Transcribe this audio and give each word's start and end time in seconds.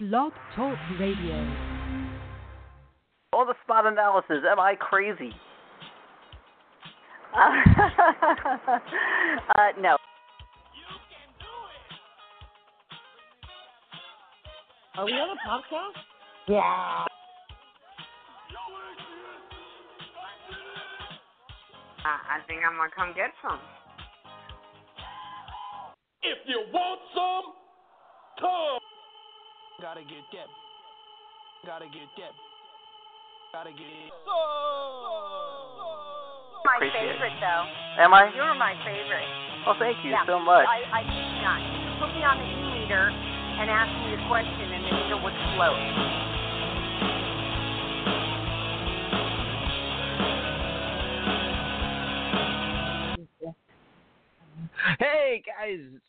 Blog 0.00 0.32
Talk 0.56 0.78
Radio. 0.98 1.46
All 3.34 3.44
the 3.44 3.52
spot 3.62 3.84
analysis. 3.84 4.38
Am 4.50 4.58
I 4.58 4.74
crazy? 4.74 5.30
uh, 7.36 7.50
no. 9.78 9.98
Are 14.96 15.04
we 15.04 15.12
on 15.12 15.36
a 15.36 15.36
podcast? 15.46 16.00
Yeah. 16.48 17.04
I, 22.06 22.06
I 22.06 22.40
think 22.48 22.60
I'm 22.66 22.78
gonna 22.78 22.88
come 22.96 23.12
get 23.14 23.32
some. 23.42 23.60
If 26.22 26.38
you 26.46 26.62
want 26.72 27.00
some, 27.14 27.52
come. 28.40 28.79
Gotta 29.80 30.02
get 30.02 30.28
that. 30.36 30.48
Gotta 31.64 31.86
get 31.86 32.04
that. 32.20 32.36
Gotta 33.52 33.70
get 33.70 33.80
it. 33.80 34.12
My 36.64 36.76
Appreciate 36.76 37.16
favorite, 37.16 37.32
it. 37.32 37.40
though. 37.40 37.64
Am 38.04 38.12
I? 38.12 38.28
You're 38.36 38.54
my 38.60 38.76
favorite. 38.84 39.24
Well, 39.64 39.76
thank 39.80 39.96
you 40.04 40.10
yeah. 40.10 40.26
so 40.26 40.38
much. 40.38 40.66
I, 40.68 40.84
I 40.84 41.02
think 41.08 41.32
not. 41.40 41.64
You 41.64 41.96
put 41.96 42.12
me 42.12 42.20
on 42.20 42.36
the 42.36 42.44
e-meter 42.44 43.08
and 43.08 43.70
asked 43.70 43.96
me 44.04 44.12
a 44.12 44.20
question, 44.28 44.68
and 44.68 44.84
the 44.84 44.92
meter 44.92 45.16
would 45.16 45.32
float. 45.56 45.80
Hey 54.98 55.42
guys, 55.46 55.80
it's 55.94 56.04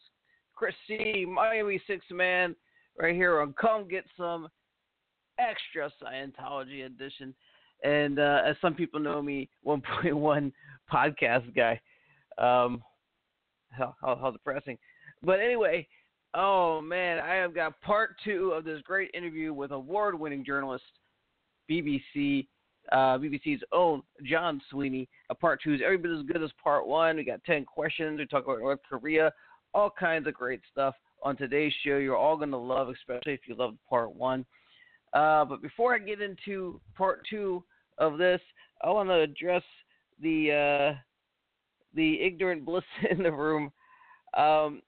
Chris 0.55 0.75
C, 0.87 1.25
Miami 1.25 1.81
Six 1.87 2.03
Man, 2.11 2.55
right 3.01 3.15
here 3.15 3.41
on 3.41 3.53
Come 3.59 3.87
Get 3.87 4.05
Some 4.15 4.47
Extra 5.39 5.91
Scientology 6.01 6.85
Edition. 6.85 7.33
And 7.83 8.19
uh, 8.19 8.41
as 8.45 8.55
some 8.61 8.75
people 8.75 8.99
know 8.99 9.21
me, 9.21 9.49
1.1 9.65 10.51
podcast 10.91 11.55
guy. 11.55 11.79
Um, 12.37 12.83
how, 13.71 13.95
how, 14.01 14.31
depressing. 14.31 14.77
But 15.23 15.39
anyway, 15.39 15.87
oh 16.33 16.81
man, 16.81 17.19
I 17.19 17.35
have 17.35 17.55
got 17.55 17.79
part 17.81 18.15
two 18.23 18.51
of 18.51 18.65
this 18.65 18.81
great 18.83 19.09
interview 19.13 19.53
with 19.53 19.71
award 19.71 20.19
winning 20.19 20.45
journalist, 20.45 20.83
BBC, 21.69 22.47
uh, 22.91 23.17
BBC's 23.17 23.63
own 23.71 24.01
John 24.23 24.61
Sweeney. 24.69 25.07
Uh, 25.29 25.33
part 25.33 25.61
two 25.63 25.73
is 25.73 25.81
every 25.83 25.97
bit 25.97 26.11
as 26.11 26.25
good 26.25 26.43
as 26.43 26.51
part 26.61 26.85
one. 26.85 27.15
We 27.15 27.23
got 27.23 27.43
10 27.45 27.65
questions. 27.65 28.19
We 28.19 28.25
talk 28.27 28.43
about 28.43 28.59
North 28.59 28.79
Korea, 28.87 29.31
all 29.73 29.89
kinds 29.97 30.27
of 30.27 30.33
great 30.33 30.61
stuff 30.71 30.95
on 31.21 31.35
today's 31.37 31.73
show. 31.83 31.97
You're 31.97 32.17
all 32.17 32.37
going 32.37 32.51
to 32.51 32.57
love, 32.57 32.89
especially 32.89 33.33
if 33.33 33.41
you 33.47 33.55
loved 33.55 33.77
part 33.89 34.13
one. 34.15 34.45
Uh, 35.13 35.45
but 35.45 35.61
before 35.61 35.93
I 35.93 35.99
get 35.99 36.21
into 36.21 36.79
part 36.97 37.25
two 37.29 37.63
of 37.97 38.17
this, 38.17 38.41
I 38.81 38.89
want 38.89 39.09
to 39.09 39.19
address 39.19 39.63
the 40.21 40.93
uh, 40.95 40.97
the 41.93 42.21
ignorant 42.21 42.65
bliss 42.65 42.83
in 43.09 43.23
the 43.23 43.31
room. 43.31 43.71
Um, 44.35 44.81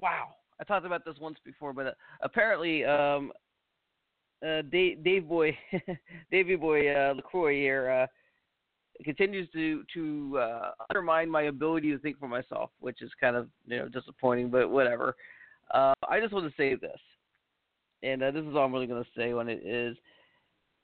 wow, 0.00 0.28
I 0.60 0.64
talked 0.64 0.86
about 0.86 1.04
this 1.04 1.16
once 1.20 1.38
before, 1.44 1.72
but 1.72 1.86
uh, 1.86 1.92
apparently, 2.22 2.84
um, 2.84 3.32
uh, 4.46 4.62
Dave, 4.70 5.02
Dave 5.02 5.28
Boy, 5.28 5.56
Davy 6.30 6.56
Boy 6.56 6.94
uh, 6.94 7.14
Lacroix 7.14 7.54
here 7.54 7.90
uh, 7.90 8.06
continues 9.04 9.48
to 9.50 9.82
to 9.94 10.38
uh, 10.38 10.70
undermine 10.88 11.30
my 11.30 11.42
ability 11.42 11.90
to 11.90 11.98
think 11.98 12.18
for 12.18 12.28
myself, 12.28 12.70
which 12.80 13.02
is 13.02 13.10
kind 13.20 13.36
of 13.36 13.48
you 13.66 13.78
know 13.78 13.88
disappointing, 13.88 14.50
but 14.50 14.70
whatever. 14.70 15.16
Uh, 15.72 15.92
I 16.08 16.20
just 16.20 16.32
want 16.32 16.46
to 16.46 16.56
say 16.56 16.74
this, 16.74 16.98
and 18.02 18.22
uh, 18.22 18.30
this 18.30 18.44
is 18.44 18.54
all 18.54 18.64
I'm 18.64 18.72
really 18.72 18.86
going 18.86 19.02
to 19.02 19.10
say 19.16 19.34
when 19.34 19.48
it 19.48 19.64
is. 19.64 19.96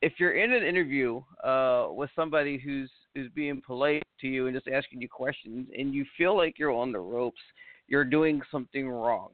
If 0.02 0.14
you're 0.18 0.36
in 0.36 0.52
an 0.52 0.62
interview 0.62 1.22
uh, 1.42 1.88
with 1.90 2.10
somebody 2.14 2.58
who's 2.58 2.90
who's 3.14 3.30
being 3.34 3.62
polite 3.66 4.02
to 4.20 4.28
you 4.28 4.46
and 4.46 4.54
just 4.54 4.68
asking 4.68 5.00
you 5.00 5.08
questions, 5.08 5.68
and 5.76 5.94
you 5.94 6.04
feel 6.16 6.36
like 6.36 6.58
you're 6.58 6.72
on 6.72 6.92
the 6.92 7.00
ropes, 7.00 7.40
you're 7.88 8.04
doing 8.04 8.40
something 8.50 8.88
wrong. 8.88 9.30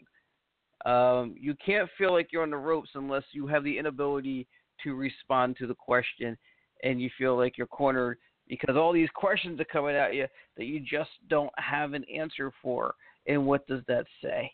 Um, 0.87 1.35
you 1.39 1.55
can't 1.65 1.89
feel 1.97 2.13
like 2.13 2.29
you're 2.33 2.43
on 2.43 2.51
the 2.51 2.57
ropes 2.57 2.91
unless 2.95 3.23
you 3.33 3.47
have 3.47 3.63
the 3.65 3.79
inability 3.79 4.47
to 4.83 4.95
respond 4.95 5.57
to 5.59 5.67
the 5.67 5.75
question, 5.75 6.37
and 6.83 7.01
you 7.01 7.11
feel 7.19 7.37
like 7.37 7.57
you're 7.59 7.67
cornered 7.67 8.19
because 8.53 8.77
all 8.77 8.93
these 8.93 9.09
questions 9.15 9.59
are 9.59 9.65
coming 9.65 9.97
at 9.97 10.15
you 10.15 10.27
that 10.59 10.67
you 10.67 10.79
just 10.79 11.09
don't 11.31 11.53
have 11.57 11.95
an 11.95 12.05
answer 12.15 12.53
for. 12.61 12.95
And 13.27 13.47
what 13.47 13.67
does 13.67 13.81
that 13.89 14.05
say? 14.23 14.53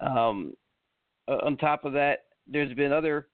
Um, 0.00 0.52
on 1.28 1.56
top 1.56 1.84
of 1.84 1.92
that, 1.92 2.24
there's 2.48 2.74
been 2.74 2.92
other 2.92 3.28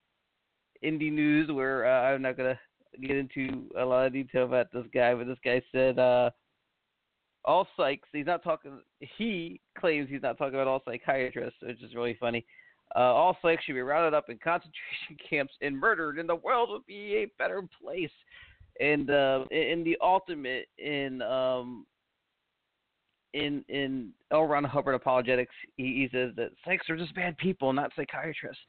indie 0.84 1.11
news 1.11 1.51
where 1.51 1.87
uh, 1.87 2.12
I'm 2.12 2.21
not 2.21 2.37
gonna 2.37 2.61
get 3.01 3.17
into 3.17 3.71
a 3.78 3.83
lot 3.83 4.05
of 4.06 4.12
detail 4.12 4.45
about 4.45 4.71
this 4.71 4.84
guy, 4.93 5.15
but 5.15 5.27
this 5.27 5.39
guy 5.43 5.62
said 5.72 5.99
uh, 5.99 6.28
all 7.47 7.67
psychs. 7.78 8.01
He's 8.12 8.27
not 8.27 8.45
talking. 8.45 8.83
He 9.17 9.62
claims 9.78 10.11
he's 10.11 10.21
not 10.21 10.37
talking 10.37 10.56
about 10.56 10.69
all 10.69 10.83
psychiatrists, 10.84 11.62
which 11.62 11.83
is 11.83 11.95
really 11.95 12.19
funny. 12.21 12.45
Uh, 12.95 12.99
all 12.99 13.39
psychs 13.43 13.62
should 13.62 13.77
be 13.77 13.81
rounded 13.81 14.12
up 14.12 14.28
in 14.28 14.39
concentration 14.45 15.17
camps 15.31 15.55
and 15.62 15.75
murdered, 15.75 16.19
and 16.19 16.28
the 16.28 16.37
world 16.37 16.69
would 16.69 16.84
be 16.84 17.17
a 17.17 17.33
better 17.39 17.67
place. 17.83 18.11
And 18.81 19.10
uh, 19.10 19.44
in 19.50 19.83
the 19.84 19.97
ultimate, 20.03 20.66
in 20.78 21.22
um, 21.22 21.87
in 23.34 23.65
in 23.69 24.12
L. 24.31 24.44
Ron 24.44 24.65
Hubbard 24.65 24.94
apologetics, 24.94 25.55
he, 25.77 25.84
he 25.84 26.09
says 26.12 26.33
that 26.37 26.50
psychs 26.66 26.88
are 26.88 26.97
just 26.97 27.15
bad 27.15 27.37
people, 27.38 27.72
not 27.72 27.93
psychiatrists. 27.97 28.62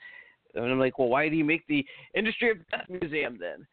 And 0.56 0.66
I'm 0.66 0.80
like, 0.80 1.00
well, 1.00 1.08
why 1.08 1.30
do 1.30 1.36
you 1.36 1.46
make 1.46 1.66
the 1.68 1.86
industry 2.16 2.52
of 2.52 2.58
death 2.69 2.86
museum 2.90 3.40
then? 3.40 3.66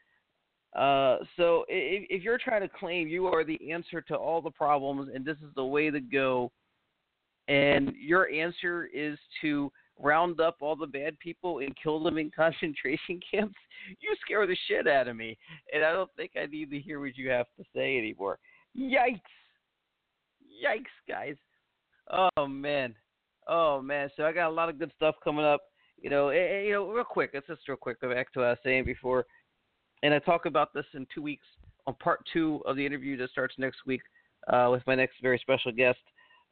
Uh, 0.81 1.19
so 1.37 1.65
if, 1.69 2.07
if 2.09 2.23
you're 2.23 2.39
trying 2.39 2.63
to 2.63 2.69
claim 2.69 3.09
you 3.09 3.27
are 3.27 3.45
the 3.45 3.73
answer 3.73 4.01
to 4.01 4.15
all 4.15 4.41
the 4.41 4.51
problems 4.51 5.11
and 5.13 5.25
this 5.25 5.37
is 5.39 5.53
the 5.57 5.65
way 5.65 5.91
to 5.91 6.01
go, 6.01 6.51
and 7.49 7.93
your 8.01 8.31
answer 8.31 8.89
is 8.95 9.19
to 9.41 9.71
round 10.01 10.41
up 10.41 10.57
all 10.61 10.77
the 10.77 10.87
bad 10.87 11.19
people 11.19 11.59
and 11.59 11.77
kill 11.81 12.03
them 12.03 12.19
in 12.19 12.31
concentration 12.37 13.21
camps, 13.31 13.59
you 14.01 14.15
scare 14.21 14.47
the 14.47 14.57
shit 14.69 14.89
out 14.89 15.09
of 15.09 15.17
me. 15.17 15.37
And 15.73 15.85
I 15.85 15.93
don't 15.93 16.11
think 16.17 16.33
I 16.41 16.47
need 16.47 16.71
to 16.71 16.79
hear 16.79 17.01
what 17.01 17.17
you 17.17 17.31
have 17.31 17.47
to 17.59 17.65
say 17.75 17.99
anymore. 17.99 18.39
Yikes. 18.77 19.21
Yikes, 20.65 20.85
guys. 21.09 21.37
Oh, 22.37 22.47
man. 22.47 22.95
Oh, 23.49 23.81
man. 23.81 24.11
So 24.17 24.25
I 24.25 24.33
got 24.33 24.49
a 24.49 24.55
lot 24.55 24.69
of 24.69 24.79
good 24.79 24.93
stuff 24.97 25.15
coming 25.23 25.45
up. 25.45 25.61
You 26.01 26.09
know, 26.09 26.31
and, 26.31 26.67
you 26.67 26.73
know, 26.73 26.91
real 26.91 27.05
quick, 27.05 27.33
let's 27.35 27.47
just 27.47 27.69
real 27.69 27.77
quick 27.77 28.01
go 28.01 28.13
back 28.13 28.33
to 28.33 28.41
what 28.41 28.47
I 28.47 28.51
was 28.51 28.59
saying 28.65 28.85
before 28.85 29.27
and 30.03 30.15
I 30.15 30.19
talk 30.19 30.47
about 30.47 30.73
this 30.73 30.87
in 30.95 31.07
two 31.15 31.23
weeks 31.23 31.47
on 31.87 31.95
part 31.95 32.21
two 32.33 32.63
of 32.67 32.77
the 32.77 32.85
interview 32.85 33.17
that 33.19 33.31
starts 33.31 33.55
next 33.59 33.79
week 33.87 34.03
uh, 34.49 34.69
with 34.71 34.83
my 34.87 34.95
next 34.95 35.15
very 35.23 35.39
special 35.39 35.73
guest. 35.73 35.99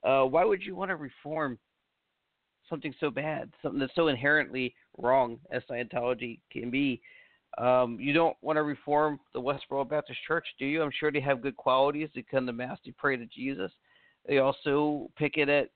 Uh, 0.05 0.23
why 0.23 0.45
would 0.45 0.63
you 0.63 0.75
want 0.75 0.91
to 0.91 0.97
reform 0.97 1.59
something 2.69 2.95
so 3.01 3.11
bad, 3.11 3.51
something 3.63 3.81
that's 3.81 3.95
so 3.95 4.09
inherently 4.09 4.75
wrong 4.97 5.39
as 5.53 5.63
Scientology 5.71 6.41
can 6.51 6.71
be? 6.71 7.01
Um, 7.57 7.99
you 7.99 8.13
don't 8.13 8.37
want 8.43 8.57
to 8.57 8.63
reform 8.63 9.19
the 9.35 9.41
Westboro 9.41 9.89
Baptist 9.89 10.19
Church, 10.27 10.47
do 10.59 10.67
you? 10.67 10.83
I'm 10.83 10.93
sure 10.99 11.11
they 11.11 11.21
have 11.21 11.43
good 11.43 11.57
qualities. 11.57 12.09
They 12.15 12.25
come 12.31 12.47
to 12.47 12.53
mass, 12.53 12.79
they 12.85 12.93
pray 12.93 13.17
to 13.17 13.27
Jesus. 13.27 13.73
They 14.27 14.39
also 14.39 15.11
pick 15.17 15.39
it 15.39 15.49
at 15.49 15.71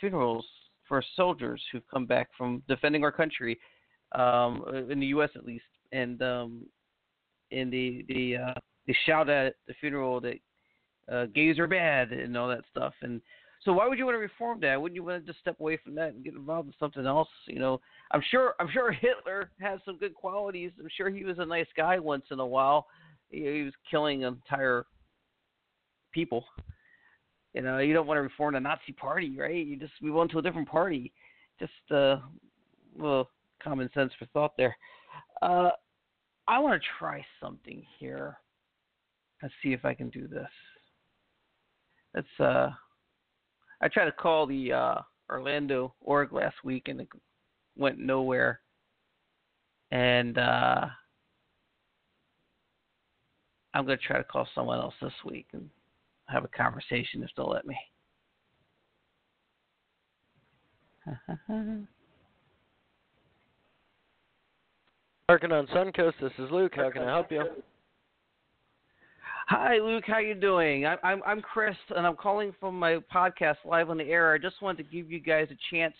funerals 0.00 0.46
for 0.88 1.02
soldiers 1.14 1.62
who've 1.70 1.86
come 1.92 2.06
back 2.06 2.28
from 2.36 2.62
defending 2.66 3.04
our 3.04 3.12
country, 3.12 3.58
um, 4.12 4.64
in 4.90 5.00
the 5.00 5.06
U.S. 5.06 5.30
at 5.36 5.44
least, 5.44 5.64
and 5.92 6.20
um, 6.22 6.66
in 7.50 7.70
the 7.70 8.04
the 8.08 8.36
uh, 8.36 8.60
they 8.86 8.96
shout 9.04 9.28
at 9.28 9.54
the 9.66 9.74
funeral 9.80 10.20
that 10.22 10.38
uh, 11.12 11.26
gays 11.34 11.58
are 11.58 11.66
bad 11.66 12.12
and 12.12 12.36
all 12.36 12.48
that 12.48 12.64
stuff. 12.70 12.94
And 13.02 13.20
so, 13.64 13.72
why 13.72 13.88
would 13.88 13.98
you 13.98 14.04
want 14.04 14.14
to 14.14 14.20
reform 14.20 14.60
that? 14.60 14.80
Wouldn't 14.80 14.94
you 14.94 15.02
want 15.02 15.24
to 15.24 15.32
just 15.32 15.40
step 15.40 15.58
away 15.58 15.78
from 15.82 15.94
that 15.96 16.14
and 16.14 16.22
get 16.22 16.34
involved 16.34 16.68
in 16.68 16.74
something 16.78 17.04
else? 17.04 17.28
You 17.46 17.58
know, 17.58 17.80
I'm 18.12 18.22
sure 18.30 18.54
I'm 18.60 18.68
sure 18.72 18.92
Hitler 19.00 19.50
has 19.60 19.80
some 19.84 19.98
good 19.98 20.14
qualities. 20.14 20.70
I'm 20.78 20.88
sure 20.96 21.10
he 21.10 21.24
was 21.24 21.38
a 21.38 21.46
nice 21.46 21.66
guy 21.76 21.98
once 21.98 22.24
in 22.30 22.38
a 22.38 22.46
while. 22.46 22.86
He, 23.30 23.38
he 23.40 23.62
was 23.62 23.74
killing 23.90 24.22
entire 24.22 24.86
people. 26.12 26.44
You 27.52 27.62
know, 27.62 27.78
you 27.78 27.94
don't 27.94 28.06
want 28.06 28.18
to 28.18 28.22
reform 28.22 28.54
the 28.54 28.60
Nazi 28.60 28.92
party, 28.92 29.36
right? 29.36 29.66
You 29.66 29.76
just 29.76 29.94
move 30.00 30.16
on 30.16 30.28
to 30.28 30.38
a 30.38 30.42
different 30.42 30.68
party. 30.68 31.12
Just 31.58 31.72
uh, 31.90 32.16
little 32.96 33.28
common 33.60 33.90
sense 33.92 34.12
for 34.18 34.26
thought 34.26 34.56
there. 34.56 34.76
Uh, 35.42 35.70
I 36.46 36.60
want 36.60 36.80
to 36.80 36.88
try 36.98 37.24
something 37.42 37.84
here. 37.98 38.38
Let's 39.42 39.54
see 39.62 39.72
if 39.72 39.84
I 39.84 39.94
can 39.94 40.10
do 40.10 40.28
this. 40.28 40.48
Let's. 42.14 42.28
Uh, 42.38 42.70
I 43.80 43.88
tried 43.88 44.06
to 44.06 44.12
call 44.12 44.46
the 44.46 44.72
uh, 44.72 44.94
Orlando 45.30 45.94
org 46.00 46.32
last 46.32 46.56
week 46.64 46.88
and 46.88 47.00
it 47.00 47.08
went 47.76 47.98
nowhere. 47.98 48.60
And 49.90 50.36
uh, 50.36 50.86
I'm 53.74 53.86
going 53.86 53.98
to 53.98 54.04
try 54.04 54.18
to 54.18 54.24
call 54.24 54.46
someone 54.54 54.78
else 54.78 54.94
this 55.00 55.12
week 55.24 55.46
and 55.52 55.68
have 56.26 56.44
a 56.44 56.48
conversation 56.48 57.22
if 57.22 57.30
they'll 57.36 57.48
let 57.50 57.66
me. 57.66 57.76
Narconon 65.30 65.68
Suncoast, 65.70 66.14
this 66.20 66.32
is 66.38 66.50
Luke. 66.50 66.72
How 66.74 66.90
can 66.90 67.02
I 67.02 67.10
help 67.14 67.30
you? 67.30 67.44
Hi, 69.48 69.78
Luke. 69.78 70.04
How 70.06 70.18
you 70.18 70.34
doing? 70.34 70.84
I, 70.84 70.96
I'm 71.02 71.22
I'm 71.24 71.40
Chris, 71.40 71.74
and 71.96 72.06
I'm 72.06 72.16
calling 72.16 72.54
from 72.60 72.78
my 72.78 72.98
podcast 73.12 73.56
live 73.64 73.88
on 73.88 73.96
the 73.96 74.04
air. 74.04 74.34
I 74.34 74.38
just 74.38 74.60
wanted 74.60 74.82
to 74.84 74.90
give 74.94 75.10
you 75.10 75.20
guys 75.20 75.48
a 75.50 75.74
chance 75.74 75.94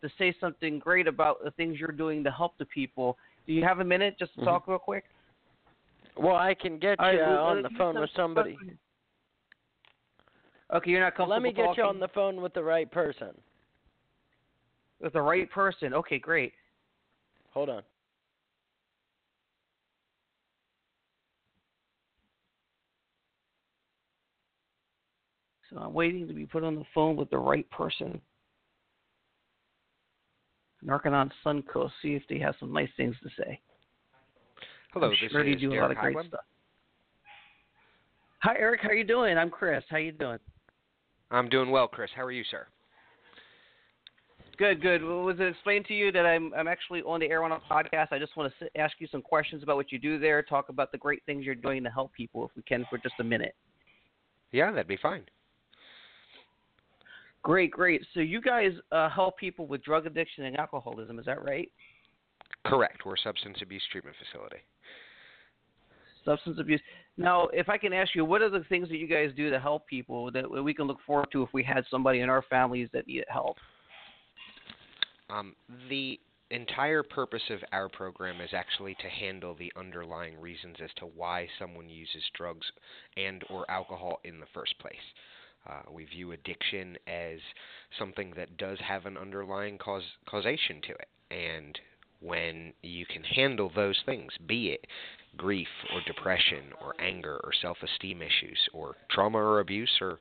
to 0.00 0.08
say 0.18 0.34
something 0.40 0.78
great 0.78 1.06
about 1.06 1.44
the 1.44 1.50
things 1.50 1.78
you're 1.78 1.88
doing 1.92 2.24
to 2.24 2.30
help 2.30 2.56
the 2.58 2.64
people. 2.64 3.18
Do 3.46 3.52
you 3.52 3.62
have 3.62 3.80
a 3.80 3.84
minute 3.84 4.16
just 4.18 4.34
to 4.34 4.40
Mhm. 4.40 4.44
talk 4.44 4.68
real 4.68 4.78
quick? 4.78 5.04
Well, 6.16 6.36
I 6.36 6.54
can 6.54 6.78
get 6.78 6.98
you 6.98 7.18
Luke, 7.18 7.28
on 7.28 7.62
the 7.62 7.70
phone 7.70 7.98
with 8.00 8.08
some- 8.10 8.34
somebody. 8.34 8.56
Okay, 10.72 10.90
you're 10.90 11.00
not 11.00 11.14
comfortable 11.14 11.26
talking. 11.26 11.28
Let 11.30 11.42
me 11.42 11.52
get 11.52 11.64
talking 11.66 11.84
you 11.84 11.90
on 11.90 11.98
the 11.98 12.08
phone 12.08 12.40
with 12.40 12.54
the 12.54 12.64
right 12.64 12.90
person. 12.90 13.38
with 15.00 15.12
the 15.12 15.20
right 15.20 15.50
person. 15.50 15.92
Okay, 15.92 16.18
great. 16.18 16.54
Hold 17.50 17.68
on. 17.68 17.82
So 25.74 25.80
I'm 25.80 25.92
waiting 25.92 26.28
to 26.28 26.34
be 26.34 26.46
put 26.46 26.62
on 26.62 26.76
the 26.76 26.84
phone 26.94 27.16
with 27.16 27.30
the 27.30 27.38
right 27.38 27.68
person. 27.70 28.20
Narconon 30.86 31.30
Suncoast, 31.44 31.90
see 32.00 32.14
if 32.14 32.22
they 32.28 32.38
have 32.38 32.54
some 32.60 32.72
nice 32.72 32.90
things 32.96 33.16
to 33.22 33.30
say. 33.36 33.58
Hello, 34.92 35.06
I'm 35.06 35.12
this 35.12 35.30
sure 35.32 35.42
they 35.42 35.52
is 35.52 35.60
do 35.60 35.72
a 35.72 35.80
lot 35.80 35.90
of 35.90 35.96
great 35.96 36.16
Highweb. 36.16 36.28
stuff. 36.28 36.44
Hi, 38.42 38.54
Eric. 38.58 38.80
How 38.82 38.90
are 38.90 38.94
you 38.94 39.04
doing? 39.04 39.36
I'm 39.36 39.50
Chris. 39.50 39.82
How 39.88 39.96
are 39.96 40.00
you 40.00 40.12
doing? 40.12 40.38
I'm 41.30 41.48
doing 41.48 41.70
well, 41.70 41.88
Chris. 41.88 42.10
How 42.14 42.22
are 42.22 42.30
you, 42.30 42.44
sir? 42.50 42.66
Good, 44.56 44.80
good. 44.80 45.02
Well, 45.02 45.22
was 45.22 45.40
it 45.40 45.48
explained 45.48 45.86
to 45.86 45.94
you 45.94 46.12
that 46.12 46.24
I'm 46.24 46.52
I'm 46.54 46.68
actually 46.68 47.02
on 47.02 47.18
the 47.18 47.26
air 47.26 47.42
on 47.42 47.50
a 47.50 47.58
podcast? 47.58 48.08
I 48.12 48.20
just 48.20 48.36
want 48.36 48.52
to 48.52 48.64
sit, 48.64 48.70
ask 48.76 48.94
you 49.00 49.08
some 49.10 49.22
questions 49.22 49.64
about 49.64 49.76
what 49.76 49.90
you 49.90 49.98
do 49.98 50.20
there. 50.20 50.42
Talk 50.42 50.68
about 50.68 50.92
the 50.92 50.98
great 50.98 51.22
things 51.26 51.44
you're 51.44 51.56
doing 51.56 51.82
to 51.82 51.90
help 51.90 52.12
people, 52.12 52.44
if 52.44 52.50
we 52.54 52.62
can, 52.62 52.86
for 52.88 52.98
just 52.98 53.14
a 53.18 53.24
minute. 53.24 53.56
Yeah, 54.52 54.70
that'd 54.70 54.86
be 54.86 54.98
fine. 54.98 55.24
Great, 57.44 57.70
great. 57.70 58.04
So 58.14 58.20
you 58.20 58.40
guys 58.40 58.72
uh, 58.90 59.10
help 59.10 59.36
people 59.36 59.66
with 59.66 59.84
drug 59.84 60.06
addiction 60.06 60.44
and 60.44 60.56
alcoholism. 60.56 61.18
Is 61.18 61.26
that 61.26 61.44
right? 61.44 61.70
Correct. 62.66 63.04
We're 63.04 63.14
a 63.14 63.18
substance 63.22 63.58
abuse 63.62 63.82
treatment 63.92 64.16
facility. 64.18 64.56
Substance 66.24 66.56
abuse. 66.58 66.80
Now, 67.18 67.48
if 67.52 67.68
I 67.68 67.76
can 67.76 67.92
ask 67.92 68.14
you, 68.14 68.24
what 68.24 68.40
are 68.40 68.48
the 68.48 68.64
things 68.70 68.88
that 68.88 68.96
you 68.96 69.06
guys 69.06 69.30
do 69.36 69.50
to 69.50 69.60
help 69.60 69.86
people 69.86 70.30
that 70.32 70.50
we 70.50 70.72
can 70.72 70.86
look 70.86 70.96
forward 71.06 71.28
to 71.32 71.42
if 71.42 71.50
we 71.52 71.62
had 71.62 71.84
somebody 71.90 72.20
in 72.20 72.30
our 72.30 72.42
families 72.48 72.88
that 72.94 73.06
needed 73.06 73.26
help? 73.28 73.58
Um, 75.28 75.54
the 75.90 76.18
entire 76.50 77.02
purpose 77.02 77.42
of 77.50 77.58
our 77.72 77.90
program 77.90 78.40
is 78.40 78.50
actually 78.54 78.94
to 79.02 79.08
handle 79.08 79.54
the 79.54 79.70
underlying 79.76 80.40
reasons 80.40 80.76
as 80.82 80.90
to 80.96 81.04
why 81.04 81.46
someone 81.58 81.90
uses 81.90 82.22
drugs 82.34 82.66
and 83.18 83.44
or 83.50 83.70
alcohol 83.70 84.20
in 84.24 84.40
the 84.40 84.46
first 84.54 84.78
place. 84.78 84.96
Uh, 85.68 85.82
we 85.90 86.04
view 86.04 86.32
addiction 86.32 86.96
as 87.06 87.38
something 87.98 88.32
that 88.36 88.56
does 88.56 88.78
have 88.80 89.06
an 89.06 89.16
underlying 89.16 89.78
cause 89.78 90.02
causation 90.26 90.80
to 90.82 90.92
it, 90.92 91.08
and 91.30 91.80
when 92.20 92.72
you 92.82 93.06
can 93.06 93.22
handle 93.22 93.70
those 93.74 94.02
things, 94.06 94.32
be 94.46 94.68
it 94.68 94.86
grief 95.36 95.68
or 95.92 96.00
depression 96.06 96.64
or 96.80 96.94
anger 96.98 97.40
or 97.44 97.52
self-esteem 97.60 98.22
issues 98.22 98.58
or 98.72 98.96
trauma 99.10 99.38
or 99.38 99.60
abuse 99.60 99.98
or 100.00 100.20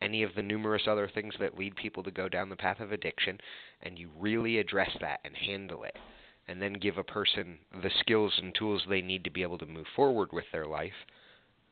any 0.00 0.22
of 0.22 0.34
the 0.34 0.42
numerous 0.42 0.82
other 0.88 1.08
things 1.08 1.34
that 1.38 1.58
lead 1.58 1.76
people 1.76 2.02
to 2.02 2.10
go 2.10 2.28
down 2.28 2.48
the 2.48 2.56
path 2.56 2.80
of 2.80 2.92
addiction, 2.92 3.38
and 3.82 3.98
you 3.98 4.10
really 4.18 4.58
address 4.58 4.90
that 5.00 5.20
and 5.24 5.36
handle 5.36 5.84
it, 5.84 5.96
and 6.48 6.60
then 6.60 6.72
give 6.74 6.98
a 6.98 7.04
person 7.04 7.58
the 7.82 7.90
skills 8.00 8.32
and 8.42 8.54
tools 8.54 8.82
they 8.88 9.00
need 9.00 9.24
to 9.24 9.30
be 9.30 9.42
able 9.42 9.58
to 9.58 9.66
move 9.66 9.86
forward 9.94 10.30
with 10.32 10.44
their 10.52 10.66
life, 10.66 10.92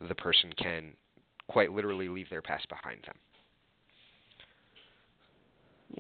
the 0.09 0.15
person 0.15 0.53
can 0.57 0.93
quite 1.49 1.73
literally 1.73 2.09
leave 2.09 2.29
their 2.31 2.43
past 2.43 2.69
behind 2.69 3.01
them. 3.07 3.17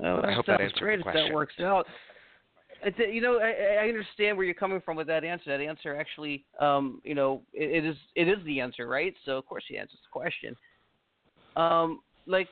Oh, 0.05 0.23
I 0.27 0.33
hope 0.33 0.47
that 0.47 0.61
answered 0.61 0.79
great 0.79 1.03
the 1.03 1.09
if 1.09 1.15
that 1.15 1.35
works 1.35 1.55
out. 1.61 1.87
It's, 2.85 2.99
you 2.99 3.21
know, 3.21 3.39
I, 3.39 3.85
I 3.85 3.89
understand 3.89 4.37
where 4.37 4.44
you're 4.44 4.55
coming 4.55 4.81
from 4.81 4.97
with 4.97 5.06
that 5.06 5.23
answer. 5.23 5.56
That 5.56 5.62
answer 5.62 5.94
actually, 5.94 6.44
um, 6.59 7.00
you 7.05 7.15
know, 7.15 7.43
it, 7.53 7.85
it 7.85 7.89
is 7.89 7.97
it 8.17 8.27
is 8.27 8.39
the 8.44 8.61
answer, 8.61 8.89
right? 8.89 9.15
So 9.25 9.39
of 9.39 9.47
course 9.47 9.65
he 9.69 9.79
answers 9.79 9.99
the 10.03 10.11
question. 10.11 10.56
Um, 11.55 12.00
like 12.27 12.49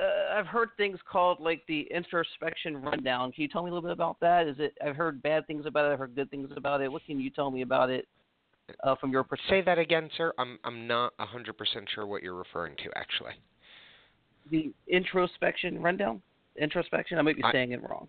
uh, 0.00 0.38
I've 0.38 0.46
heard 0.46 0.70
things 0.76 0.98
called 1.10 1.40
like 1.40 1.62
the 1.66 1.88
introspection 1.94 2.76
rundown. 2.76 3.32
Can 3.32 3.42
you 3.42 3.48
tell 3.48 3.62
me 3.62 3.70
a 3.70 3.72
little 3.72 3.88
bit 3.88 3.92
about 3.92 4.18
that? 4.20 4.46
Is 4.48 4.56
it? 4.58 4.76
I've 4.84 4.96
heard 4.96 5.22
bad 5.22 5.46
things 5.46 5.64
about 5.64 5.86
it. 5.86 5.92
I've 5.92 5.98
heard 5.98 6.14
good 6.14 6.30
things 6.30 6.50
about 6.56 6.82
it. 6.82 6.90
What 6.90 7.04
can 7.06 7.20
you 7.20 7.30
tell 7.30 7.50
me 7.50 7.62
about 7.62 7.88
it 7.88 8.06
uh, 8.82 8.94
from 8.96 9.10
your 9.10 9.24
perspective? 9.24 9.50
Say 9.50 9.62
that 9.62 9.78
again, 9.78 10.08
sir. 10.16 10.32
I'm 10.38 10.58
I'm 10.64 10.86
not 10.86 11.12
a 11.18 11.26
hundred 11.26 11.56
percent 11.56 11.88
sure 11.94 12.06
what 12.06 12.22
you're 12.22 12.34
referring 12.34 12.76
to 12.76 12.90
actually. 12.96 13.32
The 14.50 14.72
introspection 14.88 15.80
rundown. 15.82 16.22
Introspection. 16.56 17.18
I 17.18 17.22
might 17.22 17.36
be 17.36 17.44
I- 17.44 17.52
saying 17.52 17.72
it 17.72 17.82
wrong. 17.82 18.08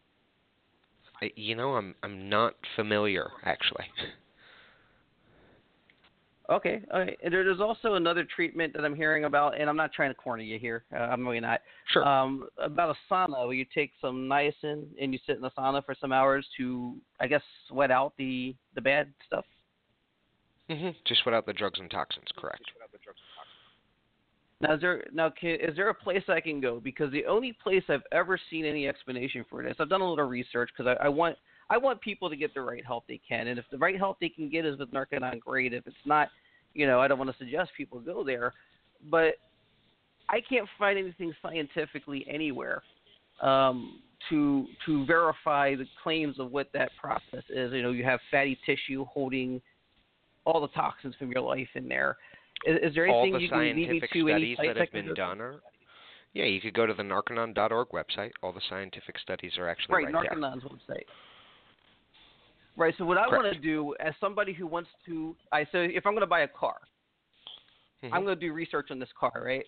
I, 1.21 1.31
you 1.35 1.55
know, 1.55 1.75
I'm 1.75 1.95
I'm 2.03 2.29
not 2.29 2.55
familiar 2.75 3.29
actually. 3.45 3.85
Okay, 6.51 6.81
okay. 6.93 7.15
And 7.23 7.33
there's 7.33 7.61
also 7.61 7.93
another 7.93 8.25
treatment 8.35 8.73
that 8.73 8.83
I'm 8.83 8.95
hearing 8.95 9.23
about, 9.23 9.57
and 9.57 9.69
I'm 9.69 9.77
not 9.77 9.93
trying 9.93 10.09
to 10.09 10.15
corner 10.15 10.43
you 10.43 10.59
here. 10.59 10.83
Uh, 10.93 10.97
I'm 10.97 11.25
really 11.25 11.39
not. 11.39 11.61
Sure. 11.93 12.05
Um, 12.05 12.49
about 12.57 12.89
a 12.93 13.13
sauna 13.13 13.45
where 13.45 13.53
you 13.53 13.65
take 13.73 13.91
some 14.01 14.27
niacin 14.27 14.83
and 15.01 15.13
you 15.13 15.19
sit 15.25 15.37
in 15.37 15.41
the 15.41 15.51
sauna 15.51 15.85
for 15.85 15.95
some 16.01 16.11
hours 16.11 16.45
to, 16.57 16.97
I 17.21 17.27
guess, 17.27 17.41
sweat 17.69 17.89
out 17.89 18.13
the 18.17 18.53
the 18.75 18.81
bad 18.81 19.13
stuff. 19.25 19.45
Hmm 20.71 20.89
Just 21.05 21.25
without 21.25 21.45
the 21.45 21.53
drugs 21.53 21.79
and 21.79 21.89
toxins, 21.89 22.27
correct? 22.37 22.63
Now, 24.61 24.75
is 24.75 24.81
there 24.81 25.03
now 25.11 25.31
can, 25.31 25.57
is 25.59 25.75
there 25.75 25.89
a 25.89 25.93
place 25.93 26.23
I 26.27 26.39
can 26.39 26.61
go? 26.61 26.79
Because 26.79 27.11
the 27.11 27.25
only 27.25 27.57
place 27.63 27.83
I've 27.89 28.03
ever 28.11 28.39
seen 28.49 28.63
any 28.63 28.87
explanation 28.87 29.43
for 29.49 29.63
this, 29.63 29.75
I've 29.79 29.89
done 29.89 30.01
a 30.01 30.09
little 30.09 30.25
research 30.25 30.69
because 30.75 30.95
I, 30.99 31.05
I 31.05 31.09
want 31.09 31.35
I 31.69 31.77
want 31.77 31.99
people 32.01 32.29
to 32.29 32.35
get 32.35 32.53
the 32.53 32.61
right 32.61 32.85
help 32.85 33.05
they 33.07 33.19
can, 33.27 33.47
and 33.47 33.57
if 33.57 33.65
the 33.71 33.77
right 33.79 33.97
help 33.97 34.19
they 34.19 34.29
can 34.29 34.49
get 34.49 34.65
is 34.65 34.77
with 34.77 34.91
Narconon, 34.91 35.39
great. 35.39 35.73
If 35.73 35.87
it's 35.87 35.95
not, 36.05 36.29
you 36.73 36.85
know, 36.85 36.99
I 36.99 37.07
don't 37.07 37.17
want 37.17 37.31
to 37.31 37.37
suggest 37.37 37.71
people 37.75 37.99
go 37.99 38.23
there, 38.23 38.53
but 39.09 39.35
I 40.29 40.41
can't 40.47 40.67
find 40.77 40.99
anything 40.99 41.33
scientifically 41.41 42.25
anywhere 42.29 42.83
um, 43.41 44.01
to 44.29 44.67
to 44.85 45.05
verify 45.07 45.75
the 45.75 45.87
claims 46.03 46.39
of 46.39 46.51
what 46.51 46.67
that 46.73 46.91
process 47.01 47.43
is. 47.49 47.73
You 47.73 47.81
know, 47.81 47.91
you 47.91 48.03
have 48.03 48.19
fatty 48.29 48.59
tissue 48.63 49.05
holding 49.05 49.59
all 50.45 50.61
the 50.61 50.67
toxins 50.69 51.15
from 51.17 51.31
your 51.31 51.41
life 51.41 51.69
in 51.75 51.87
there. 51.87 52.17
Is, 52.65 52.77
is 52.89 52.95
there 52.95 53.07
anything 53.07 53.33
the 53.33 53.39
you 53.39 53.49
can 53.49 53.59
lead 53.59 53.75
me 53.75 53.99
to? 54.13 54.29
any 54.29 54.55
studies 54.55 54.57
that 54.63 54.77
have 54.77 54.91
been 54.91 55.13
done 55.13 55.41
are. 55.41 55.61
Yeah, 56.33 56.45
you 56.45 56.61
could 56.61 56.73
go 56.73 56.85
to 56.85 56.93
the 56.93 57.03
narconon.org 57.03 57.89
website. 57.89 58.31
All 58.41 58.53
the 58.53 58.61
scientific 58.69 59.19
studies 59.19 59.53
are 59.57 59.67
actually 59.67 59.95
right, 59.95 60.13
right, 60.13 60.29
there. 60.31 60.39
Website. 60.39 61.03
Right. 62.77 62.93
So 62.97 63.03
what 63.03 63.17
I 63.17 63.27
want 63.27 63.53
to 63.53 63.59
do, 63.59 63.93
as 63.99 64.13
somebody 64.21 64.53
who 64.53 64.65
wants 64.65 64.89
to, 65.07 65.35
I 65.51 65.65
so 65.71 65.79
if 65.79 66.05
I'm 66.05 66.13
going 66.13 66.21
to 66.21 66.27
buy 66.27 66.41
a 66.41 66.47
car, 66.47 66.77
Mhm. 68.01 68.13
I'm 68.13 68.23
going 68.23 68.39
to 68.39 68.47
do 68.47 68.53
research 68.53 68.91
on 68.91 68.99
this 68.99 69.11
car, 69.19 69.43
right? 69.43 69.65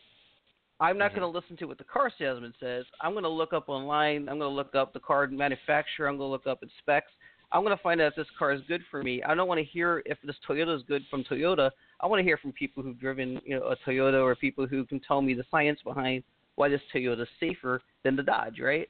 I'm 0.79 0.97
not 0.97 1.11
Mhm. 1.11 1.15
going 1.15 1.33
to 1.33 1.37
listen 1.37 1.57
to 1.57 1.65
what 1.65 1.77
the 1.77 1.83
car 1.83 2.09
salesman 2.17 2.53
says. 2.59 2.85
I'm 3.01 3.11
going 3.11 3.23
to 3.23 3.29
look 3.29 3.53
up 3.53 3.69
online. 3.69 4.29
I'm 4.29 4.39
going 4.39 4.49
to 4.51 4.55
look 4.55 4.73
up 4.73 4.93
the 4.93 4.99
car 4.99 5.27
manufacturer. 5.27 6.07
I'm 6.07 6.17
going 6.17 6.27
to 6.27 6.31
look 6.31 6.47
up 6.47 6.63
its 6.63 6.73
specs. 6.77 7.11
I'm 7.53 7.63
going 7.63 7.75
to 7.75 7.83
find 7.83 8.01
out 8.01 8.07
if 8.07 8.15
this 8.15 8.27
car 8.37 8.51
is 8.51 8.61
good 8.67 8.81
for 8.89 9.03
me. 9.03 9.21
I 9.21 9.35
don't 9.35 9.47
want 9.47 9.59
to 9.59 9.63
hear 9.63 10.01
if 10.07 10.17
this 10.23 10.35
Toyota 10.47 10.75
is 10.75 10.81
good 10.87 11.03
from 11.09 11.23
Toyota. 11.23 11.69
I 11.99 12.07
want 12.07 12.19
to 12.19 12.23
hear 12.23 12.37
from 12.37 12.51
people 12.51 12.81
who've 12.81 12.99
driven, 12.99 13.39
you 13.45 13.59
know, 13.59 13.67
a 13.67 13.75
Toyota 13.87 14.21
or 14.23 14.35
people 14.35 14.65
who 14.65 14.83
can 14.85 14.99
tell 14.99 15.21
me 15.21 15.35
the 15.35 15.45
science 15.51 15.79
behind 15.83 16.23
why 16.55 16.67
this 16.67 16.81
Toyota 16.93 17.21
is 17.21 17.27
safer 17.39 17.81
than 18.03 18.15
the 18.15 18.23
Dodge, 18.23 18.59
right? 18.59 18.89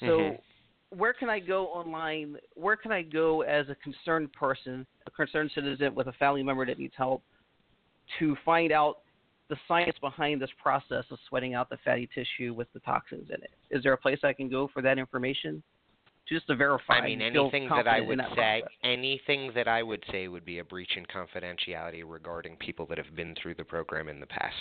So 0.00 0.06
Mhm. 0.06 0.40
where 0.90 1.14
can 1.14 1.30
I 1.30 1.40
go 1.40 1.68
online? 1.68 2.38
Where 2.54 2.76
can 2.76 2.92
I 2.92 3.00
go 3.00 3.40
as 3.42 3.68
a 3.70 3.74
concerned 3.76 4.32
person, 4.34 4.86
a 5.06 5.10
concerned 5.10 5.50
citizen 5.52 5.94
with 5.94 6.08
a 6.08 6.12
family 6.12 6.42
member 6.42 6.66
that 6.66 6.78
needs 6.78 6.94
help, 6.96 7.24
to 8.18 8.36
find 8.44 8.72
out 8.72 9.00
the 9.48 9.56
science 9.66 9.98
behind 9.98 10.40
this 10.40 10.52
process 10.52 11.10
of 11.10 11.18
sweating 11.28 11.54
out 11.54 11.70
the 11.70 11.78
fatty 11.78 12.06
tissue 12.08 12.52
with 12.52 12.70
the 12.74 12.80
toxins 12.80 13.30
in 13.30 13.42
it? 13.42 13.54
Is 13.70 13.82
there 13.82 13.94
a 13.94 13.98
place 13.98 14.22
I 14.22 14.34
can 14.34 14.50
go 14.50 14.68
for 14.68 14.82
that 14.82 14.98
information? 14.98 15.62
Just 16.28 16.46
to 16.46 16.56
verify. 16.56 16.94
I 16.94 17.04
mean, 17.04 17.20
anything 17.20 17.68
that 17.68 17.86
I 17.86 18.00
would 18.00 18.18
that 18.18 18.30
say, 18.30 18.62
process. 18.62 18.78
anything 18.82 19.52
that 19.54 19.68
I 19.68 19.82
would 19.82 20.02
say 20.10 20.28
would 20.28 20.44
be 20.44 20.58
a 20.58 20.64
breach 20.64 20.96
in 20.96 21.04
confidentiality 21.06 22.02
regarding 22.06 22.56
people 22.56 22.86
that 22.86 22.98
have 22.98 23.14
been 23.14 23.34
through 23.40 23.54
the 23.54 23.64
program 23.64 24.08
in 24.08 24.20
the 24.20 24.26
past. 24.26 24.56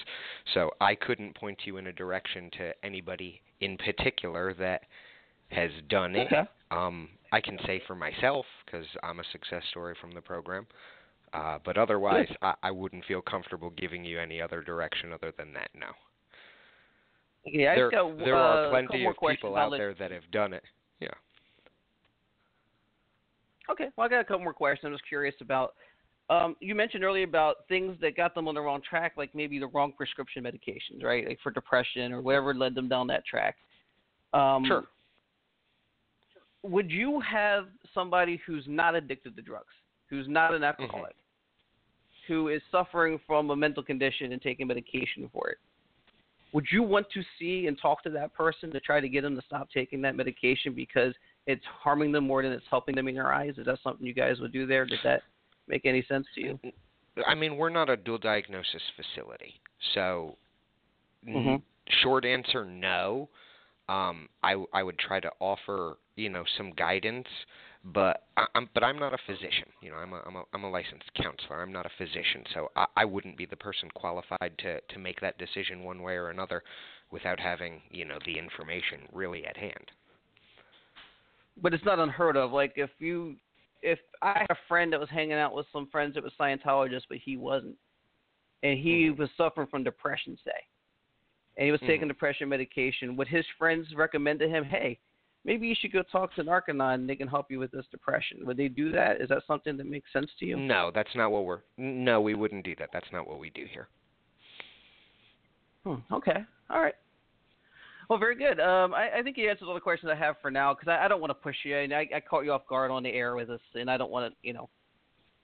So 0.54 0.72
I 0.82 0.96
couldn't 0.96 1.36
point 1.36 1.60
you 1.66 1.78
in 1.78 1.88
a 1.88 1.94
direction 1.94 2.50
to 2.58 2.74
anybody 2.84 3.42
in 3.62 3.78
particular 3.78 4.54
that 4.56 4.82
has 5.50 5.72
done 5.90 6.16
it. 6.16 6.28
Okay. 6.28 6.44
Um, 6.72 7.10
I 7.32 7.42
can 7.42 7.58
say 7.66 7.82
for 7.88 7.96
myself 7.96 8.46
because 8.66 8.86
I'm 9.02 9.20
a 9.20 9.24
success 9.32 9.64
story 9.72 9.96
from 10.00 10.14
the 10.14 10.22
program. 10.22 10.68
Uh, 11.34 11.58
but 11.66 11.78
otherwise, 11.78 12.28
I, 12.42 12.54
I 12.62 12.72
wouldn't 12.72 13.06
feel 13.06 13.22
comfortable 13.22 13.72
giving 13.72 14.06
you 14.06 14.20
any 14.20 14.40
other 14.40 14.62
direction 14.62 15.12
other 15.12 15.34
than 15.36 15.52
that. 15.54 15.70
No. 15.74 15.88
Yeah, 17.46 17.72
I 17.72 17.76
there, 17.76 17.92
just 17.92 17.96
got, 17.96 18.18
there 18.20 18.36
uh, 18.36 18.40
are 18.40 18.70
plenty 18.70 19.06
of 19.06 19.16
people 19.30 19.56
I'll 19.56 19.74
out 19.74 19.78
there 19.78 19.94
that 19.96 20.12
have 20.12 20.30
done 20.32 20.54
it. 20.54 20.64
Okay, 23.70 23.88
well, 23.96 24.06
I 24.06 24.10
got 24.10 24.20
a 24.20 24.24
couple 24.24 24.44
more 24.44 24.54
questions. 24.54 24.86
I'm 24.86 24.94
just 24.94 25.08
curious 25.08 25.36
about. 25.42 25.74
Um, 26.30 26.56
you 26.62 26.74
mentioned 26.74 27.04
earlier 27.04 27.26
about 27.26 27.68
things 27.68 27.98
that 28.02 28.16
got 28.16 28.34
them 28.34 28.48
on 28.48 28.56
the 28.56 28.62
wrong 28.62 28.82
track, 28.88 29.14
like 29.18 29.36
maybe 29.36 29.60
the 29.60 29.68
wrong 29.68 29.92
prescription 29.92 30.44
medications, 30.44 31.04
right? 31.04 31.28
Like 31.28 31.40
for 31.44 31.52
depression 31.52 32.14
or 32.14 32.22
whatever 32.22 32.54
led 32.54 32.76
them 32.76 32.88
down 32.88 33.08
that 33.08 33.26
track. 33.26 33.58
Um, 34.34 34.64
Sure. 34.66 34.84
Would 36.64 36.90
you 36.90 37.20
have 37.20 37.66
somebody 37.94 38.42
who's 38.48 38.64
not 38.68 38.96
addicted 38.96 39.36
to 39.36 39.42
drugs, 39.42 39.74
who's 40.10 40.28
not 40.30 40.54
an 40.54 40.64
alcoholic, 40.64 41.14
who 42.26 42.48
is 42.48 42.62
suffering 42.72 43.20
from 43.28 43.50
a 43.50 43.56
mental 43.56 43.84
condition 43.84 44.32
and 44.32 44.42
taking 44.42 44.68
medication 44.68 45.30
for 45.34 45.50
it? 45.50 45.58
Would 46.54 46.66
you 46.72 46.82
want 46.82 47.08
to 47.14 47.22
see 47.38 47.68
and 47.68 47.78
talk 47.82 48.02
to 48.04 48.10
that 48.12 48.34
person 48.34 48.72
to 48.72 48.80
try 48.80 49.02
to 49.02 49.10
get 49.10 49.24
them 49.24 49.36
to 49.36 49.42
stop 49.46 49.68
taking 49.74 50.02
that 50.04 50.16
medication 50.16 50.74
because 50.74 51.14
it's 51.48 51.64
harming 51.66 52.12
them 52.12 52.26
more 52.26 52.42
than 52.44 52.52
it's 52.52 52.66
helping 52.70 52.96
them 52.96 53.08
in 53.08 53.16
your 53.16 53.34
eyes? 53.34 53.54
Is 53.58 53.66
that 53.66 53.80
something 53.84 54.06
you 54.06 54.14
guys 54.14 54.40
would 54.40 54.54
do 54.54 54.66
there? 54.66 54.86
Did 54.86 55.00
that 55.04 55.22
make 55.68 55.86
any 55.86 56.04
sense 56.04 56.26
to 56.36 56.42
you? 56.42 56.60
I 57.28 57.36
mean, 57.36 57.58
we're 57.58 57.70
not 57.70 57.90
a 57.90 57.98
dual 57.98 58.18
diagnosis 58.18 58.82
facility, 58.96 59.62
so 59.94 60.38
n- 61.28 61.34
Mhm. 61.34 61.62
short 62.02 62.26
answer 62.26 62.66
no. 62.66 63.30
Um, 63.90 64.30
I 64.42 64.64
I 64.74 64.82
would 64.82 64.98
try 64.98 65.20
to 65.20 65.32
offer 65.40 65.98
you 66.16 66.30
know 66.30 66.46
some 66.58 66.72
guidance, 66.72 67.28
but 67.84 68.28
I, 68.38 68.48
I'm 68.56 68.70
but 68.74 68.84
I'm 68.84 68.98
not 68.98 69.14
a 69.14 69.18
physician. 69.28 69.70
You 69.82 69.92
know, 69.92 69.98
I'm 69.98 70.14
a 70.14 70.24
I'm 70.26 70.36
a 70.38 70.44
I'm 70.54 70.64
a 70.64 70.70
licensed 70.70 71.14
counselor. 71.16 71.62
I'm 71.62 71.72
not 71.74 71.86
a 71.86 71.90
physician, 71.98 72.46
so 72.54 72.72
I, 72.76 72.86
I 72.96 73.06
wouldn't 73.06 73.38
be 73.38 73.46
the 73.46 73.58
person 73.58 73.90
qualified 73.92 74.54
to 74.60 74.80
to 74.80 75.00
make 75.00 75.20
that 75.22 75.38
decision 75.38 75.84
one 75.84 76.02
way 76.02 76.16
or 76.16 76.30
another 76.30 76.64
without 77.12 77.40
having 77.40 77.82
you 77.92 78.06
know 78.06 78.18
the 78.26 78.38
information 78.40 79.02
really 79.12 79.46
at 79.46 79.58
hand. 79.58 79.92
But 81.62 81.74
it's 81.74 81.86
not 81.86 82.00
unheard 82.00 82.36
of. 82.36 82.52
Like 82.52 82.74
if 82.76 82.90
you, 83.00 83.36
if 83.82 84.00
I 84.22 84.40
had 84.40 84.48
a 84.50 84.58
friend 84.68 84.92
that 84.94 85.00
was 85.00 85.10
hanging 85.10 85.34
out 85.34 85.54
with 85.54 85.66
some 85.72 85.88
friends 85.92 86.16
that 86.16 86.24
was 86.24 86.34
Scientologists, 86.40 87.04
but 87.10 87.20
he 87.24 87.38
wasn't, 87.38 87.76
and 88.64 88.80
he 88.80 89.10
was 89.10 89.30
suffering 89.38 89.68
from 89.70 89.84
depression, 89.84 90.38
say, 90.44 90.52
and 91.58 91.66
he 91.66 91.72
was 91.72 91.82
taking 91.82 92.06
Mhm. 92.06 92.10
depression 92.10 92.50
medication, 92.50 93.16
would 93.16 93.28
his 93.28 93.46
friends 93.58 93.94
recommend 93.94 94.40
to 94.40 94.48
him, 94.48 94.64
hey, 94.64 95.00
maybe 95.44 95.68
you 95.68 95.76
should 95.76 95.92
go 95.92 96.02
talk 96.04 96.34
to 96.36 96.44
Narconon 96.44 96.96
and 96.96 97.10
they 97.10 97.16
can 97.16 97.28
help 97.28 97.52
you 97.52 97.60
with 97.60 97.72
this 97.72 97.86
depression? 97.92 98.46
Would 98.46 98.58
they 98.58 98.70
do 98.70 98.92
that? 98.92 99.22
Is 99.22 99.30
that 99.30 99.44
something 99.46 99.78
that 99.78 99.86
makes 99.86 100.12
sense 100.12 100.32
to 100.40 100.46
you? 100.46 100.58
No, 100.58 100.92
that's 100.96 101.14
not 101.14 101.32
what 101.32 101.46
we're. 101.46 101.62
No, 101.78 102.22
we 102.22 102.34
wouldn't 102.34 102.64
do 102.66 102.76
that. 102.78 102.90
That's 102.94 103.12
not 103.12 103.28
what 103.28 103.40
we 103.40 103.50
do 103.52 103.66
here. 103.66 103.90
Hmm, 105.84 105.96
okay. 106.12 106.46
All 106.70 106.82
right. 106.82 106.96
Well, 108.10 108.20
very 108.20 108.36
good. 108.36 108.60
Um, 108.60 108.94
I, 108.94 109.20
I 109.20 109.24
think 109.24 109.38
you 109.38 109.50
answered 109.50 109.68
all 109.68 109.74
the 109.74 109.80
questions 109.80 110.12
I 110.12 110.16
have 110.20 110.36
for 110.42 110.52
now 110.52 110.74
because 110.74 110.88
I, 110.90 111.06
I 111.06 111.08
don't 111.08 111.22
want 111.22 111.32
to 111.32 111.36
push 111.36 111.56
you, 111.64 111.78
and 111.78 111.94
I, 111.94 112.08
I 112.16 112.20
caught 112.20 112.44
you 112.46 112.52
off 112.52 112.68
guard 112.68 112.92
on 112.92 113.04
the 113.04 113.10
air 113.10 113.36
with 113.36 113.50
us, 113.50 113.62
and 113.76 113.90
I 113.90 113.98
don't 113.98 114.12
want 114.12 114.32
to, 114.32 114.38
you 114.48 114.54
know, 114.54 114.70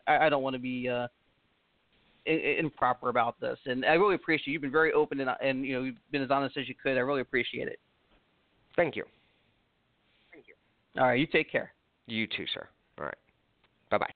I, 0.08 0.25
I 0.25 0.30
don't 0.30 0.44
want 0.44 0.56
to 0.56 0.60
be 0.60 0.89
uh, 0.89 1.08
i- 2.28 2.32
i- 2.32 2.60
improper 2.60 3.10
about 3.10 3.39
this. 3.39 3.58
And 3.66 3.86
I 3.86 3.94
really 3.94 4.16
appreciate 4.16 4.51
you've 4.54 4.62
been 4.62 4.72
very 4.72 4.92
open 4.94 5.20
and, 5.20 5.30
and 5.42 5.66
you 5.66 5.74
know 5.74 5.84
you've 5.84 6.12
been 6.12 6.22
as 6.22 6.32
honest 6.32 6.58
as 6.58 6.68
you 6.68 6.75
could. 6.75 6.98
I 6.98 7.01
really 7.01 7.22
appreciate 7.22 7.68
it. 7.68 7.80
Thank 8.75 8.96
you. 8.96 9.04
Thank 10.32 10.46
you. 10.48 10.54
All 11.00 11.08
right, 11.08 11.20
you 11.20 11.28
take 11.28 11.51
care. 11.51 11.74
You 12.08 12.28
too, 12.28 12.46
sir. 12.54 12.68
All 12.98 13.06
right. 13.06 13.16
Bye 13.89 13.98
bye. 14.00 14.12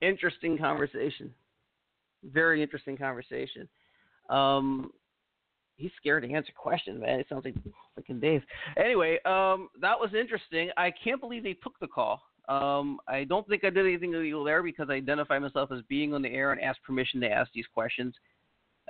Interesting 0.00 0.58
conversation. 0.58 1.32
Very 2.24 2.62
interesting 2.62 2.96
conversation. 2.96 3.68
Um, 4.30 4.90
he's 5.76 5.90
scared 5.96 6.22
to 6.22 6.32
answer 6.32 6.52
questions, 6.56 7.00
man. 7.00 7.20
It 7.20 7.26
sounds 7.28 7.44
like 7.44 7.54
freaking 7.98 8.20
Dave. 8.20 8.42
Anyway, 8.76 9.18
um, 9.24 9.68
that 9.80 9.98
was 9.98 10.10
interesting. 10.18 10.70
I 10.76 10.92
can't 11.02 11.20
believe 11.20 11.42
they 11.42 11.54
took 11.54 11.78
the 11.80 11.88
call. 11.88 12.22
Um, 12.48 12.98
I 13.06 13.24
don't 13.24 13.46
think 13.48 13.64
I 13.64 13.70
did 13.70 13.86
anything 13.86 14.14
illegal 14.14 14.44
there 14.44 14.62
because 14.62 14.88
I 14.90 14.94
identify 14.94 15.38
myself 15.38 15.70
as 15.72 15.80
being 15.88 16.12
on 16.14 16.22
the 16.22 16.28
air 16.28 16.52
and 16.52 16.60
asked 16.60 16.82
permission 16.82 17.20
to 17.20 17.30
ask 17.30 17.50
these 17.52 17.66
questions. 17.72 18.14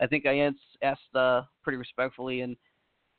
I 0.01 0.07
think 0.07 0.27
I 0.27 0.51
asked 0.83 1.15
uh, 1.15 1.43
pretty 1.62 1.77
respectfully, 1.77 2.41
and 2.41 2.57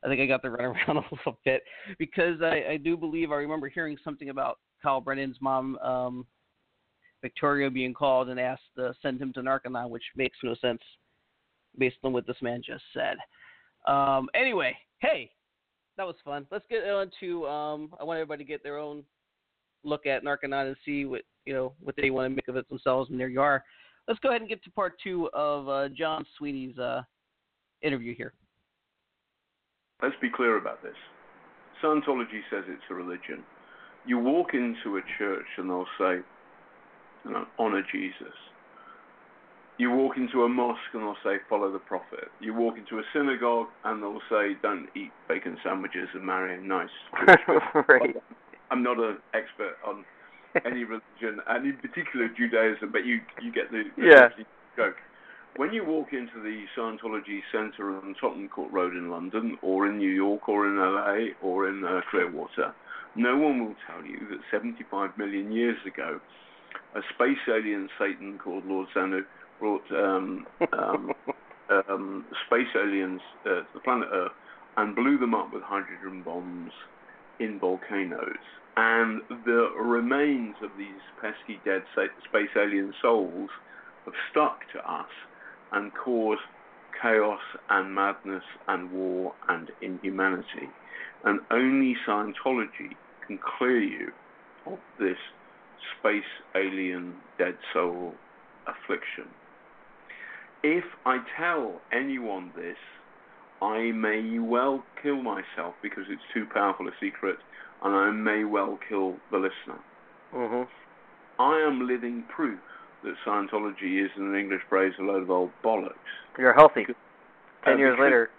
I 0.04 0.08
think 0.08 0.22
I 0.22 0.26
got 0.26 0.42
the 0.42 0.48
runaround 0.50 0.98
a 0.98 1.16
little 1.16 1.40
bit 1.46 1.62
because 2.00 2.42
I, 2.42 2.64
I 2.72 2.78
do 2.78 2.98
believe 2.98 3.32
I 3.32 3.36
remember 3.36 3.70
hearing 3.70 3.98
something 4.04 4.30
about 4.30 4.60
Kyle 4.82 5.02
Brennan's 5.02 5.38
mom, 5.40 5.78
um, 5.78 6.26
Victoria, 7.22 7.70
being 7.70 7.94
called 7.94 8.30
and 8.30 8.40
asked 8.40 8.64
to 8.76 8.94
send 9.02 9.22
him 9.22 9.32
to 9.34 9.42
Narconon, 9.42 9.90
which 9.90 10.04
makes 10.16 10.38
no 10.44 10.56
sense 10.56 10.82
based 11.78 11.98
on 12.04 12.14
what 12.14 12.28
this 12.28 12.38
man 12.42 12.62
just 12.66 12.84
said. 12.94 13.18
Um, 13.92 14.30
anyway, 14.34 14.76
hey, 15.00 15.32
that 15.98 16.06
was 16.06 16.16
fun. 16.24 16.46
Let's 16.52 16.66
get 16.70 16.84
on 16.88 17.12
to. 17.20 17.48
Um, 17.48 17.94
I 18.00 18.04
want 18.04 18.18
everybody 18.18 18.44
to 18.44 18.48
get 18.48 18.64
their 18.64 18.78
own 18.78 19.04
look 19.84 20.06
at 20.06 20.24
Narconon 20.24 20.68
and 20.68 20.76
see 20.86 21.06
what 21.06 21.22
you 21.46 21.54
know 21.54 21.74
what 21.82 21.96
they 21.98 22.10
want 22.10 22.26
to 22.26 22.36
make 22.36 22.48
of 22.48 22.56
it 22.56 22.68
themselves. 22.70 23.10
And 23.10 23.20
there 23.20 23.28
you 23.28 23.42
are. 23.42 23.64
Let's 24.08 24.20
go 24.20 24.30
ahead 24.30 24.42
and 24.42 24.50
get 24.50 24.64
to 24.64 24.72
part 24.72 24.94
two 25.04 25.30
of 25.34 25.70
uh, 25.70 25.90
John 25.90 26.26
Sweeney's 26.38 26.78
uh, 26.78 27.04
interview 27.82 28.16
here. 28.16 28.34
Let's 30.02 30.16
be 30.22 30.30
clear 30.30 30.58
about 30.58 30.84
this. 30.84 30.96
Scientology 31.82 32.42
says 32.50 32.64
it's 32.68 32.84
a 32.90 32.94
religion. 32.94 33.44
You 34.06 34.20
walk 34.20 34.54
into 34.54 34.98
a 34.98 35.02
church 35.18 35.46
and 35.58 35.70
they'll 35.70 35.86
say, 35.98 36.18
you 37.24 37.32
know, 37.32 37.46
honor 37.58 37.82
Jesus. 37.92 38.34
You 39.84 39.92
walk 39.92 40.16
into 40.16 40.44
a 40.44 40.48
mosque 40.48 40.80
and 40.94 41.02
they'll 41.04 41.18
say, 41.26 41.40
follow 41.50 41.70
the 41.70 41.78
prophet. 41.78 42.32
You 42.40 42.54
walk 42.54 42.78
into 42.78 43.00
a 43.00 43.04
synagogue 43.12 43.68
and 43.84 44.02
they'll 44.02 44.22
say, 44.30 44.56
don't 44.62 44.88
eat 44.96 45.12
bacon 45.28 45.58
sandwiches 45.62 46.08
and 46.14 46.26
marry 46.26 46.58
a 46.58 46.62
nice 46.62 46.88
right. 47.90 48.16
I'm 48.72 48.82
not 48.82 48.98
an 48.98 49.18
expert 49.34 49.76
on 49.86 50.06
any 50.66 50.84
religion, 50.96 51.42
and 51.50 51.66
in 51.66 51.76
particular 51.80 52.30
Judaism, 52.30 52.94
but 52.94 53.06
you 53.06 53.20
you 53.42 53.52
get 53.52 53.72
the, 53.72 53.84
the 53.98 54.06
Yeah. 54.08 54.30
joke. 54.78 54.96
When 55.58 55.74
you 55.74 55.84
walk 55.84 56.14
into 56.14 56.42
the 56.42 56.64
Scientology 56.78 57.42
Centre 57.52 57.94
on 57.98 58.16
Tottenham 58.22 58.48
Court 58.48 58.72
Road 58.72 58.94
in 58.94 59.10
London, 59.10 59.58
or 59.62 59.86
in 59.86 59.98
New 59.98 60.10
York, 60.12 60.48
or 60.48 60.66
in 60.66 60.78
LA, 60.78 61.34
or 61.42 61.68
in 61.68 61.84
uh, 61.84 62.00
Clearwater, 62.10 62.74
no 63.18 63.36
one 63.38 63.66
will 63.66 63.76
tell 63.86 64.06
you 64.06 64.20
that 64.32 64.40
75 64.50 65.18
million 65.18 65.52
years 65.52 65.78
ago, 65.86 66.22
a 66.96 67.02
space 67.14 67.44
alien 67.50 67.90
Satan 68.00 68.40
called 68.42 68.66
Lord 68.66 68.88
Xenu 68.96 69.26
brought 69.60 69.84
um, 69.92 70.46
um, 70.74 71.12
um, 71.90 72.26
space 72.48 72.68
aliens 72.76 73.22
uh, 73.46 73.50
to 73.50 73.66
the 73.74 73.80
planet 73.80 74.10
Earth 74.12 74.32
and 74.78 74.96
blew 74.96 75.18
them 75.18 75.36
up 75.36 75.54
with 75.54 75.64
hydrogen 75.64 76.24
bombs 76.24 76.72
in 77.40 77.60
volcanoes. 77.60 78.44
And 78.76 79.22
the 79.46 79.70
remains 79.80 80.56
of 80.64 80.72
these 80.78 81.02
pesky 81.22 81.60
dead 81.64 81.84
space 81.94 82.50
alien 82.56 82.94
souls 83.02 83.50
have 84.06 84.14
stuck 84.32 84.60
to 84.74 84.80
us 84.80 85.10
and 85.72 85.92
caused 85.94 86.42
chaos 87.02 87.40
and 87.70 87.94
madness 87.94 88.44
and 88.68 88.92
war 88.92 89.34
and 89.50 89.70
inhumanity. 89.82 90.70
And 91.24 91.40
only 91.52 91.96
Scientology 92.08 92.96
can 93.28 93.40
clear 93.58 93.82
you 93.82 94.12
of 94.66 94.80
this 95.00 95.18
space 96.00 96.24
alien 96.56 97.16
dead 97.38 97.58
soul 97.74 98.14
affliction. 98.68 99.26
If 100.64 100.86
I 101.06 101.20
tell 101.38 101.82
anyone 101.92 102.52
this, 102.56 102.78
I 103.62 103.92
may 103.92 104.40
well 104.40 104.84
kill 105.02 105.22
myself 105.22 105.76
because 105.82 106.04
it's 106.10 106.22
too 106.34 106.46
powerful 106.54 106.88
a 106.88 106.92
secret, 107.00 107.38
and 107.84 107.94
I 107.94 108.12
may 108.12 108.44
well 108.46 108.80
kill 108.88 109.18
the 109.32 109.38
listener. 109.38 109.80
Mhm. 110.34 110.68
I 111.40 111.60
am 111.60 111.88
living 111.88 112.24
proof 112.24 112.60
that 113.04 113.16
Scientology 113.26 114.04
is, 114.04 114.12
in 114.16 114.24
an 114.24 114.36
English 114.36 114.62
phrase, 114.70 114.94
a 115.00 115.04
load 115.04 115.24
of 115.24 115.32
old 115.32 115.52
bollocks. 115.64 115.96
You're 116.38 116.54
healthy. 116.54 116.86
Ten 117.64 117.74
uh, 117.74 117.78
years 117.78 118.00
later. 118.00 118.30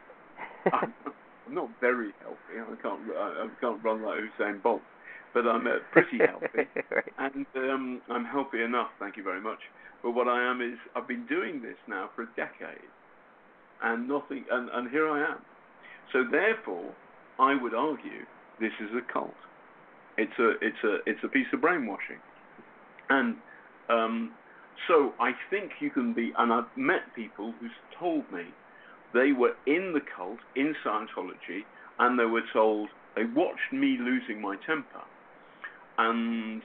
I'm, 0.73 0.95
I'm 1.47 1.54
not 1.54 1.69
very 1.81 2.12
healthy. 2.23 2.61
I 2.61 2.83
can't. 2.83 3.00
I, 3.16 3.45
I 3.45 3.49
can't 3.61 3.83
run 3.85 4.02
like 4.02 4.21
Usain 4.38 4.62
Bolt, 4.62 4.83
but 5.34 5.46
I'm 5.46 5.66
uh, 5.66 5.82
pretty 5.92 6.18
healthy, 6.18 6.68
right. 6.90 7.04
and 7.18 7.46
um, 7.56 8.00
I'm 8.08 8.24
healthy 8.24 8.62
enough. 8.62 8.88
Thank 8.98 9.16
you 9.16 9.22
very 9.22 9.40
much. 9.40 9.58
But 10.02 10.12
what 10.12 10.28
I 10.28 10.48
am 10.48 10.62
is 10.62 10.78
I've 10.94 11.08
been 11.08 11.26
doing 11.26 11.60
this 11.60 11.76
now 11.88 12.10
for 12.14 12.22
a 12.22 12.28
decade, 12.36 12.88
and 13.82 14.08
nothing. 14.08 14.44
And, 14.50 14.70
and 14.72 14.90
here 14.90 15.10
I 15.10 15.32
am. 15.32 15.38
So 16.12 16.24
therefore, 16.30 16.94
I 17.38 17.60
would 17.60 17.74
argue 17.74 18.24
this 18.60 18.72
is 18.80 18.90
a 18.96 19.12
cult. 19.12 19.34
It's 20.16 20.38
a 20.38 20.50
it's 20.62 20.84
a 20.84 20.98
it's 21.06 21.20
a 21.24 21.28
piece 21.28 21.48
of 21.52 21.60
brainwashing, 21.60 22.20
and 23.10 23.36
um, 23.88 24.32
so 24.86 25.12
I 25.18 25.32
think 25.50 25.72
you 25.80 25.90
can 25.90 26.14
be. 26.14 26.32
And 26.38 26.52
I've 26.52 26.76
met 26.76 27.14
people 27.16 27.52
who's 27.60 27.72
told 27.98 28.30
me 28.32 28.44
they 29.12 29.32
were 29.32 29.54
in 29.66 29.92
the 29.92 30.00
cult 30.16 30.38
in 30.54 30.74
Scientology, 30.84 31.64
and 31.98 32.18
they 32.18 32.26
were 32.26 32.42
told 32.52 32.88
they 33.16 33.24
watched 33.24 33.72
me 33.72 33.96
losing 34.00 34.40
my 34.40 34.56
temper, 34.66 35.02
and 35.98 36.62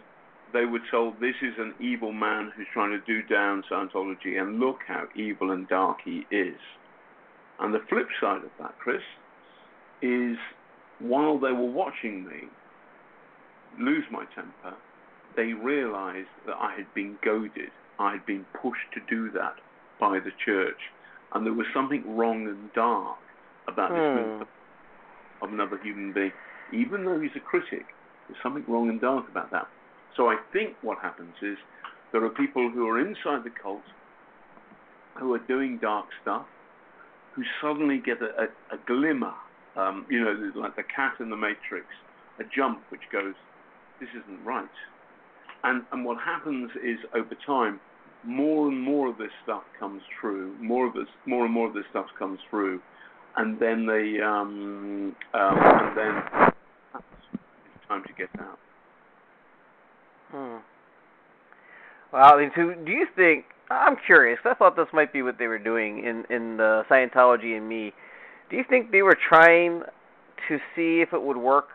they 0.54 0.66
were 0.66 0.82
told 0.90 1.20
this 1.20 1.36
is 1.42 1.54
an 1.58 1.74
evil 1.80 2.12
man 2.12 2.52
who's 2.56 2.68
trying 2.74 2.92
to 2.92 3.06
do 3.06 3.22
down 3.28 3.64
Scientology, 3.72 4.40
and 4.42 4.60
look 4.60 4.80
how 4.88 5.08
evil 5.16 5.52
and 5.52 5.68
dark 5.68 5.98
he 6.04 6.26
is. 6.32 6.60
And 7.60 7.74
the 7.74 7.82
flip 7.90 8.08
side 8.20 8.44
of 8.44 8.52
that, 8.60 8.78
Chris, 8.80 9.02
is 10.02 10.38
while 11.00 11.38
they 11.38 11.52
were 11.52 11.72
watching 11.72 12.26
me 12.26 12.48
lose 13.80 14.06
my 14.12 14.26
temper, 14.36 14.76
they 15.36 15.54
realized 15.54 16.30
that 16.46 16.56
I 16.60 16.76
had 16.76 16.92
been 16.94 17.18
goaded. 17.24 17.70
I 18.00 18.14
had 18.14 18.26
been 18.26 18.46
pushed 18.62 18.92
to 18.94 19.02
do 19.10 19.30
that 19.32 19.56
by 20.00 20.20
the 20.20 20.32
church. 20.44 20.80
And 21.34 21.46
there 21.46 21.54
was 21.54 21.68
something 21.74 22.18
wrong 22.18 22.48
and 22.48 22.74
dark 22.74 23.18
about 23.68 23.90
this 23.90 24.00
Hmm. 24.00 24.16
movement 24.16 24.50
of 25.42 25.54
another 25.54 25.78
human 25.78 26.12
being. 26.14 26.32
Even 26.72 27.06
though 27.06 27.20
he's 27.20 27.36
a 27.36 27.40
critic, 27.40 27.86
there's 28.30 28.42
something 28.42 28.64
wrong 28.68 28.90
and 28.90 29.02
dark 29.02 29.28
about 29.30 29.52
that. 29.52 29.68
So 30.16 30.28
I 30.28 30.38
think 30.54 30.76
what 30.82 31.00
happens 31.00 31.34
is 31.42 31.58
there 32.12 32.24
are 32.24 32.30
people 32.30 32.70
who 32.70 32.88
are 32.88 33.00
inside 33.00 33.44
the 33.44 33.52
cult 33.62 33.82
who 35.18 35.34
are 35.34 35.40
doing 35.48 35.80
dark 35.82 36.06
stuff 36.22 36.46
who 37.36 37.44
suddenly 37.62 38.02
get 38.04 38.18
a, 38.22 38.44
a, 38.44 38.76
a 38.76 38.80
glimmer, 38.88 39.34
um, 39.76 40.06
you 40.10 40.20
know, 40.24 40.52
like 40.56 40.76
the 40.76 40.84
cat 40.84 41.14
in 41.20 41.30
the 41.30 41.36
Matrix, 41.36 41.86
a 42.40 42.44
jump 42.56 42.82
which 42.90 43.02
goes, 43.12 43.34
this 44.00 44.10
isn't 44.10 44.44
right. 44.46 44.66
And, 45.64 45.84
and 45.92 46.06
what 46.06 46.18
happens 46.24 46.72
is 46.84 46.98
over 47.14 47.36
time, 47.46 47.80
more 48.24 48.68
and 48.68 48.82
more 48.82 49.10
of 49.10 49.18
this 49.18 49.32
stuff 49.44 49.64
comes 49.80 50.02
through, 50.20 50.56
more 50.62 50.88
of 50.88 50.94
this, 50.94 51.08
more 51.26 51.46
and 51.46 51.54
more 51.54 51.68
of 51.68 51.74
this 51.74 51.86
stuff 51.90 52.08
comes 52.18 52.40
through, 52.50 52.82
and 53.38 53.60
then 53.60 53.86
they, 53.86 54.22
um, 54.22 55.16
um, 55.34 55.58
and 55.58 55.98
then 55.98 56.52
time 57.90 58.04
to 58.04 58.14
get 58.14 58.30
out. 58.40 58.60
Hmm. 60.32 60.58
Well, 62.14 62.34
I 62.34 62.40
mean, 62.40 62.52
so 62.56 62.74
do 62.86 62.92
you 62.92 63.06
think? 63.16 63.46
I'm 63.70 63.98
curious. 64.06 64.40
I 64.46 64.54
thought 64.54 64.76
this 64.76 64.88
might 64.94 65.14
be 65.14 65.22
what 65.22 65.38
they 65.38 65.48
were 65.48 65.60
doing 65.60 66.00
in 66.00 66.24
in 66.34 66.58
the 66.58 66.84
Scientology 66.90 67.58
and 67.58 67.68
me. 67.68 67.92
Do 68.50 68.56
you 68.56 68.64
think 68.68 68.92
they 68.92 69.02
were 69.02 69.18
trying 69.28 69.82
to 70.48 70.58
see 70.76 71.02
if 71.02 71.14
it 71.14 71.22
would 71.22 71.38
work 71.38 71.68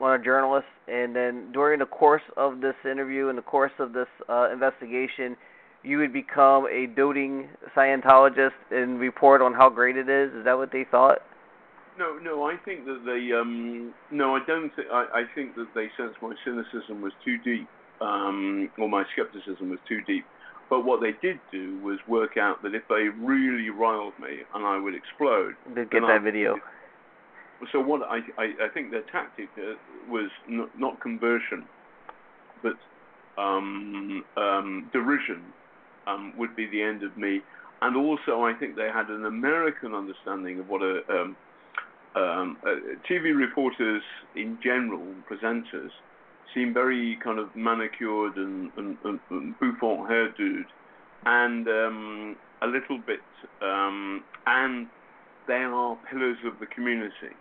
on 0.00 0.20
a 0.20 0.22
journalist, 0.22 0.66
and 0.86 1.14
then 1.14 1.50
during 1.52 1.78
the 1.78 1.86
course 1.86 2.22
of 2.36 2.60
this 2.60 2.74
interview, 2.84 3.28
in 3.28 3.36
the 3.36 3.42
course 3.42 3.72
of 3.78 3.92
this 3.92 4.06
uh, 4.28 4.50
investigation, 4.52 5.36
you 5.82 5.98
would 5.98 6.12
become 6.12 6.66
a 6.66 6.86
doting 6.86 7.48
Scientologist 7.76 8.52
and 8.70 9.00
report 9.00 9.40
on 9.40 9.54
how 9.54 9.68
great 9.68 9.96
it 9.96 10.08
is? 10.08 10.32
Is 10.34 10.44
that 10.44 10.56
what 10.56 10.70
they 10.72 10.84
thought? 10.90 11.18
No, 11.98 12.18
no, 12.18 12.44
I 12.44 12.56
think 12.64 12.86
that 12.86 13.02
they. 13.06 13.32
Um, 13.32 13.94
no, 14.10 14.34
I 14.34 14.40
don't. 14.46 14.74
Th- 14.74 14.88
I, 14.90 15.06
I 15.14 15.24
think 15.34 15.54
that 15.54 15.68
they 15.74 15.88
sensed 15.96 16.20
my 16.20 16.34
cynicism 16.44 17.00
was 17.00 17.12
too 17.24 17.38
deep, 17.38 17.68
um, 18.00 18.70
or 18.78 18.88
my 18.88 19.04
skepticism 19.12 19.70
was 19.70 19.78
too 19.88 20.00
deep. 20.02 20.24
But 20.70 20.84
what 20.84 21.00
they 21.00 21.12
did 21.22 21.38
do 21.52 21.78
was 21.80 21.98
work 22.08 22.36
out 22.36 22.62
that 22.62 22.74
if 22.74 22.82
they 22.88 23.08
really 23.20 23.70
riled 23.70 24.14
me 24.18 24.38
and 24.54 24.64
I 24.64 24.78
would 24.78 24.94
explode. 24.94 25.54
To 25.68 25.74
get 25.74 25.90
then 25.92 26.04
I- 26.04 26.14
that 26.14 26.22
video. 26.22 26.56
So 27.72 27.80
what 27.80 28.02
I, 28.02 28.18
I, 28.36 28.44
I 28.64 28.68
think 28.74 28.90
their 28.90 29.02
tactic 29.02 29.48
uh, 29.56 29.74
was 30.10 30.28
not, 30.48 30.68
not 30.78 31.00
conversion, 31.00 31.64
but 32.62 32.74
um, 33.38 34.24
um, 34.36 34.90
derision 34.92 35.42
um, 36.06 36.34
would 36.36 36.54
be 36.56 36.66
the 36.66 36.82
end 36.82 37.02
of 37.04 37.16
me. 37.16 37.40
And 37.80 37.96
also, 37.96 38.42
I 38.42 38.54
think 38.54 38.76
they 38.76 38.88
had 38.92 39.08
an 39.08 39.24
American 39.24 39.94
understanding 39.94 40.58
of 40.58 40.68
what 40.68 40.82
a 40.82 41.00
um, 41.08 41.36
um, 42.16 42.56
uh, 42.64 42.76
TV 43.08 43.36
reporters 43.36 44.02
in 44.36 44.58
general, 44.62 45.02
presenters, 45.30 45.90
seem 46.54 46.72
very 46.72 47.18
kind 47.22 47.38
of 47.38 47.54
manicured 47.56 48.36
and, 48.36 48.70
and, 48.76 48.96
and, 49.04 49.20
and 49.30 49.58
bouffant 49.58 50.08
hairdoed, 50.08 50.64
and 51.26 51.66
um, 51.68 52.36
a 52.62 52.66
little 52.66 52.98
bit, 52.98 53.20
um, 53.62 54.22
and 54.46 54.86
they 55.46 55.54
are 55.54 55.98
pillars 56.10 56.38
of 56.46 56.58
the 56.60 56.66
community. 56.66 57.34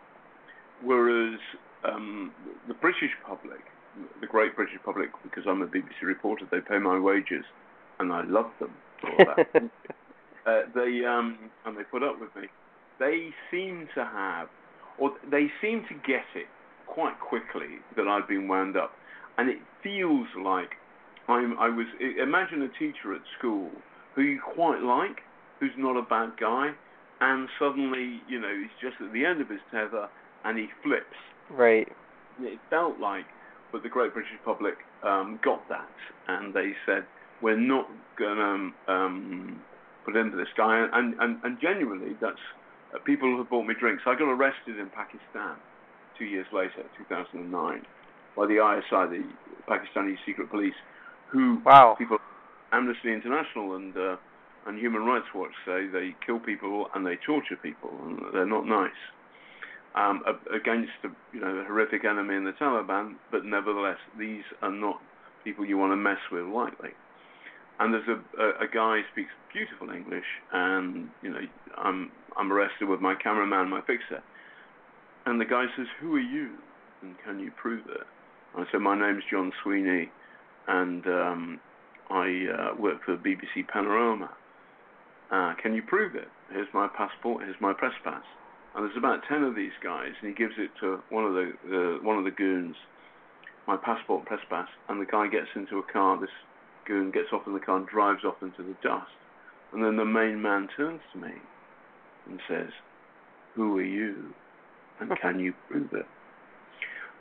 Whereas 0.83 1.39
um, 1.83 2.31
the 2.67 2.73
British 2.73 3.11
public, 3.25 3.61
the 4.21 4.27
great 4.27 4.55
British 4.55 4.79
public, 4.83 5.09
because 5.23 5.43
I'm 5.47 5.61
a 5.61 5.67
BBC 5.67 6.01
reporter, 6.03 6.45
they 6.51 6.59
pay 6.59 6.79
my 6.79 6.99
wages, 6.99 7.45
and 7.99 8.11
I 8.11 8.23
love 8.23 8.51
them 8.59 8.73
for 8.99 9.25
that. 9.25 9.55
uh, 10.45 10.61
they 10.75 11.05
um, 11.05 11.37
and 11.65 11.77
they 11.77 11.83
put 11.83 12.03
up 12.03 12.19
with 12.19 12.35
me. 12.35 12.47
They 12.99 13.29
seem 13.51 13.87
to 13.95 14.03
have, 14.03 14.47
or 14.97 15.11
they 15.29 15.47
seem 15.61 15.85
to 15.89 15.95
get 15.95 16.25
it 16.35 16.47
quite 16.87 17.19
quickly 17.19 17.79
that 17.95 18.07
I've 18.07 18.27
been 18.27 18.47
wound 18.47 18.77
up, 18.77 18.91
and 19.37 19.49
it 19.49 19.57
feels 19.81 20.27
like 20.37 20.71
I'm. 21.27 21.57
I 21.59 21.69
was. 21.69 21.87
Imagine 22.21 22.61
a 22.61 22.69
teacher 22.79 23.13
at 23.13 23.21
school 23.37 23.69
who 24.15 24.21
you 24.21 24.39
quite 24.41 24.81
like, 24.81 25.21
who's 25.59 25.71
not 25.77 25.97
a 25.97 26.03
bad 26.03 26.33
guy, 26.39 26.71
and 27.21 27.47
suddenly, 27.57 28.21
you 28.29 28.39
know, 28.39 28.53
he's 28.53 28.89
just 28.89 29.01
at 29.01 29.11
the 29.13 29.25
end 29.25 29.41
of 29.41 29.49
his 29.49 29.61
tether, 29.71 30.07
and 30.45 30.57
he 30.57 30.67
flips. 30.83 31.17
Right. 31.49 31.87
It 32.39 32.59
felt 32.69 32.99
like, 32.99 33.25
but 33.71 33.83
the 33.83 33.89
great 33.89 34.13
British 34.13 34.31
public 34.45 34.75
um, 35.03 35.39
got 35.43 35.67
that, 35.69 35.89
and 36.27 36.53
they 36.53 36.73
said, 36.85 37.05
"We're 37.41 37.59
not 37.59 37.87
going 38.17 38.37
to 38.37 38.93
um, 38.93 39.61
put 40.05 40.15
into 40.15 40.37
this 40.37 40.47
guy." 40.55 40.87
And 40.91 41.15
and 41.19 41.37
and 41.43 41.57
genuinely, 41.61 42.15
that's 42.21 42.41
uh, 42.93 42.99
people 43.05 43.37
have 43.37 43.49
bought 43.49 43.65
me 43.65 43.73
drinks. 43.79 44.03
I 44.05 44.13
got 44.13 44.29
arrested 44.29 44.79
in 44.79 44.89
Pakistan 44.89 45.57
two 46.17 46.25
years 46.25 46.47
later, 46.53 46.83
2009, 46.97 47.85
by 48.35 48.45
the 48.45 48.61
ISI, 48.61 49.09
the 49.09 49.23
Pakistani 49.67 50.15
secret 50.25 50.49
police, 50.49 50.75
who 51.31 51.61
Wow. 51.65 51.95
people, 51.97 52.17
Amnesty 52.71 53.11
International 53.11 53.75
and 53.75 53.97
uh, 53.97 54.15
and 54.65 54.79
Human 54.79 55.03
Rights 55.03 55.27
Watch 55.35 55.51
say 55.65 55.87
they 55.87 56.15
kill 56.25 56.39
people 56.39 56.87
and 56.95 57.05
they 57.05 57.17
torture 57.25 57.57
people, 57.61 57.91
and 58.05 58.19
they're 58.33 58.45
not 58.45 58.65
nice 58.65 58.91
um, 59.95 60.23
against 60.53 60.91
the 61.01 61.11
you 61.33 61.39
know 61.39 61.55
the 61.55 61.63
horrific 61.63 62.05
enemy 62.05 62.35
in 62.35 62.45
the 62.45 62.53
Taliban, 62.53 63.15
but 63.31 63.45
nevertheless 63.45 63.97
these 64.17 64.43
are 64.61 64.71
not 64.71 64.99
people 65.43 65.65
you 65.65 65.77
want 65.77 65.91
to 65.91 65.97
mess 65.97 66.19
with 66.31 66.45
lightly. 66.45 66.91
And 67.83 67.93
there's 67.93 68.07
a, 68.07 68.41
a, 68.41 68.49
a 68.63 68.67
guy 68.73 69.01
speaks 69.11 69.31
beautiful 69.51 69.89
English, 69.89 70.23
and 70.53 71.09
you 71.21 71.29
know 71.29 71.41
I'm 71.77 72.13
I'm 72.37 72.49
arrested 72.49 72.87
with 72.87 73.01
my 73.01 73.13
cameraman, 73.13 73.69
my 73.69 73.81
fixer, 73.81 74.23
and 75.25 75.41
the 75.41 75.43
guy 75.43 75.65
says, 75.75 75.87
"Who 75.99 76.15
are 76.15 76.19
you? 76.21 76.51
And 77.01 77.15
can 77.25 77.41
you 77.41 77.51
prove 77.51 77.85
it?" 77.87 78.07
I 78.55 78.63
said, 78.71 78.79
"My 78.79 78.97
name's 78.97 79.23
John 79.29 79.51
Sweeney, 79.61 80.09
and 80.69 81.05
um, 81.07 81.59
I 82.09 82.45
uh, 82.47 82.75
work 82.79 83.03
for 83.03 83.17
BBC 83.17 83.67
Panorama. 83.67 84.31
Uh, 85.29 85.53
can 85.61 85.73
you 85.73 85.81
prove 85.81 86.15
it? 86.15 86.29
Here's 86.53 86.73
my 86.73 86.87
passport. 86.87 87.43
Here's 87.43 87.59
my 87.59 87.73
press 87.73 87.95
pass." 88.05 88.23
and 88.75 88.85
there's 88.85 88.97
about 88.97 89.19
ten 89.27 89.43
of 89.43 89.55
these 89.55 89.75
guys, 89.83 90.13
and 90.21 90.29
he 90.29 90.33
gives 90.33 90.55
it 90.57 90.71
to 90.79 90.99
one 91.09 91.25
of 91.25 91.33
the, 91.33 91.51
the 91.69 91.99
one 92.01 92.17
of 92.17 92.23
the 92.23 92.31
goons, 92.31 92.75
my 93.67 93.75
passport 93.75 94.25
press 94.25 94.39
pass, 94.49 94.69
and 94.87 95.01
the 95.01 95.05
guy 95.05 95.27
gets 95.27 95.49
into 95.53 95.79
a 95.79 95.83
car. 95.83 96.19
This 96.19 96.29
goon 96.85 97.11
gets 97.11 97.31
off 97.31 97.47
in 97.47 97.53
the 97.53 97.59
car 97.59 97.77
and 97.77 97.87
drives 97.87 98.23
off 98.23 98.41
into 98.41 98.63
the 98.63 98.75
dust, 98.83 99.11
and 99.71 99.83
then 99.83 99.97
the 99.97 100.05
main 100.05 100.41
man 100.41 100.69
turns 100.75 101.01
to 101.11 101.19
me 101.19 101.33
and 102.27 102.39
says, 102.47 102.71
"Who 103.55 103.77
are 103.77 103.83
you, 103.83 104.33
and 104.99 105.17
can 105.21 105.39
you 105.39 105.53
prove 105.69 105.93
it?" 105.93 106.07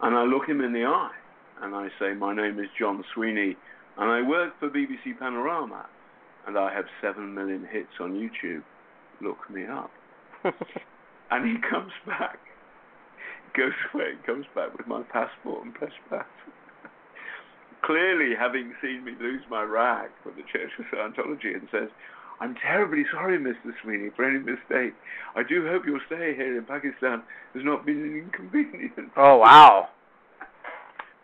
And 0.00 0.16
I 0.16 0.24
look 0.24 0.48
him 0.48 0.60
in 0.60 0.72
the 0.72 0.84
eye, 0.84 1.14
and 1.60 1.74
I 1.74 1.88
say, 1.98 2.14
"My 2.14 2.34
name 2.34 2.58
is 2.58 2.68
John 2.78 3.04
Sweeney, 3.14 3.56
and 3.96 4.10
I 4.10 4.22
work 4.22 4.58
for 4.58 4.68
BBC 4.68 5.18
Panorama, 5.18 5.86
and 6.46 6.58
I 6.58 6.72
have 6.74 6.86
seven 7.00 7.34
million 7.34 7.66
hits 7.70 8.00
on 8.00 8.12
YouTube. 8.12 8.62
Look 9.20 9.48
me 9.50 9.66
up." 9.66 9.90
And 11.32 11.46
he 11.48 11.56
comes 11.66 11.92
back, 12.06 12.38
goes 13.56 13.72
away, 13.94 14.12
comes 14.26 14.44
back 14.54 14.76
with 14.76 14.86
my 14.86 15.02
passport 15.04 15.64
and 15.64 15.72
press 15.72 15.92
pass. 16.10 16.26
Clearly, 17.82 18.34
having 18.38 18.74
seen 18.80 19.04
me 19.04 19.12
lose 19.20 19.42
my 19.50 19.62
rag 19.62 20.10
for 20.22 20.30
the 20.30 20.42
Church 20.52 20.70
of 20.78 20.84
Scientology, 20.86 21.54
and 21.54 21.68
says, 21.72 21.88
I'm 22.40 22.54
terribly 22.54 23.04
sorry, 23.12 23.38
Mr. 23.38 23.72
Sweeney, 23.82 24.10
for 24.16 24.24
any 24.24 24.38
mistake. 24.38 24.94
I 25.36 25.42
do 25.42 25.66
hope 25.66 25.86
your 25.86 26.00
stay 26.06 26.34
here 26.34 26.58
in 26.58 26.64
Pakistan 26.64 27.22
has 27.54 27.64
not 27.64 27.86
been 27.86 27.98
an 28.02 28.18
inconvenience. 28.18 29.10
Oh 29.16 29.38
wow. 29.38 29.88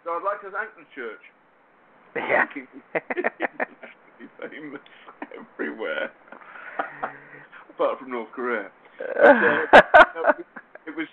So 0.05 0.11
I'd 0.11 0.23
like 0.25 0.41
to 0.43 0.51
thank 0.51 0.71
the 0.79 0.87
church 0.95 1.21
Yeah. 2.17 2.45
making 2.47 2.69
me 2.73 2.81
internationally 3.41 4.29
famous 4.41 4.81
everywhere, 5.37 6.11
apart 7.71 7.99
from 7.99 8.11
North 8.11 8.31
Korea. 8.33 8.71
uh, 9.01 10.33
it 10.87 10.95
was 10.97 11.07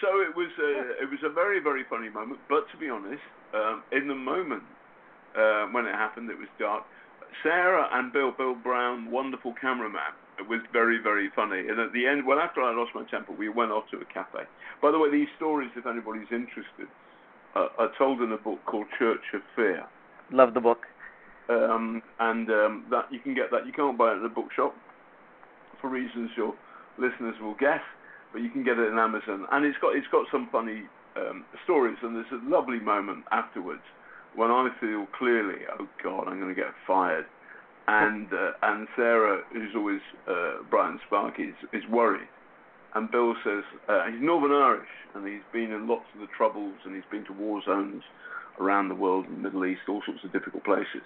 so 0.00 0.08
it 0.20 0.34
was 0.36 0.50
a, 0.58 1.02
it 1.02 1.10
was 1.10 1.20
a 1.24 1.30
very 1.30 1.60
very 1.60 1.84
funny 1.88 2.10
moment. 2.10 2.40
But 2.48 2.70
to 2.72 2.76
be 2.78 2.88
honest, 2.90 3.22
um, 3.54 3.82
in 3.92 4.08
the 4.08 4.14
moment 4.14 4.62
uh, 5.36 5.66
when 5.72 5.86
it 5.86 5.94
happened, 5.94 6.30
it 6.30 6.38
was 6.38 6.48
dark. 6.58 6.84
Sarah 7.42 7.88
and 7.92 8.12
Bill, 8.12 8.30
Bill 8.30 8.54
Brown, 8.54 9.10
wonderful 9.10 9.54
cameraman, 9.60 10.12
it 10.38 10.48
was 10.48 10.60
very 10.72 10.98
very 10.98 11.30
funny. 11.34 11.60
And 11.60 11.78
at 11.78 11.92
the 11.92 12.06
end, 12.06 12.26
well 12.26 12.38
after 12.38 12.62
I 12.62 12.74
lost 12.74 12.92
my 12.94 13.04
temper, 13.04 13.32
we 13.32 13.48
went 13.48 13.70
off 13.70 13.84
to 13.90 13.98
a 13.98 14.04
cafe. 14.04 14.44
By 14.80 14.90
the 14.90 14.98
way, 14.98 15.10
these 15.10 15.28
stories, 15.36 15.70
if 15.76 15.86
anybody's 15.86 16.30
interested, 16.30 16.88
uh, 17.54 17.68
are 17.78 17.92
told 17.98 18.20
in 18.20 18.32
a 18.32 18.38
book 18.38 18.58
called 18.66 18.86
Church 18.98 19.22
of 19.34 19.42
Fear. 19.54 19.84
Love 20.30 20.54
the 20.54 20.60
book. 20.60 20.86
Um, 21.48 22.02
and 22.20 22.48
um, 22.50 22.84
that 22.90 23.12
you 23.12 23.18
can 23.18 23.34
get 23.34 23.50
that. 23.50 23.66
You 23.66 23.72
can't 23.72 23.98
buy 23.98 24.12
it 24.12 24.18
in 24.18 24.24
a 24.24 24.28
bookshop 24.28 24.74
for 25.80 25.90
reasons 25.90 26.30
your 26.36 26.54
listeners 26.98 27.34
will 27.42 27.56
guess, 27.58 27.82
but 28.32 28.40
you 28.40 28.48
can 28.48 28.64
get 28.64 28.78
it 28.78 28.88
in 28.88 28.98
Amazon. 28.98 29.46
And 29.50 29.66
it's 29.66 29.76
got 29.78 29.94
it's 29.96 30.06
got 30.10 30.26
some 30.30 30.48
funny 30.50 30.84
um, 31.16 31.44
stories, 31.64 31.98
and 32.02 32.16
there's 32.16 32.32
a 32.32 32.40
lovely 32.48 32.80
moment 32.80 33.24
afterwards 33.32 33.82
when 34.34 34.50
I 34.50 34.68
feel 34.80 35.06
clearly, 35.18 35.60
oh 35.78 35.88
God, 36.02 36.28
I'm 36.28 36.40
going 36.40 36.54
to 36.54 36.60
get 36.60 36.72
fired. 36.86 37.26
And 37.88 38.32
uh, 38.32 38.52
and 38.62 38.86
Sarah, 38.94 39.42
who's 39.52 39.74
always 39.74 40.00
uh, 40.28 40.62
bright 40.70 40.90
and 40.90 41.00
sparky, 41.06 41.44
is, 41.44 41.54
is 41.72 41.82
worried. 41.90 42.28
And 42.94 43.10
Bill 43.10 43.34
says 43.44 43.64
uh, 43.88 44.06
he's 44.06 44.20
Northern 44.20 44.52
Irish, 44.52 44.88
and 45.14 45.26
he's 45.26 45.42
been 45.52 45.72
in 45.72 45.88
lots 45.88 46.04
of 46.14 46.20
the 46.20 46.28
troubles, 46.36 46.74
and 46.84 46.94
he's 46.94 47.04
been 47.10 47.24
to 47.24 47.32
war 47.32 47.60
zones 47.64 48.02
around 48.60 48.88
the 48.88 48.94
world, 48.94 49.26
in 49.26 49.34
the 49.34 49.40
Middle 49.40 49.64
East, 49.64 49.80
all 49.88 50.02
sorts 50.06 50.22
of 50.24 50.32
difficult 50.32 50.64
places. 50.64 51.02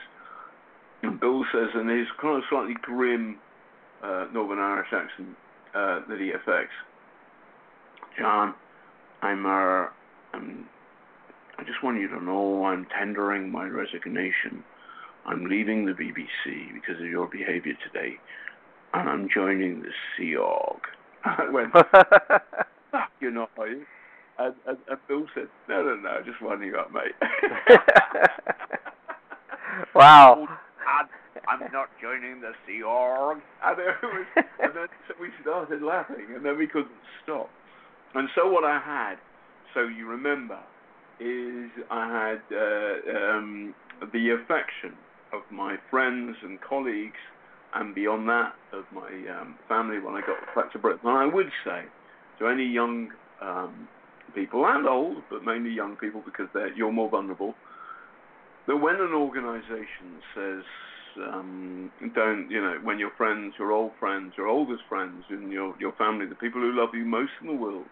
And 1.03 1.21
Bill 1.21 1.45
says, 1.53 1.69
in 1.75 1.89
his 1.89 2.09
kind 2.21 2.37
of 2.37 2.43
slightly 2.51 2.75
grim 2.83 3.39
uh, 4.03 4.27
Northern 4.33 4.59
Irish 4.59 4.89
accent 4.93 5.37
uh, 5.75 6.01
that 6.09 6.19
he 6.19 6.31
affects, 6.31 6.75
John, 8.19 8.55
I'm, 9.23 9.47
uh, 9.47 9.87
I'm, 10.35 10.69
I 11.59 11.65
just 11.65 11.83
want 11.83 12.01
you 12.01 12.09
to 12.09 12.23
know 12.23 12.67
I'm 12.67 12.87
tendering 12.99 13.51
my 13.51 13.67
resignation. 13.67 14.63
I'm 15.25 15.47
leaving 15.47 15.87
the 15.87 15.93
BBC 15.93 16.73
because 16.75 17.01
of 17.01 17.07
your 17.09 17.27
behaviour 17.27 17.75
today, 17.85 18.17
and 18.95 19.09
I'm 19.09 19.29
joining 19.33 19.83
the 19.83 19.91
Sea 20.17 20.37
Org. 20.37 20.81
I 21.25 21.49
went, 21.51 21.73
fuck 21.73 23.11
you 23.21 23.31
know, 23.31 23.49
are 23.59 23.69
you? 23.69 23.85
And, 24.39 24.55
and, 24.67 24.77
and 24.89 24.99
Bill 25.09 25.27
said, 25.35 25.49
no, 25.69 25.83
no, 25.83 25.97
no, 25.97 26.21
just 26.25 26.43
winding 26.43 26.69
you 26.69 26.77
up, 26.77 26.93
mate. 26.93 27.15
wow. 29.95 30.47
I'm 31.49 31.61
not 31.73 31.89
joining 32.01 32.41
the 32.41 32.53
Sea 32.67 32.83
Org. 32.83 33.39
And, 33.65 33.79
it 33.79 33.95
was, 34.03 34.27
and 34.61 34.73
then 34.75 34.87
so 35.09 35.15
we 35.21 35.29
started 35.43 35.83
laughing, 35.83 36.27
and 36.35 36.45
then 36.45 36.59
we 36.59 36.67
couldn't 36.67 36.91
stop. 37.23 37.49
And 38.15 38.29
so 38.35 38.51
what 38.51 38.65
I 38.65 38.79
had, 38.79 39.17
so 39.75 39.83
you 39.83 40.07
remember, 40.07 40.59
is 41.21 41.71
I 41.91 42.07
had 42.07 42.57
uh, 42.57 43.19
um, 43.19 43.75
the 44.13 44.31
affection 44.31 44.97
of 45.33 45.43
my 45.51 45.77
friends 45.91 46.37
and 46.43 46.61
colleagues, 46.61 47.21
and 47.75 47.95
beyond 47.95 48.29
that, 48.29 48.55
of 48.73 48.85
my 48.93 49.11
um, 49.39 49.57
family 49.69 49.99
when 49.99 50.15
I 50.15 50.21
got 50.21 50.39
back 50.55 50.73
to 50.73 50.79
Britain. 50.79 51.01
And 51.05 51.19
I 51.19 51.27
would 51.27 51.51
say 51.65 51.83
to 52.39 52.49
any 52.49 52.65
young 52.65 53.11
um, 53.43 53.89
people 54.35 54.65
and 54.67 54.87
old, 54.87 55.19
but 55.31 55.45
mainly 55.45 55.71
young 55.71 55.97
people 55.97 56.23
because 56.25 56.49
you're 56.77 56.93
more 56.93 57.11
vulnerable, 57.11 57.55
that 58.67 58.77
when 58.77 58.97
an 58.97 59.13
organization 59.13 60.21
says, 60.35 60.63
um, 61.17 61.91
don't, 62.15 62.51
you 62.51 62.61
know, 62.61 62.79
when 62.83 62.99
your 62.99 63.11
friends, 63.17 63.55
your 63.59 63.73
old 63.73 63.93
friends, 63.99 64.35
your 64.37 64.49
oldest 64.49 64.83
friends, 64.89 65.25
and 65.31 65.51
your, 65.51 65.75
your 65.81 65.93
family, 65.93 66.27
the 66.27 66.35
people 66.35 66.61
who 66.61 66.73
love 66.73 66.91
you 66.95 67.05
most 67.05 67.33
in 67.41 67.47
the 67.47 67.55
world, 67.55 67.87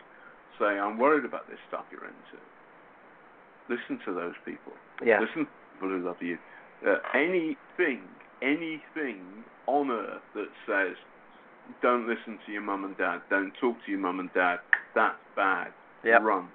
say, 0.58 0.66
I'm 0.66 0.98
worried 0.98 1.24
about 1.24 1.48
this 1.48 1.58
stuff 1.68 1.84
you're 1.90 2.04
into, 2.04 2.38
listen 3.68 3.98
to 4.04 4.12
those 4.12 4.34
people. 4.44 4.72
Yeah. 5.04 5.20
Listen 5.20 5.46
to 5.46 5.50
people 5.74 5.88
who 5.88 6.04
love 6.04 6.16
you. 6.20 6.38
Uh, 6.86 6.96
anything, 7.14 8.02
anything 8.42 9.44
on 9.66 9.90
earth 9.90 10.22
that 10.34 10.48
says, 10.66 10.96
don't 11.82 12.06
listen 12.06 12.38
to 12.46 12.52
your 12.52 12.62
mum 12.62 12.84
and 12.84 12.96
dad, 12.96 13.22
don't 13.30 13.52
talk 13.60 13.76
to 13.84 13.90
your 13.90 14.00
mum 14.00 14.20
and 14.20 14.32
dad, 14.34 14.58
that's 14.94 15.16
bad. 15.34 15.68
Yep. 16.04 16.22
Run. 16.22 16.48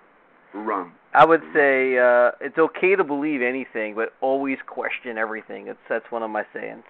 Run. 0.54 0.92
I 1.14 1.26
would 1.26 1.42
say 1.54 1.98
uh, 1.98 2.32
it's 2.42 2.58
okay 2.58 2.96
to 2.96 3.04
believe 3.04 3.42
anything, 3.42 3.96
but 3.96 4.14
always 4.22 4.58
question 4.68 5.18
everything. 5.18 5.68
It's 5.68 5.80
that's 5.88 6.06
one 6.12 6.24
of 6.24 6.30
my 6.30 6.44
sayings. 6.54 6.84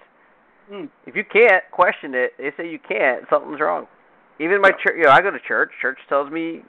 Mm. 0.71 0.89
If 1.05 1.15
you 1.15 1.23
can't 1.23 1.63
question 1.71 2.13
it, 2.13 2.33
they 2.37 2.51
say 2.55 2.69
you 2.69 2.79
can't. 2.79 3.25
Something's 3.29 3.59
wrong. 3.59 3.87
Even 4.39 4.61
my 4.61 4.71
church, 4.71 4.95
you 4.97 5.03
know, 5.03 5.11
I 5.11 5.21
go 5.21 5.31
to 5.31 5.39
church. 5.45 5.71
Church 5.81 5.97
tells 6.07 6.31
me 6.31 6.61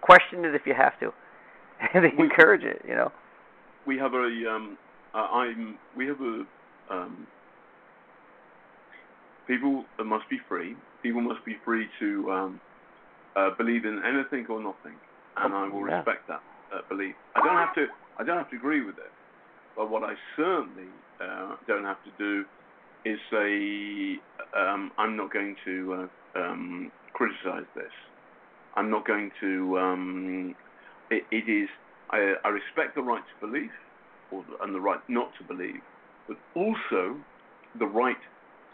question 0.00 0.44
it 0.44 0.54
if 0.54 0.62
you 0.66 0.74
have 0.74 0.98
to, 1.00 1.12
they 1.94 2.12
We- 2.16 2.24
encourage 2.24 2.64
it. 2.64 2.82
You 2.86 2.94
know. 2.94 3.12
we 3.86 3.98
have 3.98 4.14
a 4.14 4.28
um 4.50 4.78
uh, 5.14 5.28
I'm 5.32 5.78
we 5.94 6.06
have 6.06 6.20
a 6.20 6.44
um 6.90 7.26
people 9.46 9.86
must 10.04 10.28
be 10.30 10.38
free. 10.48 10.76
People 11.02 11.20
must 11.20 11.44
be 11.44 11.56
free 11.64 11.88
to 12.00 12.30
um 12.32 12.60
uh, 13.36 13.50
believe 13.58 13.84
in 13.84 14.00
anything 14.04 14.46
or 14.48 14.60
nothing, 14.62 14.98
and 15.36 15.54
I 15.54 15.68
will 15.68 15.86
Yeah. 15.86 15.96
respect 15.98 16.26
that 16.28 16.42
uh, 16.74 16.82
belief. 16.88 17.16
I 17.36 17.40
don't 17.44 17.56
have 17.56 17.74
to 17.74 17.86
I 18.18 18.24
don't 18.24 18.38
have 18.38 18.50
to 18.50 18.56
agree 18.56 18.82
with 18.84 18.96
it, 18.98 19.12
but 19.76 19.90
what 19.90 20.02
I 20.04 20.14
certainly 20.36 20.92
uh, 21.20 21.56
don't 21.66 21.84
have 21.84 22.02
to 22.04 22.10
do 22.18 22.44
is 23.04 23.18
say 23.30 24.22
um, 24.56 24.92
I'm 24.98 25.16
not 25.16 25.32
going 25.32 25.56
to 25.64 26.08
uh, 26.36 26.40
um, 26.40 26.92
criticize 27.14 27.66
this. 27.74 27.92
I'm 28.76 28.90
not 28.90 29.06
going 29.06 29.30
to. 29.40 29.78
Um, 29.78 30.54
it, 31.10 31.24
it 31.30 31.50
is. 31.50 31.68
I, 32.10 32.34
I 32.44 32.48
respect 32.48 32.94
the 32.94 33.02
right 33.02 33.22
to 33.22 33.46
believe, 33.46 33.70
or 34.30 34.44
and 34.62 34.74
the 34.74 34.80
right 34.80 35.00
not 35.08 35.30
to 35.38 35.44
believe, 35.44 35.80
but 36.28 36.36
also 36.54 37.16
the 37.78 37.86
right 37.86 38.16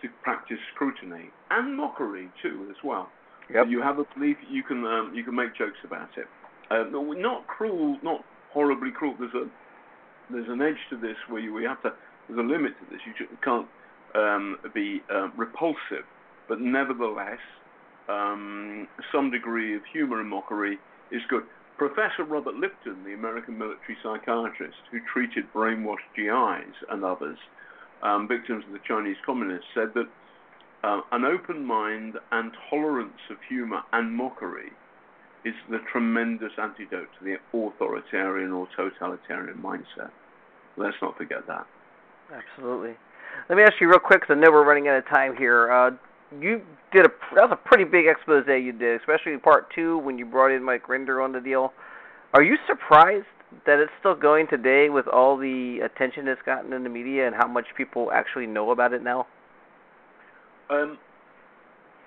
to 0.03 0.09
practice 0.23 0.59
scrutiny 0.75 1.31
and 1.51 1.77
mockery 1.77 2.29
too, 2.43 2.66
as 2.71 2.77
well. 2.85 3.09
Yep. 3.53 3.66
You 3.69 3.83
have 3.83 3.99
a 3.99 4.05
belief, 4.14 4.37
you 4.49 4.62
can 4.62 4.85
um, 4.85 5.12
you 5.14 5.25
can 5.25 5.35
make 5.35 5.57
jokes 5.57 5.79
about 5.85 6.11
it. 6.16 6.27
Uh, 6.71 6.85
not 6.93 7.47
cruel, 7.47 7.99
not 8.03 8.25
horribly 8.53 8.90
cruel. 8.90 9.14
There's 9.19 9.35
a 9.35 9.49
there's 10.33 10.49
an 10.49 10.62
edge 10.62 10.79
to 10.90 10.97
this 10.97 11.16
where 11.29 11.40
you, 11.40 11.53
we 11.53 11.64
have 11.64 11.83
to. 11.83 11.93
There's 12.29 12.38
a 12.38 12.49
limit 12.49 12.73
to 12.79 12.90
this. 12.90 13.01
You 13.07 13.27
can't 13.43 13.66
um, 14.14 14.59
be 14.73 15.03
um, 15.12 15.33
repulsive, 15.37 16.07
but 16.49 16.61
nevertheless, 16.61 17.40
um, 18.09 18.87
some 19.12 19.31
degree 19.31 19.75
of 19.75 19.83
humor 19.93 20.21
and 20.21 20.29
mockery 20.29 20.79
is 21.11 21.23
good. 21.29 21.43
Professor 21.81 22.25
Robert 22.25 22.57
Lifton, 22.57 23.07
the 23.07 23.14
American 23.14 23.57
military 23.57 23.97
psychiatrist 24.03 24.77
who 24.90 24.99
treated 25.11 25.51
brainwashed 25.55 26.12
GIs 26.14 26.75
and 26.90 27.03
others, 27.03 27.38
um, 28.03 28.29
victims 28.29 28.62
of 28.66 28.75
the 28.75 28.81
Chinese 28.87 29.16
communists, 29.25 29.64
said 29.75 29.88
that 29.95 30.05
uh, 30.85 31.01
an 31.12 31.25
open 31.25 31.64
mind 31.64 32.16
and 32.33 32.53
tolerance 32.69 33.23
of 33.31 33.38
humor 33.49 33.81
and 33.95 34.14
mockery 34.14 34.73
is 35.47 35.55
the 35.71 35.79
tremendous 35.90 36.53
antidote 36.59 37.09
to 37.19 37.25
the 37.25 37.37
authoritarian 37.59 38.53
or 38.53 38.69
totalitarian 38.77 39.57
mindset. 39.57 40.11
Let's 40.77 40.99
not 41.01 41.16
forget 41.16 41.47
that. 41.47 41.66
Absolutely. 42.31 42.93
Let 43.49 43.57
me 43.57 43.62
ask 43.62 43.81
you 43.81 43.88
real 43.88 44.01
quick, 44.01 44.21
because 44.21 44.37
I 44.37 44.38
know 44.38 44.51
we're 44.51 44.69
running 44.69 44.88
out 44.88 44.99
of 44.99 45.09
time 45.09 45.35
here. 45.35 45.73
Uh, 45.73 45.93
you 46.38 46.62
did 46.93 47.07
a 47.07 47.11
that 47.35 47.49
was 47.49 47.53
a 47.53 47.69
pretty 47.69 47.85
big 47.85 48.07
expose 48.07 48.45
you 48.47 48.73
did, 48.73 49.01
especially 49.01 49.37
part 49.38 49.73
two 49.75 49.99
when 49.99 50.19
you 50.19 50.27
brought 50.27 50.53
in 50.53 50.62
Mike 50.62 50.87
Rinder 50.87 51.23
on 51.23 51.33
the 51.33 51.40
deal. 51.40 51.73
Are 52.35 52.43
you 52.43 52.57
surprised 52.66 53.27
that 53.66 53.81
it's 53.81 53.90
still 53.99 54.14
going 54.14 54.47
today 54.47 54.88
with 54.90 55.09
all 55.09 55.37
the 55.37 55.81
attention 55.81 56.29
it's 56.29 56.40
gotten 56.43 56.73
in 56.73 56.85
the 56.85 56.88
media 56.88 57.27
and 57.27 57.35
how 57.35 57.49
much 57.49 57.66
people 57.77 58.12
actually 58.12 58.47
know 58.47 58.71
about 58.71 58.93
it 58.93 59.03
now? 59.03 59.27
Um, 60.69 60.99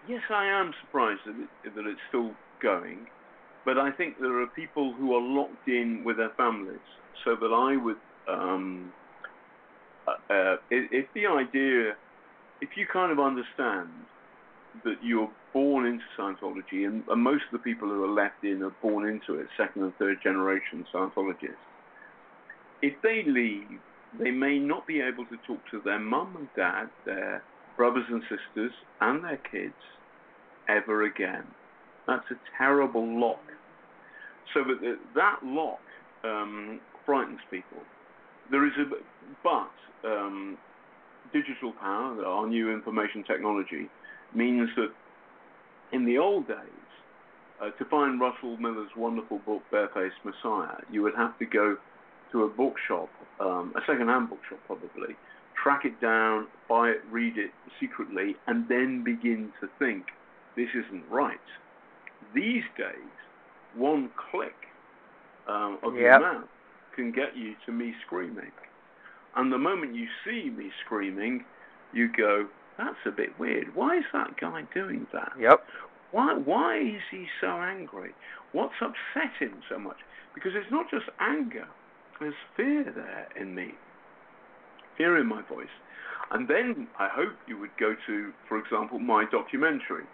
yes, 0.08 0.22
I 0.30 0.46
am 0.46 0.72
surprised 0.86 1.20
that, 1.26 1.36
it, 1.66 1.76
that 1.76 1.86
it's 1.86 2.00
still 2.08 2.32
going, 2.62 3.08
but 3.66 3.78
I 3.78 3.92
think 3.92 4.20
there 4.22 4.42
are 4.42 4.48
people 4.48 4.94
who 4.94 5.14
are 5.14 5.22
locked 5.22 5.68
in 5.68 6.04
with 6.06 6.16
their 6.16 6.32
families, 6.38 6.80
so 7.26 7.36
that 7.36 7.54
I 7.54 7.76
would, 7.76 7.98
um, 8.30 8.94
uh, 10.08 10.34
uh, 10.34 10.56
if 10.70 11.08
the 11.14 11.28
idea, 11.28 11.96
if 12.62 12.70
you 12.78 12.88
kind 12.92 13.12
of 13.12 13.20
understand 13.20 13.90
that 14.84 14.96
you're 15.04 15.30
born 15.54 15.86
into 15.86 16.04
Scientology, 16.18 16.86
and, 16.88 17.04
and 17.08 17.22
most 17.22 17.44
of 17.52 17.52
the 17.52 17.60
people 17.60 17.88
who 17.88 18.04
are 18.04 18.14
left 18.14 18.44
in 18.44 18.64
are 18.64 18.76
born 18.82 19.08
into 19.08 19.40
it, 19.40 19.48
second 19.58 19.84
and 19.84 19.94
third 19.96 20.18
generation 20.24 20.86
Scientologists, 20.94 21.56
if 22.82 22.94
they 23.02 23.24
leave, 23.26 23.80
they 24.20 24.32
may 24.32 24.60
not 24.60 24.86
be 24.86 25.00
able 25.00 25.26
to 25.26 25.38
talk 25.48 25.60
to 25.72 25.82
their 25.84 26.00
mum 26.00 26.36
and 26.38 26.48
dad, 26.56 26.90
their 27.06 27.44
brothers 27.78 28.06
and 28.10 28.22
sisters, 28.24 28.72
and 29.02 29.24
their 29.24 29.40
kids 29.52 29.74
ever 30.68 31.04
again. 31.04 31.44
That's 32.08 32.26
a 32.32 32.36
terrible 32.58 33.20
lock. 33.20 33.42
So 34.54 34.64
that 34.64 34.82
the- 34.82 35.00
that 35.16 35.40
lock 35.44 35.80
um, 36.24 36.80
frightens 37.06 37.40
people. 37.50 37.82
There 38.52 38.66
is 38.66 38.74
a 38.78 38.86
but 39.44 39.72
um, 40.04 40.58
digital 41.32 41.72
power, 41.74 42.24
our 42.26 42.48
new 42.48 42.72
information 42.72 43.24
technology, 43.24 43.90
means 44.36 44.70
that 44.76 44.92
in 45.92 46.06
the 46.06 46.18
old 46.18 46.48
days, 46.48 46.58
uh, 47.62 47.70
to 47.72 47.86
find 47.86 48.20
Russell 48.20 48.58
Miller's 48.58 48.90
wonderful 48.98 49.40
book, 49.40 49.62
Barefaced 49.72 50.16
Messiah, 50.26 50.78
you 50.92 51.02
would 51.04 51.16
have 51.16 51.38
to 51.40 51.46
go 51.46 51.78
to 52.32 52.44
a 52.44 52.48
bookshop, 52.48 53.10
um, 53.40 53.74
a 53.76 53.82
second-hand 53.86 54.30
bookshop 54.30 54.60
probably, 54.66 55.16
track 55.62 55.86
it 55.86 56.00
down, 56.02 56.48
buy 56.68 56.90
it, 56.90 57.02
read 57.12 57.38
it 57.38 57.52
secretly, 57.80 58.36
and 58.48 58.68
then 58.68 59.04
begin 59.04 59.52
to 59.62 59.70
think, 59.80 60.04
this 60.56 60.70
isn't 60.76 61.04
right. 61.10 61.38
These 62.34 62.64
days, 62.78 63.14
one 63.76 64.10
click 64.32 64.56
um, 65.48 65.78
of 65.84 65.96
your 65.96 66.12
Yep. 66.12 66.22
mouse 66.22 66.48
can 66.96 67.12
get 67.12 67.36
you 67.36 67.56
to 67.66 67.72
me 67.72 67.94
screaming. 68.06 68.52
And 69.36 69.52
the 69.52 69.58
moment 69.58 69.96
you 69.96 70.08
see 70.26 70.50
me 70.50 70.72
screaming, 70.86 71.44
you 71.94 72.08
go, 72.16 72.48
that's 72.78 72.98
a 73.06 73.12
bit 73.12 73.38
weird. 73.40 73.76
Why 73.76 73.98
is 73.98 74.04
that 74.14 74.40
guy 74.40 74.64
doing 74.74 75.08
that? 75.14 75.34
Yep. 75.40 75.64
Why, 76.12 76.34
why 76.36 76.78
is 76.80 77.02
he 77.10 77.26
so 77.42 77.48
angry? 77.48 78.12
What's 78.52 78.76
upset 78.82 79.32
him 79.40 79.62
so 79.70 79.80
much? 79.80 79.98
Because 80.36 80.52
it's 80.56 80.72
not 80.72 80.90
just 80.92 81.06
anger, 81.20 81.68
there's 82.20 82.34
fear 82.56 82.84
there 82.96 83.28
in 83.40 83.56
me, 83.56 83.74
fear 84.98 85.18
in 85.18 85.28
my 85.28 85.42
voice. 85.44 85.68
And 86.32 86.48
then 86.48 86.88
I 87.00 87.08
hope 87.08 87.34
you 87.48 87.58
would 87.60 87.76
go 87.80 87.96
to, 88.08 88.32
for 88.48 88.58
example, 88.58 89.00
my 89.00 89.26
documentary. 89.32 90.06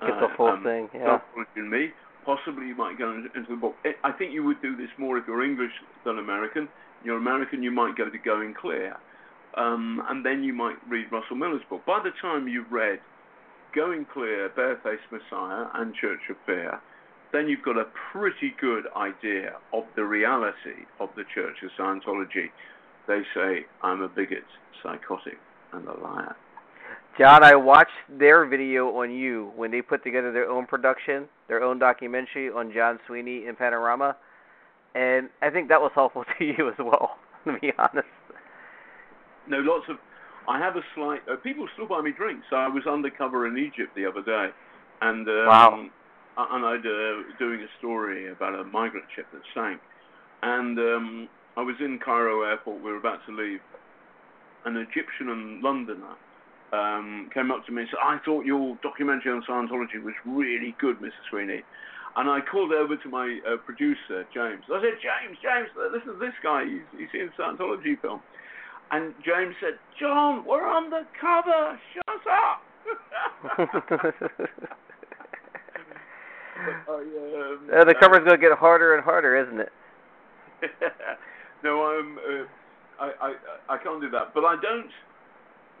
Get 0.00 0.10
the 0.20 0.28
whole 0.36 0.48
um, 0.48 0.62
thing, 0.62 0.88
yeah. 0.94 1.18
In 1.56 1.68
Me. 1.70 1.88
Possibly 2.24 2.66
you 2.66 2.76
might 2.76 2.98
go 2.98 3.12
into 3.12 3.48
the 3.48 3.56
book. 3.56 3.74
I- 3.84 3.96
I 4.04 4.12
think 4.12 4.32
you 4.32 4.44
would 4.44 4.60
do 4.60 4.76
this 4.76 4.90
more 4.98 5.16
if 5.18 5.24
you're 5.26 5.42
English 5.42 5.72
than 6.04 6.18
American. 6.18 6.68
You're 7.04 7.16
American, 7.16 7.62
you 7.62 7.70
might 7.70 7.96
go 7.96 8.08
to 8.10 8.18
Going 8.18 8.54
Clear. 8.54 8.96
Um, 9.56 10.02
and 10.08 10.24
then 10.24 10.42
you 10.42 10.52
might 10.52 10.76
read 10.88 11.06
Russell 11.10 11.36
Miller's 11.36 11.62
book. 11.68 11.84
By 11.86 12.00
the 12.02 12.10
time 12.20 12.48
you've 12.48 12.70
read 12.70 13.00
Going 13.74 14.06
Clear, 14.12 14.50
Barefaced 14.54 15.10
Messiah, 15.10 15.66
and 15.74 15.94
Church 15.94 16.20
of 16.30 16.36
Fear, 16.46 16.80
then 17.32 17.48
you've 17.48 17.64
got 17.64 17.76
a 17.76 17.86
pretty 18.12 18.54
good 18.60 18.84
idea 18.96 19.56
of 19.72 19.84
the 19.96 20.04
reality 20.04 20.86
of 21.00 21.10
the 21.16 21.24
Church 21.34 21.56
of 21.62 21.70
Scientology. 21.78 22.50
They 23.06 23.20
say, 23.34 23.66
I'm 23.82 24.02
a 24.02 24.08
bigot, 24.08 24.44
psychotic, 24.82 25.38
and 25.72 25.86
a 25.86 26.00
liar. 26.00 26.36
John, 27.18 27.42
I 27.42 27.56
watched 27.56 27.90
their 28.08 28.46
video 28.46 28.96
on 28.96 29.10
you 29.10 29.50
when 29.56 29.70
they 29.70 29.82
put 29.82 30.04
together 30.04 30.32
their 30.32 30.48
own 30.48 30.66
production, 30.66 31.26
their 31.48 31.62
own 31.62 31.78
documentary 31.78 32.48
on 32.50 32.72
John 32.72 33.00
Sweeney 33.06 33.46
in 33.46 33.56
Panorama, 33.56 34.16
and 34.94 35.28
I 35.42 35.50
think 35.50 35.68
that 35.68 35.80
was 35.80 35.90
helpful 35.94 36.24
to 36.38 36.44
you 36.44 36.68
as 36.68 36.78
well. 36.78 37.16
To 37.44 37.58
be 37.60 37.72
honest. 37.78 38.06
No, 39.48 39.58
lots 39.58 39.86
of. 39.88 39.96
I 40.48 40.58
have 40.58 40.76
a 40.76 40.82
slight. 40.94 41.20
Uh, 41.30 41.36
people 41.36 41.68
still 41.74 41.86
buy 41.86 42.00
me 42.00 42.12
drinks. 42.12 42.46
So 42.50 42.56
I 42.56 42.68
was 42.68 42.86
undercover 42.86 43.46
in 43.46 43.58
Egypt 43.58 43.94
the 43.94 44.06
other 44.06 44.22
day, 44.22 44.48
and 45.02 45.28
um, 45.28 45.46
Wow. 45.46 45.86
and 46.38 46.64
I'd 46.64 46.86
uh, 46.86 47.36
doing 47.38 47.60
a 47.60 47.68
story 47.78 48.30
about 48.30 48.54
a 48.54 48.64
migrant 48.64 49.06
ship 49.14 49.26
that 49.32 49.42
sank, 49.54 49.80
and 50.42 50.78
um, 50.78 51.28
I 51.56 51.62
was 51.62 51.76
in 51.80 51.98
Cairo 51.98 52.42
airport. 52.42 52.82
We 52.82 52.90
were 52.90 52.98
about 52.98 53.20
to 53.26 53.32
leave. 53.32 53.60
An 54.64 54.76
Egyptian 54.76 55.28
and 55.30 55.62
Londoner 55.62 56.16
um, 56.72 57.30
came 57.32 57.50
up 57.50 57.64
to 57.66 57.72
me 57.72 57.82
and 57.82 57.90
said, 57.90 58.00
"I 58.02 58.18
thought 58.24 58.44
your 58.44 58.76
documentary 58.82 59.32
on 59.32 59.42
Scientology 59.48 60.02
was 60.02 60.14
really 60.26 60.74
good, 60.80 60.98
Mr. 60.98 61.12
Sweeney." 61.30 61.62
And 62.16 62.28
I 62.28 62.40
called 62.40 62.72
over 62.72 62.96
to 62.96 63.08
my 63.08 63.38
uh, 63.46 63.58
producer, 63.58 64.26
James. 64.34 64.64
I 64.72 64.80
said, 64.82 64.98
James, 64.98 65.38
James, 65.40 65.68
listen 65.92 66.14
to 66.14 66.18
this 66.18 66.34
guy. 66.42 66.64
He's, 66.64 66.82
he's 66.98 67.20
in 67.20 67.30
Scientology 67.38 68.00
film. 68.00 68.20
And 68.90 69.12
James 69.24 69.54
said, 69.60 69.78
John, 70.00 70.44
we're 70.46 70.66
on 70.66 70.88
the 70.90 71.02
cover. 71.20 71.78
Shut 71.94 72.26
up. 72.32 72.62
I, 76.88 76.92
um, 76.92 77.70
Uh, 77.72 77.84
the 77.84 77.94
cover's 78.00 78.24
going 78.24 78.38
to 78.40 78.48
get 78.48 78.56
harder 78.58 78.94
and 78.94 79.04
harder, 79.04 79.36
isn't 79.36 79.60
it? 79.60 79.72
no, 81.62 81.82
I'm. 81.84 82.18
Uh, 82.18 82.44
I, 83.00 83.12
I 83.22 83.74
I 83.74 83.78
can't 83.78 84.00
do 84.00 84.10
that. 84.10 84.34
But 84.34 84.44
I 84.44 84.56
don't. 84.60 84.90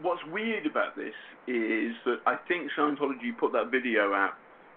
What's 0.00 0.20
weird 0.30 0.66
about 0.66 0.94
this 0.94 1.14
is 1.48 1.92
that 2.04 2.18
I 2.26 2.36
think 2.46 2.70
Scientology 2.78 3.36
put 3.36 3.52
that 3.52 3.70
video 3.72 4.12
out 4.14 4.34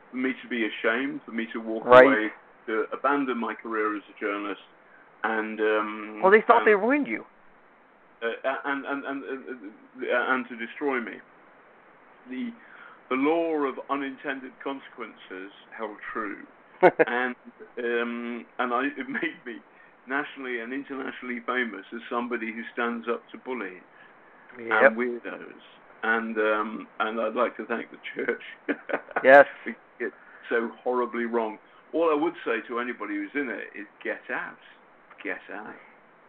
for 0.10 0.18
me 0.18 0.32
to 0.42 0.48
be 0.50 0.66
ashamed, 0.66 1.22
for 1.26 1.32
me 1.32 1.46
to 1.54 1.60
walk 1.60 1.86
Right. 1.86 2.06
away, 2.06 2.28
to 2.66 2.86
abandon 2.92 3.38
my 3.38 3.54
career 3.54 3.96
as 3.96 4.02
a 4.10 4.20
journalist, 4.20 4.62
and 5.24 5.60
um, 5.60 6.20
Well, 6.24 6.32
they 6.32 6.42
thought 6.42 6.60
and, 6.60 6.68
they 6.68 6.74
ruined 6.74 7.06
you. 7.08 7.24
Uh, 8.24 8.56
and 8.66 8.86
and 8.86 9.04
and 9.06 9.24
uh, 9.24 10.34
and 10.34 10.48
to 10.50 10.56
destroy 10.58 11.00
me. 11.02 11.14
The 12.30 12.52
the 13.10 13.16
law 13.16 13.56
of 13.68 13.76
unintended 13.90 14.52
consequences 14.64 15.52
held 15.78 15.98
true 16.14 16.38
and 16.82 17.36
um, 17.80 18.46
and 18.60 18.74
I, 18.74 18.86
it 18.98 19.08
made 19.10 19.38
me 19.46 19.58
nationally 20.08 20.60
and 20.60 20.74
internationally 20.74 21.40
famous 21.46 21.86
as 21.94 22.02
somebody 22.10 22.52
who 22.54 22.62
stands 22.74 23.08
up 23.10 23.22
to 23.32 23.38
bullying 23.38 23.82
Yep. 24.60 24.70
and 24.84 24.98
weirdos. 24.98 25.62
And 26.04 26.38
um, 26.38 26.88
and 27.00 27.20
I'd 27.22 27.36
like 27.36 27.56
to 27.58 27.66
thank 27.66 27.88
the 27.92 27.98
church. 28.16 28.42
Yes. 29.24 29.46
for 29.64 29.76
it 30.06 30.14
so 30.50 30.72
horribly 30.84 31.26
wrong. 31.26 31.60
All 31.94 32.10
I 32.10 32.16
would 32.20 32.34
say 32.44 32.66
to 32.68 32.80
anybody 32.80 33.14
who's 33.16 33.30
in 33.36 33.50
it 33.50 33.70
is 33.80 33.86
get 34.04 34.22
out, 34.34 34.58
get 35.24 35.40
out. 35.54 35.76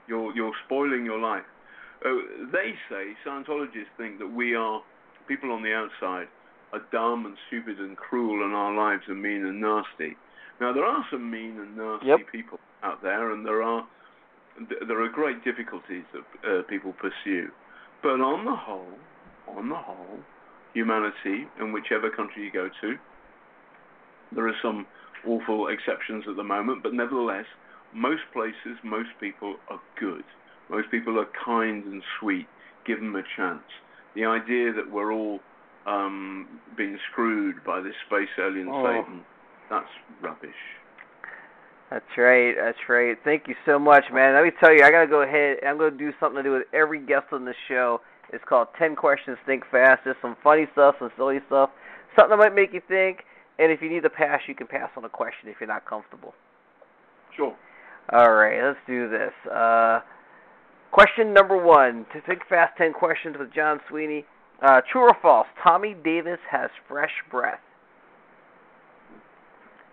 You're 0.06 0.34
you're 0.34 0.52
spoiling 0.66 1.06
your 1.06 1.18
life. 1.18 1.44
Uh, 2.04 2.48
they 2.52 2.74
say 2.90 3.14
Scientologists 3.24 3.92
think 3.96 4.18
that 4.18 4.26
we 4.26 4.54
are 4.54 4.82
people 5.28 5.52
on 5.52 5.62
the 5.62 5.72
outside 5.72 6.26
are 6.72 6.80
dumb 6.90 7.26
and 7.26 7.36
stupid 7.48 7.78
and 7.78 7.96
cruel, 7.96 8.44
and 8.44 8.54
our 8.54 8.74
lives 8.74 9.02
are 9.08 9.14
mean 9.14 9.44
and 9.44 9.60
nasty. 9.60 10.16
Now 10.60 10.72
there 10.72 10.84
are 10.84 11.04
some 11.10 11.30
mean 11.30 11.58
and 11.58 11.76
nasty 11.76 12.06
Yep. 12.06 12.18
people 12.32 12.58
out 12.82 13.02
there, 13.02 13.30
and 13.30 13.44
there 13.46 13.62
are 13.62 13.86
there 14.86 15.00
are 15.00 15.08
great 15.08 15.42
difficulties 15.44 16.04
that 16.12 16.24
uh, 16.48 16.62
people 16.68 16.92
pursue. 16.92 17.50
But 18.02 18.20
on 18.20 18.44
the 18.44 18.54
whole, 18.56 18.98
on 19.48 19.68
the 19.68 19.76
whole, 19.76 20.18
humanity, 20.74 21.46
in 21.58 21.72
whichever 21.72 22.10
country 22.10 22.44
you 22.44 22.52
go 22.52 22.68
to, 22.80 22.98
there 24.34 24.46
are 24.48 24.56
some 24.60 24.86
awful 25.26 25.68
exceptions 25.68 26.24
at 26.28 26.36
the 26.36 26.44
moment, 26.44 26.82
but 26.82 26.92
nevertheless, 26.92 27.46
most 27.94 28.22
places, 28.32 28.76
most 28.82 29.10
people 29.20 29.56
are 29.70 29.80
good. 29.98 30.24
Most 30.70 30.90
people 30.90 31.18
are 31.18 31.28
kind 31.44 31.84
and 31.84 32.02
sweet. 32.20 32.46
Give 32.86 32.98
them 32.98 33.14
a 33.16 33.22
chance. 33.36 33.62
The 34.14 34.24
idea 34.24 34.72
that 34.72 34.90
we're 34.90 35.12
all 35.12 35.40
um, 35.86 36.46
being 36.76 36.98
screwed 37.10 37.62
by 37.64 37.80
this 37.80 37.94
space 38.06 38.28
alien 38.38 38.68
Oh. 38.68 38.84
Satan, 38.84 39.22
that's 39.70 39.88
rubbish. 40.20 40.50
That's 41.90 42.16
right. 42.16 42.54
That's 42.58 42.78
right. 42.88 43.16
Thank 43.22 43.48
you 43.48 43.54
so 43.66 43.78
much, 43.78 44.04
man. 44.12 44.34
Let 44.34 44.44
me 44.44 44.50
tell 44.58 44.72
you, 44.72 44.82
I 44.82 44.90
gotta 44.90 45.06
go 45.06 45.22
ahead. 45.22 45.58
I'm 45.66 45.76
gonna 45.76 45.90
do 45.90 46.10
something 46.18 46.36
to 46.36 46.42
do 46.42 46.52
with 46.52 46.66
every 46.72 46.98
guest 47.04 47.26
on 47.32 47.44
the 47.44 47.54
show. 47.68 48.00
It's 48.32 48.42
called 48.48 48.68
Ten 48.78 48.96
Questions 48.96 49.36
Think 49.44 49.64
Fast. 49.70 50.00
There's 50.04 50.16
some 50.22 50.36
funny 50.42 50.66
stuff, 50.72 50.94
some 50.98 51.10
silly 51.16 51.40
stuff, 51.48 51.68
something 52.16 52.38
that 52.38 52.42
might 52.42 52.54
make 52.54 52.72
you 52.72 52.80
think. 52.88 53.24
And 53.58 53.70
if 53.70 53.82
you 53.82 53.90
need 53.90 54.02
to 54.04 54.10
pass, 54.10 54.40
you 54.48 54.54
can 54.54 54.66
pass 54.66 54.88
on 54.96 55.04
a 55.04 55.08
question 55.10 55.48
if 55.50 55.56
you're 55.60 55.68
not 55.68 55.84
comfortable. 55.84 56.32
Sure. 57.36 57.54
All 58.10 58.32
right, 58.32 58.62
let's 58.64 58.78
do 58.86 59.10
this. 59.10 59.32
Uh, 59.50 60.00
question 60.92 61.32
number 61.34 61.56
one: 61.56 62.06
To 62.14 62.20
think 62.26 62.42
fast, 62.48 62.76
ten 62.78 62.92
questions 62.92 63.36
with 63.38 63.52
John 63.52 63.80
Sweeney. 63.88 64.24
Uh, 64.62 64.80
true 64.92 65.02
or 65.02 65.16
false? 65.20 65.48
Tommy 65.64 65.96
Davis 66.04 66.38
has 66.50 66.70
fresh 66.86 67.10
breath. 67.30 67.58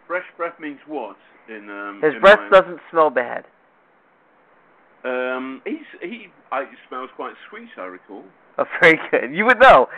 Fresh 0.05 0.25
breath 0.37 0.59
means 0.59 0.79
what? 0.87 1.15
In 1.47 1.69
um, 1.69 2.01
His 2.03 2.13
in 2.15 2.21
breath 2.21 2.39
my- 2.51 2.59
doesn't 2.59 2.79
smell 2.91 3.09
bad. 3.09 3.45
Um, 5.03 5.61
he's 5.65 5.77
he. 6.01 6.27
I, 6.51 6.61
he 6.65 6.75
smells 6.87 7.09
quite 7.15 7.33
sweet, 7.49 7.69
I 7.77 7.85
recall. 7.85 8.23
Oh, 8.57 8.65
very 8.81 8.99
good. 9.11 9.33
You 9.33 9.45
would 9.45 9.59
know. 9.59 9.87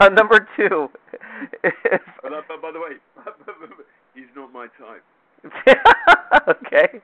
Uh, 0.00 0.08
number 0.08 0.46
two. 0.56 0.88
If- 1.62 1.74
But, 2.22 2.32
uh, 2.32 2.40
by 2.62 2.70
the 2.72 2.78
way, 2.78 2.96
he's 4.14 4.24
not 4.36 4.50
my 4.52 4.66
type. 4.78 5.04
okay. 6.48 7.00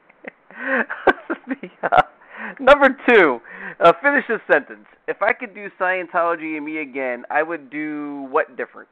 The, 1.47 1.69
uh, 1.83 2.03
number 2.61 2.97
two. 3.09 3.41
Uh, 3.81 3.93
finish 4.03 4.25
this 4.29 4.41
sentence. 4.51 4.87
If 5.09 5.23
I 5.23 5.33
could 5.33 5.55
do 5.55 5.69
Scientology 5.81 6.57
and 6.57 6.65
me 6.65 6.79
again, 6.79 7.25
I 7.31 7.43
would 7.43 7.71
do 7.71 8.27
what 8.31 8.57
different? 8.57 8.89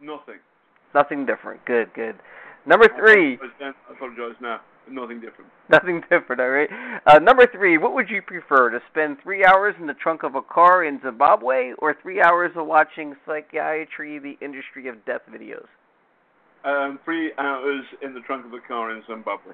Nothing. 0.00 0.38
Nothing 0.94 1.26
different. 1.26 1.64
Good, 1.64 1.92
good. 1.94 2.16
Number 2.66 2.86
three. 2.96 3.32
I 3.32 3.34
apologize 3.34 3.56
then, 3.58 3.74
I 3.88 3.92
apologize 3.92 4.36
now. 4.40 4.60
Nothing 4.88 5.20
different. 5.20 5.50
Nothing 5.70 6.02
different, 6.10 6.40
all 6.40 6.50
right? 6.50 6.68
Uh, 7.06 7.18
number 7.18 7.46
three, 7.46 7.78
what 7.78 7.94
would 7.94 8.10
you 8.10 8.20
prefer? 8.20 8.70
To 8.70 8.80
spend 8.90 9.16
three 9.22 9.44
hours 9.44 9.74
in 9.80 9.86
the 9.86 9.94
trunk 9.94 10.22
of 10.22 10.34
a 10.34 10.42
car 10.42 10.84
in 10.84 11.00
Zimbabwe 11.02 11.72
or 11.78 11.96
three 12.02 12.20
hours 12.20 12.52
of 12.54 12.66
watching 12.66 13.14
Psychiatry, 13.26 14.18
the 14.18 14.36
Industry 14.44 14.88
of 14.88 15.02
Death 15.06 15.22
videos? 15.30 15.66
Um, 16.64 16.98
three 17.04 17.32
hours 17.38 17.84
in 18.02 18.14
the 18.14 18.20
trunk 18.20 18.46
of 18.46 18.52
a 18.52 18.60
car 18.66 18.92
in 18.92 19.02
Zimbabwe. 19.06 19.52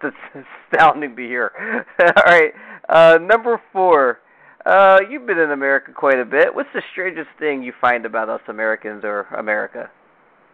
That's 0.02 0.46
astounding 0.72 1.16
to 1.16 1.22
hear. 1.22 1.52
all 2.00 2.22
right, 2.26 2.52
uh, 2.88 3.18
number 3.20 3.60
four, 3.72 4.20
uh, 4.66 4.98
you've 5.08 5.26
been 5.26 5.38
in 5.38 5.50
America 5.50 5.92
quite 5.92 6.18
a 6.18 6.24
bit. 6.24 6.54
What's 6.54 6.68
the 6.74 6.82
strangest 6.92 7.30
thing 7.38 7.62
you 7.62 7.72
find 7.80 8.06
about 8.06 8.28
us 8.28 8.40
Americans 8.48 9.02
or 9.04 9.22
America? 9.36 9.90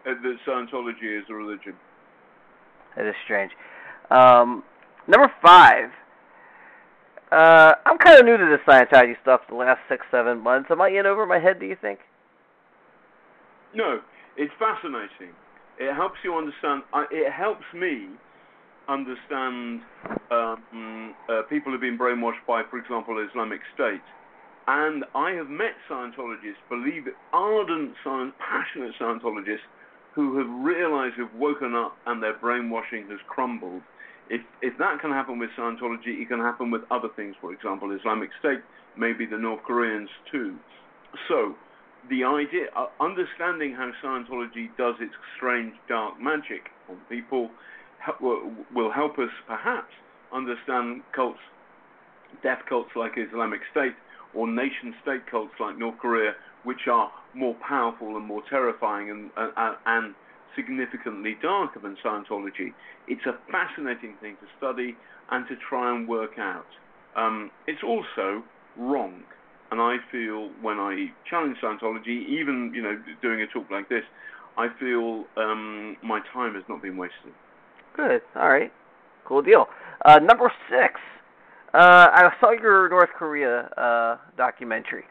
uh, 0.05 0.13
that 0.21 0.37
Scientology 0.47 1.19
is 1.19 1.25
a 1.29 1.33
religion. 1.33 1.73
That 2.95 3.05
is 3.05 3.15
strange. 3.23 3.51
Um, 4.09 4.63
number 5.07 5.31
five. 5.41 5.89
Uh, 7.31 7.73
I'm 7.85 7.97
kind 7.97 8.19
of 8.19 8.25
new 8.25 8.37
to 8.37 8.45
this 8.45 8.61
Scientology 8.67 9.15
stuff 9.21 9.41
the 9.49 9.55
last 9.55 9.79
six, 9.89 10.05
seven 10.11 10.39
months. 10.39 10.69
Am 10.71 10.79
I 10.79 10.89
in 10.89 11.05
over 11.05 11.25
my 11.25 11.39
head? 11.39 11.59
Do 11.59 11.65
you 11.65 11.75
think? 11.79 11.99
No, 13.73 13.99
it's 14.37 14.53
fascinating. 14.59 15.35
It 15.79 15.93
helps 15.93 16.17
you 16.23 16.35
understand. 16.35 16.83
It 17.11 17.31
helps 17.31 17.65
me 17.73 18.07
understand 18.87 19.81
um, 20.31 21.15
uh, 21.29 21.41
people 21.49 21.71
who've 21.71 21.81
been 21.81 21.97
brainwashed 21.97 22.45
by, 22.47 22.63
for 22.69 22.77
example, 22.77 23.25
Islamic 23.29 23.61
State. 23.73 24.03
And 24.67 25.05
I 25.13 25.31
have 25.31 25.49
met 25.49 25.77
Scientologists, 25.89 26.61
believe 26.69 27.07
it, 27.07 27.13
ardent, 27.33 27.93
science, 28.03 28.33
passionate 28.39 28.93
Scientologists, 28.99 29.65
who 30.15 30.37
have 30.37 30.47
realized, 30.65 31.15
who've 31.15 31.33
woken 31.35 31.75
up, 31.75 31.97
and 32.07 32.23
their 32.23 32.37
brainwashing 32.37 33.07
has 33.09 33.19
crumbled. 33.27 33.81
If 34.29 34.41
if 34.61 34.75
that 34.79 34.99
can 35.01 35.11
happen 35.11 35.37
with 35.37 35.51
Scientology, 35.57 36.21
it 36.21 36.29
can 36.29 36.39
happen 36.39 36.71
with 36.71 36.81
other 36.89 37.09
things. 37.15 37.35
For 37.41 37.53
example, 37.53 37.91
Islamic 37.91 38.29
State, 38.39 38.61
maybe 38.97 39.27
the 39.27 39.37
North 39.37 39.61
Koreans 39.63 40.09
too. 40.31 40.55
So, 41.27 41.53
the 42.09 42.23
idea, 42.23 42.67
uh, 42.75 42.87
understanding 42.99 43.75
how 43.75 43.91
Scientology 44.03 44.69
does 44.77 44.95
its 44.99 45.13
strange 45.37 45.73
dark 45.87 46.19
magic 46.19 46.71
on 46.89 46.97
people, 47.07 47.51
will, 48.21 48.91
help 48.91 49.17
us 49.19 49.29
perhaps 49.47 49.91
understand 50.33 51.01
cults, 51.15 51.39
death 52.43 52.59
cults 52.67 52.89
like 52.95 53.13
Islamic 53.17 53.61
State, 53.71 53.93
or 54.33 54.47
nation-state 54.47 55.29
cults 55.29 55.53
like 55.59 55.77
North 55.77 55.97
Korea, 55.99 56.33
which 56.63 56.87
are 56.91 57.11
more 57.33 57.55
powerful 57.67 58.17
and 58.17 58.25
more 58.25 58.41
terrifying 58.49 59.09
and 59.09 59.31
and, 59.37 59.75
and 59.85 60.15
significantly 60.55 61.35
darker 61.41 61.79
than 61.79 61.97
Scientology. 62.03 62.73
It's 63.07 63.25
a 63.25 63.35
fascinating 63.51 64.15
thing 64.21 64.37
to 64.41 64.47
study 64.57 64.95
and 65.31 65.47
to 65.47 65.55
try 65.69 65.95
and 65.95 66.07
work 66.07 66.37
out. 66.39 66.65
Um, 67.15 67.51
it's 67.67 67.83
also 67.83 68.43
wrong, 68.77 69.23
and 69.71 69.79
I 69.81 69.97
feel 70.11 70.49
when 70.61 70.79
I 70.79 71.07
challenge 71.29 71.57
Scientology, 71.63 72.27
even 72.27 72.71
you 72.73 72.81
know 72.81 73.01
doing 73.21 73.41
a 73.41 73.47
talk 73.47 73.69
like 73.71 73.89
this, 73.89 74.03
I 74.57 74.67
feel 74.79 75.25
um, 75.37 75.97
my 76.03 76.19
time 76.33 76.55
has 76.55 76.63
not 76.67 76.81
been 76.81 76.97
wasted. 76.97 77.33
Good. 77.95 78.21
All 78.35 78.49
right. 78.49 78.71
Cool 79.25 79.41
deal. 79.41 79.67
Uh, 80.03 80.19
number 80.19 80.51
six. 80.69 80.99
Uh, 81.73 82.07
I 82.11 82.29
saw 82.39 82.51
your 82.51 82.87
North 82.89 83.09
Korea 83.17 83.63
uh, 83.75 84.17
documentary, 84.37 85.03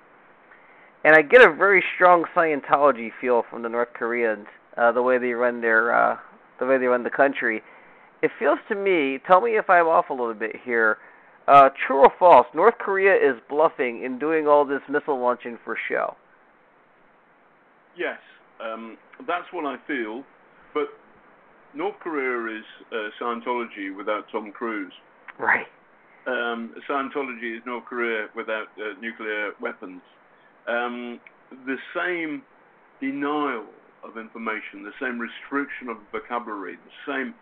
and 1.04 1.14
I 1.14 1.20
get 1.20 1.42
a 1.42 1.52
very 1.52 1.84
strong 1.94 2.24
Scientology 2.34 3.10
feel 3.20 3.44
from 3.50 3.62
the 3.62 3.68
North 3.68 3.92
Koreans, 3.94 4.46
uh, 4.78 4.90
the 4.92 5.02
way 5.02 5.18
they 5.18 5.32
run 5.32 5.60
their, 5.60 5.94
uh, 5.94 6.16
the 6.58 6.66
way 6.66 6.78
they 6.78 6.86
run 6.86 7.02
the 7.02 7.10
country. 7.10 7.62
It 8.22 8.30
feels 8.38 8.58
to 8.70 8.74
me. 8.74 9.18
Tell 9.26 9.42
me 9.42 9.58
if 9.58 9.68
I'm 9.68 9.86
off 9.86 10.08
a 10.08 10.14
little 10.14 10.32
bit 10.32 10.56
here. 10.64 10.96
Uh, 11.46 11.68
true 11.86 11.98
or 11.98 12.12
false? 12.18 12.46
North 12.54 12.78
Korea 12.78 13.14
is 13.14 13.38
bluffing 13.50 14.02
in 14.02 14.18
doing 14.18 14.48
all 14.48 14.64
this 14.64 14.80
missile 14.88 15.20
launching 15.20 15.58
for 15.62 15.76
show. 15.90 16.16
Yes, 17.94 18.18
um, 18.58 18.96
that's 19.26 19.44
what 19.52 19.66
I 19.66 19.76
feel. 19.86 20.24
But 20.72 20.84
North 21.74 21.98
Korea 22.00 22.58
is 22.58 22.64
uh, 22.92 23.10
Scientology 23.20 23.94
without 23.96 24.26
Tom 24.30 24.52
Cruise. 24.52 24.92
Right. 25.38 25.66
Um, 26.26 26.74
Scientology 26.88 27.56
is 27.56 27.62
North 27.66 27.84
Korea 27.84 28.28
without 28.36 28.68
uh, 28.78 28.98
nuclear 29.00 29.52
weapons. 29.60 30.00
Um, 30.68 31.20
the 31.66 31.76
same 31.94 32.42
denial 33.00 33.66
of 34.04 34.16
information, 34.16 34.84
the 34.84 34.92
same 35.00 35.18
restriction 35.18 35.88
of 35.88 35.96
vocabulary, 36.12 36.76
the 36.76 37.12
same 37.12 37.34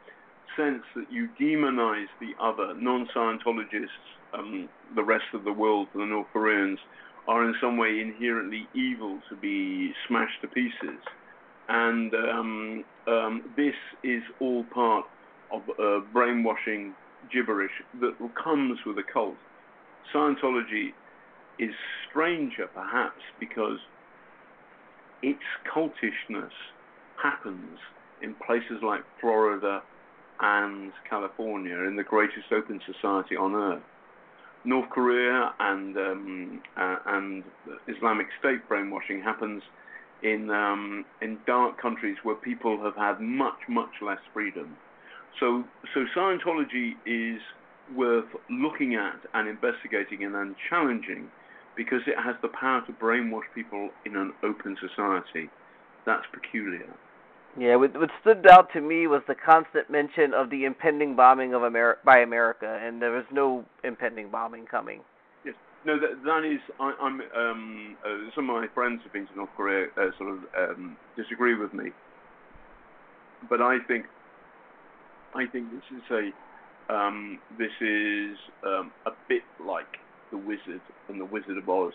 sense 0.57 0.83
that 0.97 1.11
you 1.11 1.29
demonize 1.41 2.09
the 2.21 2.33
other, 2.43 2.75
non 2.75 3.09
Scientologists, 3.15 3.87
um, 4.35 4.69
the 4.95 5.05
rest 5.05 5.25
of 5.35 5.45
the 5.45 5.53
world, 5.53 5.89
the 5.95 6.05
North 6.05 6.27
Koreans, 6.33 6.79
are 7.29 7.45
in 7.45 7.55
some 7.61 7.77
way 7.77 8.01
inherently 8.01 8.67
evil 8.75 9.21
to 9.29 9.37
be 9.37 9.93
smashed 10.09 10.41
to 10.41 10.49
pieces. 10.49 10.99
And 11.69 12.13
um, 12.15 12.85
um, 13.07 13.43
this 13.57 13.75
is 14.03 14.23
all 14.41 14.65
part 14.65 15.07
of 15.53 15.63
uh, 15.79 16.01
brainwashing 16.13 16.95
gibberish 17.33 17.73
that 18.01 18.15
comes 18.43 18.79
with 18.87 18.99
a 18.99 19.13
cult. 19.13 19.37
Scientology 20.15 20.93
is 21.59 21.71
stranger, 22.09 22.67
perhaps, 22.75 23.21
because 23.39 23.79
its 25.23 25.43
cultishness 25.73 26.51
happens 27.23 27.79
in 28.23 28.35
places 28.47 28.83
like 28.83 29.01
Florida 29.21 29.83
and 30.41 30.93
California, 31.09 31.79
in 31.87 31.97
the 31.97 32.03
greatest 32.03 32.51
open 32.51 32.81
society 32.87 33.37
on 33.37 33.55
earth. 33.55 33.83
North 34.65 34.91
Korea 34.91 35.53
and 35.59 35.97
um, 35.97 36.63
uh, 36.77 36.97
and 37.07 37.45
Islamic 37.89 38.29
State 38.39 38.67
brainwashing 38.69 39.21
happens 39.23 39.63
in 40.23 40.51
um, 40.51 41.05
in 41.21 41.39
dark 41.47 41.81
countries 41.81 42.17
where 42.23 42.37
people 42.37 42.83
have 42.83 42.97
had 42.97 43.21
much 43.21 43.59
much 43.69 43.91
less 44.01 44.21
freedom. 44.33 44.77
So 45.41 45.65
so 45.95 46.05
Scientology 46.17 46.93
is 47.07 47.41
worth 47.97 48.29
looking 48.49 48.95
at 48.95 49.19
and 49.35 49.49
investigating 49.49 50.25
and 50.25 50.35
then 50.35 50.55
challenging 50.71 51.29
because 51.77 52.01
it 52.07 52.17
has 52.23 52.37
the 52.43 52.49
power 52.49 52.83
to 52.87 52.93
brainwash 52.93 53.49
people 53.55 53.91
in 54.05 54.17
an 54.17 54.33
open 54.43 54.77
society. 54.81 55.49
That's 56.05 56.25
peculiar. 56.33 56.95
Yeah, 57.59 57.77
what, 57.77 57.99
what 57.99 58.11
stood 58.23 58.47
out 58.47 58.73
to 58.73 58.81
me 58.81 59.07
was 59.07 59.23
the 59.29 59.35
constant 59.35 59.91
mention 59.91 60.33
of 60.33 60.49
the 60.49 60.65
impending 60.65 61.17
bombing 61.17 61.53
of 61.53 61.63
Amer- 61.63 61.99
by 62.05 62.19
America, 62.21 62.81
and 62.83 63.01
there 63.01 63.11
was 63.11 63.25
no 63.31 63.65
impending 63.85 64.31
bombing 64.31 64.65
coming. 64.65 65.01
No, 65.85 65.99
that 65.99 66.23
that 66.25 66.45
is. 66.45 66.61
I, 66.79 66.95
I'm. 67.01 67.21
Um, 67.37 67.97
uh, 68.05 68.31
some 68.35 68.49
of 68.51 68.57
my 68.57 68.69
friends 68.75 69.01
who've 69.03 69.13
been 69.13 69.27
to 69.27 69.37
North 69.37 69.51
Korea 69.57 69.89
uh, 69.97 70.11
sort 70.17 70.31
of 70.31 70.39
um, 70.57 70.97
disagree 71.17 71.55
with 71.57 71.75
me, 71.75 71.91
but 73.49 73.61
I 73.61 73.79
think. 73.89 74.07
I 75.35 75.47
think 75.47 75.67
this 75.73 75.99
is 75.99 76.03
a. 76.11 76.93
Um, 76.93 77.39
this 77.59 77.73
is 77.81 78.37
um, 78.65 78.93
a 79.07 79.11
bit 79.29 79.43
like 79.65 79.99
the 80.31 80.37
Wizard 80.37 80.81
and 81.09 81.21
the 81.21 81.25
Wizard 81.25 81.57
of 81.57 81.69
Oz, 81.69 81.95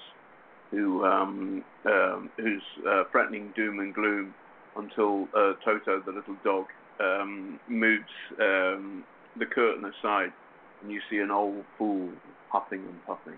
who 0.71 1.05
um, 1.05 1.63
um, 1.85 2.29
who's 2.37 2.63
uh, 2.89 3.03
threatening 3.11 3.53
doom 3.55 3.79
and 3.79 3.93
gloom 3.93 4.33
until 4.75 5.27
uh, 5.35 5.53
Toto, 5.63 6.01
the 6.05 6.11
little 6.11 6.35
dog, 6.43 6.65
um, 6.99 7.59
moves 7.69 8.03
um, 8.41 9.03
the 9.39 9.45
curtain 9.45 9.85
aside, 9.85 10.33
and 10.81 10.91
you 10.91 10.99
see 11.09 11.17
an 11.17 11.31
old 11.31 11.63
fool 11.77 12.09
puffing 12.51 12.79
and 12.79 13.05
puffing. 13.05 13.37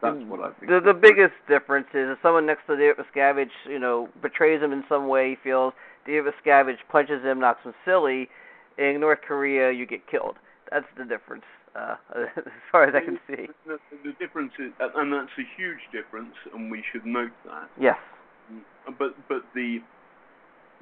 That's 0.00 0.16
what 0.26 0.40
I 0.40 0.52
think. 0.52 0.70
The 0.70 0.80
the 0.80 0.94
biggest 0.94 1.34
difference 1.48 1.88
is 1.92 2.10
if 2.10 2.18
someone 2.22 2.46
next 2.46 2.66
to 2.66 2.76
David 2.76 3.04
Miscavige, 3.04 3.50
you 3.68 3.78
know, 3.78 4.08
betrays 4.22 4.62
him 4.62 4.72
in 4.72 4.84
some 4.88 5.08
way, 5.08 5.30
he 5.30 5.36
feels 5.42 5.72
David 6.06 6.32
Miscavige 6.32 6.78
punches 6.90 7.22
him, 7.22 7.40
knocks 7.40 7.64
him 7.64 7.74
silly. 7.84 8.28
In 8.78 9.00
North 9.00 9.18
Korea, 9.26 9.72
you 9.72 9.86
get 9.86 10.06
killed. 10.08 10.36
That's 10.70 10.86
the 10.96 11.04
difference, 11.04 11.44
uh, 11.74 11.96
as 12.16 12.44
far 12.70 12.84
as 12.84 12.94
I 12.94 13.00
can 13.00 13.18
see. 13.26 13.48
The, 13.66 13.78
the 14.04 14.12
difference 14.20 14.52
is, 14.60 14.72
and 14.78 15.12
that's 15.12 15.34
a 15.36 15.46
huge 15.56 15.80
difference, 15.92 16.34
and 16.54 16.70
we 16.70 16.84
should 16.92 17.04
note 17.04 17.32
that. 17.44 17.68
Yes. 17.80 17.96
But 18.98 19.16
but 19.28 19.42
the 19.54 19.80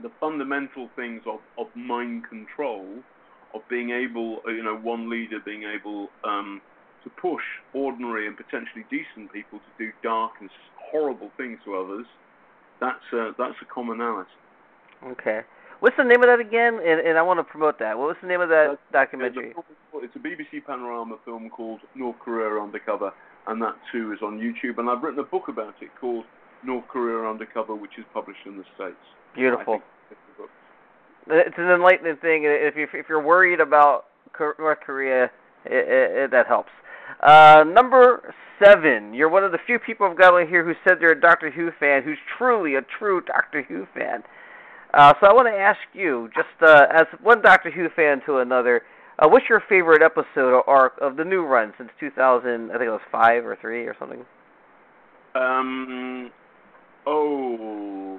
the 0.03 0.11
fundamental 0.21 0.91
things 0.95 1.23
of, 1.27 1.41
of 1.59 1.67
mind 1.75 2.29
control, 2.29 2.87
of 3.55 3.63
being 3.71 3.91
able, 3.91 4.41
you 4.47 4.63
know, 4.63 4.77
one 4.77 5.09
leader 5.09 5.39
being 5.45 5.63
able 5.63 6.09
um, 6.23 6.61
to 7.07 7.11
push 7.23 7.43
ordinary 7.73 8.27
and 8.27 8.37
potentially 8.37 8.85
decent 8.91 9.33
people 9.33 9.61
to 9.61 9.71
do 9.79 9.93
dark 10.03 10.33
and 10.41 10.51
horrible 10.91 11.31
things 11.37 11.59
to 11.65 11.77
others, 11.77 12.07
that's 12.81 13.07
a, 13.13 13.31
that's 13.39 13.55
a 13.63 13.65
commonality. 13.73 14.31
Okay. 15.07 15.43
What's 15.79 15.97
the 15.97 16.05
name 16.05 16.23
of 16.23 16.29
that 16.29 16.41
again? 16.41 16.81
And, 16.83 17.07
and 17.07 17.17
I 17.17 17.23
want 17.23 17.39
to 17.39 17.45
promote 17.45 17.79
that. 17.79 17.97
What 17.97 18.09
was 18.09 18.17
the 18.21 18.27
name 18.27 18.41
of 18.41 18.49
that 18.49 18.71
uh, 18.71 18.77
documentary? 18.93 19.55
It's 19.95 20.17
a 20.17 20.19
BBC 20.19 20.65
Panorama 20.67 21.17
film 21.25 21.49
called 21.49 21.81
North 21.95 22.19
Korea 22.19 22.61
Undercover, 22.61 23.13
and 23.47 23.63
that 23.63 23.77
too 23.93 24.13
is 24.13 24.19
on 24.23 24.39
YouTube. 24.41 24.79
And 24.79 24.91
I've 24.91 25.03
written 25.03 25.21
a 25.21 25.25
book 25.25 25.49
about 25.49 25.75
it 25.81 25.91
called 26.01 26.25
North 26.65 26.89
Korea 26.89 27.29
Undercover, 27.29 27.75
which 27.75 27.99
is 27.99 28.05
published 28.13 28.41
in 28.47 28.57
the 28.57 28.65
States. 28.75 28.97
Beautiful. 29.35 29.81
Uh, 31.31 31.35
it's 31.35 31.59
an 31.59 31.71
enlightening 31.71 32.17
thing. 32.17 32.43
If 32.45 32.77
you 32.77 32.89
if 32.95 33.07
you're 33.09 33.23
worried 33.23 33.61
about 33.61 34.07
North 34.59 34.81
Korea, 34.81 35.25
it, 35.65 35.73
it, 35.73 36.11
it, 36.17 36.31
that 36.31 36.47
helps. 36.47 36.71
Uh, 37.23 37.65
number 37.67 38.35
seven. 38.63 39.15
You're 39.15 39.29
one 39.29 39.45
of 39.45 39.53
the 39.53 39.59
few 39.67 39.79
people 39.79 40.07
I've 40.07 40.19
got 40.19 40.35
on 40.35 40.49
here 40.49 40.65
who 40.65 40.73
said 40.85 40.99
they're 41.01 41.13
a 41.13 41.21
Doctor 41.21 41.51
Who 41.51 41.71
fan, 41.79 42.03
who's 42.03 42.19
truly 42.39 42.77
a 42.77 42.83
true 42.99 43.21
Doctor 43.21 43.63
Who 43.63 43.87
fan. 43.95 44.23
Uh, 44.95 45.13
so 45.21 45.27
I 45.27 45.33
want 45.33 45.49
to 45.49 45.55
ask 45.55 45.79
you, 45.93 46.31
just 46.35 46.49
uh, 46.63 46.87
as 46.93 47.07
one 47.23 47.43
Doctor 47.43 47.71
Who 47.71 47.89
fan 47.95 48.23
to 48.27 48.39
another, 48.39 48.83
uh, 49.19 49.29
what's 49.29 49.47
your 49.49 49.63
favorite 49.69 50.03
episode 50.03 50.53
or 50.53 50.69
arc 50.69 50.95
of 51.01 51.17
the 51.17 51.25
new 51.25 51.43
run 51.43 51.73
since 51.79 51.91
2000? 52.01 52.71
I 52.71 52.73
think 52.75 52.83
it 52.83 52.91
was 52.91 53.01
five 53.11 53.45
or 53.45 53.57
three 53.61 53.87
or 53.87 53.97
something. 53.99 54.25
Um. 55.35 56.31
Oh. 57.07 58.19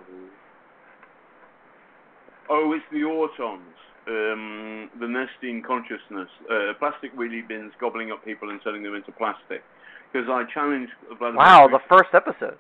Oh, 2.49 2.73
it's 2.73 2.85
the 2.91 2.99
autons, 2.99 3.59
um, 4.07 4.89
the 4.99 5.05
Nestene 5.05 5.63
consciousness, 5.63 6.29
uh, 6.49 6.73
plastic 6.79 7.15
wheelie 7.15 7.47
bins 7.47 7.73
gobbling 7.79 8.11
up 8.11 8.23
people 8.23 8.49
and 8.49 8.59
turning 8.63 8.83
them 8.83 8.95
into 8.95 9.11
plastic. 9.11 9.63
Because 10.11 10.29
I 10.29 10.43
challenged 10.53 10.93
Vladimir. 11.19 11.37
Wow, 11.37 11.67
Putin- 11.67 11.71
the 11.71 11.95
first 11.95 12.09
episode. 12.13 12.57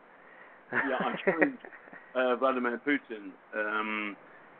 yeah, 0.71 0.97
I 0.99 1.15
challenged 1.25 1.57
uh, 2.15 2.35
Vladimir 2.35 2.81
Putin 2.85 3.31
um, 3.55 4.15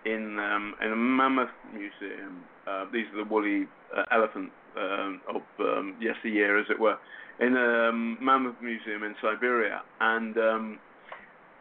in 0.06 0.40
um, 0.40 0.76
in 0.82 0.92
a 0.92 0.96
mammoth 0.96 1.50
museum. 1.74 2.44
Uh, 2.66 2.86
these 2.92 3.06
are 3.14 3.24
the 3.24 3.30
woolly 3.30 3.68
uh, 3.96 4.04
elephant 4.12 4.52
um, 4.78 5.22
of 5.28 5.42
um, 5.60 5.96
yesteryear, 6.00 6.60
as 6.60 6.66
it 6.70 6.80
were, 6.80 6.98
in 7.40 7.56
a 7.56 7.90
um, 7.90 8.18
mammoth 8.22 8.56
museum 8.62 9.04
in 9.04 9.16
Siberia, 9.22 9.82
and 10.00 10.38
um, 10.38 10.80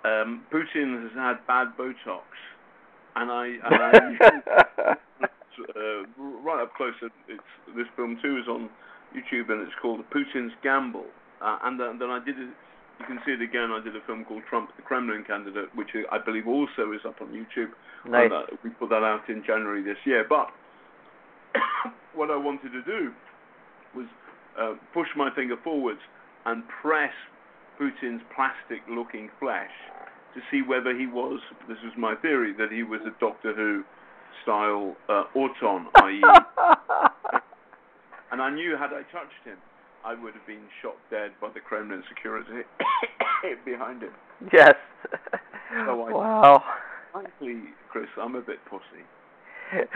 um, 0.04 0.44
Putin 0.52 1.02
has 1.02 1.12
had 1.14 1.46
bad 1.46 1.68
Botox, 1.78 2.22
and 3.16 3.30
I, 3.30 3.46
and 3.64 3.74
I 3.74 4.96
uh, 5.74 6.04
right 6.44 6.62
up 6.62 6.74
close. 6.74 6.94
It's 7.28 7.42
this 7.74 7.86
film 7.96 8.18
too 8.22 8.38
is 8.38 8.48
on 8.48 8.68
YouTube, 9.16 9.50
and 9.50 9.62
it's 9.62 9.76
called 9.80 10.00
Putin's 10.10 10.52
Gamble. 10.62 11.06
Uh, 11.42 11.58
and 11.64 11.80
then, 11.80 11.98
then 11.98 12.10
I 12.10 12.18
did 12.24 12.38
it. 12.38 12.50
You 13.00 13.04
can 13.04 13.20
see 13.26 13.32
it 13.32 13.42
again. 13.42 13.72
I 13.72 13.84
did 13.84 13.94
a 13.94 14.00
film 14.06 14.24
called 14.24 14.42
Trump, 14.48 14.70
the 14.76 14.82
Kremlin 14.82 15.24
Candidate, 15.26 15.68
which 15.74 15.90
I 16.10 16.16
believe 16.16 16.48
also 16.48 16.92
is 16.92 17.00
up 17.06 17.20
on 17.20 17.28
YouTube. 17.28 17.68
Nice. 18.08 18.24
And, 18.24 18.32
uh, 18.32 18.42
we 18.64 18.70
put 18.70 18.88
that 18.88 19.04
out 19.04 19.28
in 19.28 19.44
January 19.46 19.82
this 19.82 19.98
year. 20.06 20.24
But 20.26 20.48
what 22.14 22.30
I 22.30 22.36
wanted 22.36 22.72
to 22.72 22.82
do 22.82 23.12
was 23.94 24.06
uh, 24.58 24.74
push 24.94 25.08
my 25.14 25.28
finger 25.34 25.56
forwards 25.62 26.00
and 26.46 26.62
press 26.80 27.12
Putin's 27.78 28.22
plastic-looking 28.34 29.28
flesh 29.38 29.72
to 30.36 30.42
see 30.50 30.62
whether 30.62 30.94
he 30.96 31.06
was. 31.06 31.40
This 31.68 31.78
was 31.82 31.92
my 31.96 32.14
theory 32.16 32.52
that 32.58 32.70
he 32.70 32.82
was 32.82 33.00
a 33.06 33.18
Doctor 33.18 33.52
Who 33.54 33.82
style 34.42 34.94
uh, 35.08 35.24
auton, 35.34 35.86
i.e. 35.96 36.22
and 38.30 38.40
I 38.42 38.50
knew 38.50 38.76
had 38.76 38.92
I 38.92 39.02
touched 39.10 39.42
him, 39.44 39.56
I 40.04 40.14
would 40.14 40.34
have 40.34 40.46
been 40.46 40.62
shot 40.82 40.94
dead 41.10 41.32
by 41.40 41.48
the 41.52 41.60
Kremlin 41.60 42.04
security 42.08 42.62
behind 43.64 44.02
him. 44.02 44.12
yes. 44.52 44.74
So 45.84 46.02
I, 46.02 46.12
wow. 46.12 46.64
Frankly, 47.12 47.70
Chris, 47.90 48.08
I'm 48.20 48.36
a 48.36 48.40
bit 48.42 48.58
pussy. 48.70 49.02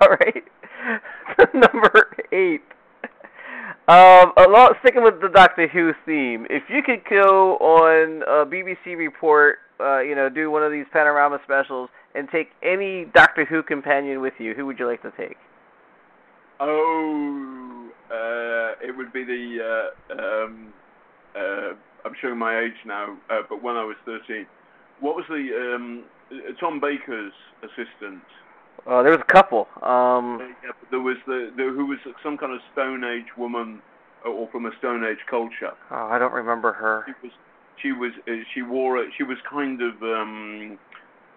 All 0.00 0.08
right. 0.08 0.44
Number 1.54 2.16
eight. 2.32 2.62
Um, 3.88 4.32
a 4.36 4.48
lot 4.50 4.72
sticking 4.80 5.04
with 5.04 5.20
the 5.20 5.28
Doctor 5.28 5.68
Who 5.68 5.92
theme. 6.04 6.44
If 6.50 6.64
you 6.68 6.82
could 6.82 7.02
go 7.08 7.56
on 7.58 8.22
a 8.22 8.44
BBC 8.44 8.96
report, 8.96 9.58
uh, 9.78 10.00
you 10.00 10.16
know, 10.16 10.28
do 10.28 10.50
one 10.50 10.64
of 10.64 10.72
these 10.72 10.86
panorama 10.92 11.38
specials, 11.44 11.88
and 12.16 12.28
take 12.28 12.48
any 12.64 13.04
Doctor 13.14 13.44
Who 13.44 13.62
companion 13.62 14.20
with 14.20 14.32
you, 14.40 14.54
who 14.54 14.66
would 14.66 14.80
you 14.80 14.88
like 14.88 15.02
to 15.02 15.12
take? 15.16 15.36
Oh, 16.58 17.88
uh, 18.10 18.84
it 18.84 18.96
would 18.96 19.12
be 19.12 19.22
the. 19.22 19.92
Uh, 20.10 20.14
um, 20.20 20.72
uh, 21.36 21.74
I'm 22.04 22.14
showing 22.20 22.38
my 22.38 22.58
age 22.58 22.82
now, 22.86 23.16
uh, 23.30 23.42
but 23.48 23.62
when 23.62 23.76
I 23.76 23.84
was 23.84 23.96
13, 24.04 24.46
what 24.98 25.14
was 25.14 25.26
the 25.28 25.74
um, 25.76 26.04
Tom 26.58 26.80
Baker's 26.80 27.32
assistant? 27.62 28.22
Uh, 28.88 29.02
there 29.02 29.10
was 29.12 29.20
a 29.20 29.32
couple. 29.32 29.66
Um, 29.82 30.38
Yeah, 30.62 30.70
there 30.90 31.00
was 31.00 31.16
the, 31.26 31.50
the 31.56 31.64
who 31.64 31.86
was 31.86 31.98
some 32.22 32.38
kind 32.38 32.52
of 32.52 32.60
Stone 32.72 33.02
Age 33.04 33.36
woman, 33.36 33.82
uh, 34.24 34.30
or 34.30 34.48
from 34.50 34.66
a 34.66 34.70
Stone 34.78 35.04
Age 35.04 35.18
culture. 35.28 35.72
oh, 35.90 36.06
I 36.06 36.18
don't 36.18 36.32
remember 36.32 36.72
her. 36.72 37.04
She 37.06 37.26
was 37.26 37.32
she 37.82 37.92
was 37.92 38.12
uh, 38.28 38.44
she 38.54 38.62
wore 38.62 39.02
a, 39.02 39.06
she 39.16 39.24
was 39.24 39.38
kind 39.50 39.82
of 39.82 40.00
um, 40.02 40.78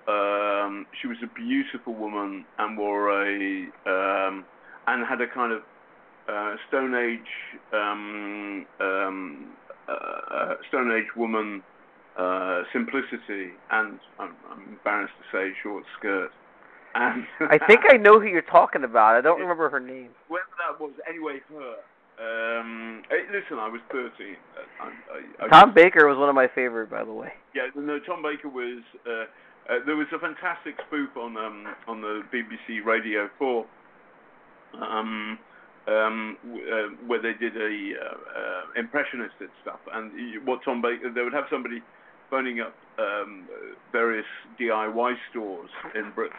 um, 0.07 0.85
she 1.01 1.07
was 1.07 1.17
a 1.23 1.27
beautiful 1.27 1.93
woman 1.93 2.45
and 2.59 2.77
wore 2.77 3.09
a 3.09 3.63
um, 3.85 4.45
and 4.87 5.05
had 5.07 5.19
a 5.21 5.27
kind 5.27 5.51
of 5.51 5.61
uh, 6.27 6.55
Stone 6.67 6.93
Age 6.95 7.59
um, 7.73 8.65
um, 8.79 9.47
uh, 9.87 10.53
Stone 10.69 10.91
Age 10.91 11.15
woman 11.15 11.63
uh, 12.17 12.63
simplicity 12.71 13.51
and 13.71 13.99
I'm, 14.19 14.35
I'm 14.51 14.63
embarrassed 14.69 15.13
to 15.19 15.37
say 15.37 15.53
short 15.63 15.83
skirt. 15.97 16.31
And 16.99 17.25
I 17.49 17.57
think 17.65 17.81
I 17.89 17.97
know 17.97 18.19
who 18.19 18.27
you're 18.27 18.41
talking 18.41 18.83
about. 18.83 19.15
I 19.15 19.21
don't 19.21 19.39
remember 19.39 19.69
her 19.69 19.79
name. 19.79 20.09
whoever 20.27 20.45
that 20.59 20.79
was. 20.79 20.91
Anyway, 21.07 21.39
her. 21.49 21.75
Um, 22.19 23.03
hey, 23.09 23.23
listen, 23.31 23.57
I 23.59 23.69
was 23.69 23.79
13. 23.91 24.11
Uh, 24.11 24.83
I, 24.83 25.45
I, 25.45 25.45
I 25.45 25.47
Tom 25.47 25.73
Baker 25.73 26.05
was 26.07 26.17
one 26.17 26.27
of 26.27 26.35
my 26.35 26.47
favorite, 26.53 26.89
by 26.89 27.05
the 27.05 27.13
way. 27.13 27.31
Yeah, 27.55 27.67
no, 27.75 27.99
Tom 27.99 28.21
Baker 28.21 28.49
was. 28.49 28.83
Uh, 29.07 29.23
uh, 29.71 29.79
there 29.85 29.95
was 29.95 30.07
a 30.13 30.19
fantastic 30.19 30.75
spoof 30.87 31.15
on 31.15 31.37
um, 31.37 31.67
on 31.87 32.01
the 32.01 32.23
BBC 32.33 32.83
Radio 32.83 33.29
4, 33.37 33.65
um, 34.81 35.39
um, 35.87 36.37
w- 36.43 36.65
uh, 36.67 36.89
where 37.07 37.21
they 37.21 37.33
did 37.39 37.55
a 37.55 37.93
uh, 38.01 38.39
uh, 38.39 38.61
impressionistic 38.75 39.49
stuff, 39.61 39.79
and 39.93 40.11
what 40.45 40.59
Tom 40.65 40.81
Baker 40.81 41.09
they 41.13 41.21
would 41.21 41.33
have 41.33 41.45
somebody 41.49 41.81
phoning 42.29 42.59
up 42.59 42.73
um, 42.97 43.47
various 43.91 44.25
DIY 44.59 45.15
stores 45.31 45.69
in 45.95 46.11
Britain 46.11 46.37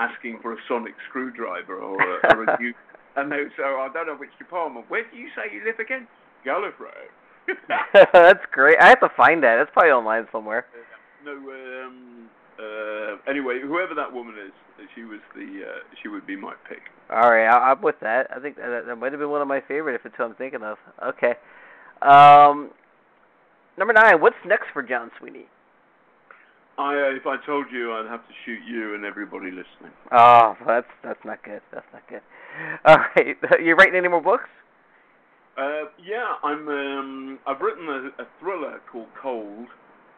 asking 0.00 0.38
for 0.40 0.54
a 0.54 0.56
sonic 0.66 0.94
screwdriver 1.08 1.78
or 1.78 2.00
a, 2.00 2.34
or 2.34 2.44
a 2.44 2.58
new, 2.58 2.72
and 3.16 3.30
they 3.30 3.44
say, 3.56 3.62
oh, 3.64 3.86
I 3.88 3.92
don't 3.92 4.06
know 4.06 4.16
which 4.16 4.30
department. 4.38 4.86
Where 4.88 5.04
do 5.10 5.16
you 5.16 5.28
say 5.36 5.54
you 5.54 5.64
live 5.64 5.78
again? 5.78 6.08
Gallifrey. 6.44 7.12
That's 8.12 8.44
great. 8.52 8.78
I 8.80 8.88
have 8.88 9.00
to 9.00 9.10
find 9.16 9.42
that. 9.42 9.58
It's 9.58 9.70
probably 9.72 9.90
online 9.90 10.26
somewhere. 10.32 10.66
No, 11.24 11.32
um, 11.32 12.30
uh, 12.58 13.30
anyway, 13.30 13.60
whoever 13.62 13.94
that 13.94 14.12
woman 14.12 14.34
is, 14.38 14.52
she 14.94 15.02
was 15.02 15.20
the, 15.34 15.64
uh, 15.66 15.78
she 16.02 16.08
would 16.08 16.26
be 16.26 16.36
my 16.36 16.54
pick. 16.68 16.80
All 17.10 17.30
right, 17.30 17.46
I, 17.46 17.72
I'm 17.72 17.82
with 17.82 17.96
that. 18.00 18.28
I 18.34 18.40
think 18.40 18.56
that, 18.56 18.84
that 18.86 18.96
might 18.96 19.12
have 19.12 19.20
been 19.20 19.30
one 19.30 19.42
of 19.42 19.48
my 19.48 19.60
favorite 19.60 19.94
if 19.94 20.06
it's 20.06 20.14
who 20.16 20.24
I'm 20.24 20.34
thinking 20.34 20.62
of. 20.62 20.78
Okay. 21.04 21.34
Um, 22.00 22.70
number 23.76 23.92
nine. 23.92 24.20
What's 24.20 24.36
next 24.46 24.66
for 24.72 24.82
John 24.82 25.10
Sweeney? 25.18 25.46
I, 26.80 26.96
uh, 26.96 27.14
if 27.14 27.26
I 27.26 27.36
told 27.44 27.66
you, 27.70 27.92
I'd 27.92 28.08
have 28.08 28.26
to 28.26 28.32
shoot 28.46 28.60
you 28.66 28.94
and 28.94 29.04
everybody 29.04 29.50
listening. 29.50 29.92
Oh, 30.12 30.56
that's 30.66 30.88
that's 31.04 31.22
not 31.26 31.44
good. 31.44 31.60
That's 31.72 31.86
not 31.92 32.08
good. 32.08 32.22
All 32.86 32.96
right. 33.16 33.36
You 33.62 33.74
writing 33.74 33.96
any 33.96 34.08
more 34.08 34.22
books? 34.22 34.48
Uh, 35.58 35.92
yeah, 36.02 36.36
I'm. 36.42 36.66
Um, 36.68 37.38
I've 37.46 37.60
written 37.60 37.86
a, 37.86 38.22
a 38.22 38.26
thriller 38.40 38.80
called 38.90 39.08
Cold, 39.20 39.66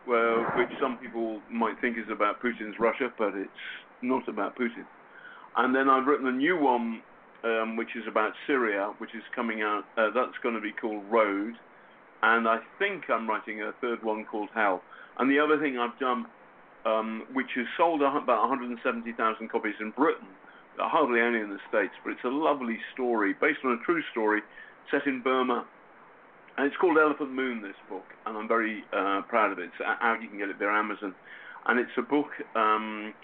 well, 0.07 0.47
which 0.57 0.69
some 0.81 0.99
people 0.99 1.41
might 1.51 1.81
think 1.81 1.99
is 1.99 2.07
about 2.13 2.41
Putin's 2.41 2.79
Russia, 2.79 3.13
but 3.19 3.35
it's 3.35 3.51
not 4.01 4.29
about 4.29 4.55
Putin. 4.57 4.87
And 5.57 5.75
then 5.75 5.89
I've 5.89 6.07
written 6.07 6.29
a 6.29 6.33
new 6.33 6.57
one, 6.57 7.03
um, 7.43 7.77
which 7.77 7.97
is 7.97 8.05
about 8.09 8.35
Syria, 8.47 8.93
which 8.99 9.17
is 9.17 9.23
coming 9.35 9.63
out. 9.63 9.83
Uh, 9.99 10.11
that's 10.15 10.39
going 10.45 10.55
to 10.55 10.61
be 10.61 10.71
called 10.71 11.03
Road, 11.11 11.55
and 12.23 12.47
I 12.47 12.59
think 12.79 13.11
I'm 13.11 13.29
writing 13.29 13.63
a 13.63 13.73
third 13.81 14.05
one 14.05 14.25
called 14.25 14.51
Hell. 14.55 14.81
And 15.19 15.29
the 15.29 15.41
other 15.41 15.59
thing 15.59 15.77
I've 15.77 15.99
done, 15.99 16.27
um, 16.85 17.24
which 17.33 17.51
has 17.57 17.66
sold 17.76 18.03
about 18.03 18.26
170,000 18.26 19.49
copies 19.49 19.74
in 19.80 19.91
Britain, 19.91 20.28
uh, 20.80 20.89
hardly 20.89 21.20
any 21.20 21.41
in 21.41 21.51
the 21.51 21.61
States, 21.68 21.93
but 22.05 22.12
it's 22.12 22.24
a 22.24 22.28
lovely 22.28 22.78
story 22.93 23.35
based 23.41 23.61
on 23.64 23.72
a 23.72 23.85
true 23.85 24.03
story 24.11 24.41
set 24.91 25.07
in 25.07 25.22
Burma. 25.22 25.66
And 26.57 26.66
it's 26.66 26.76
called 26.76 26.99
Elephant 26.99 27.33
Moon, 27.33 27.62
this 27.62 27.76
book, 27.89 28.05
and 28.26 28.37
I'm 28.37 28.49
very 28.49 28.85
uh, 28.93 29.22
proud 29.28 29.53
of 29.53 29.59
it. 29.59 29.70
It's 29.72 29.80
out, 29.80 30.20
you 30.20 30.28
can 30.28 30.39
get 30.39 30.51
it 30.51 30.59
via 30.59 30.68
Amazon. 30.68 31.14
And 31.66 31.78
it's 31.78 31.97
a 31.97 32.03
book 32.03 32.28
um, 32.55 33.14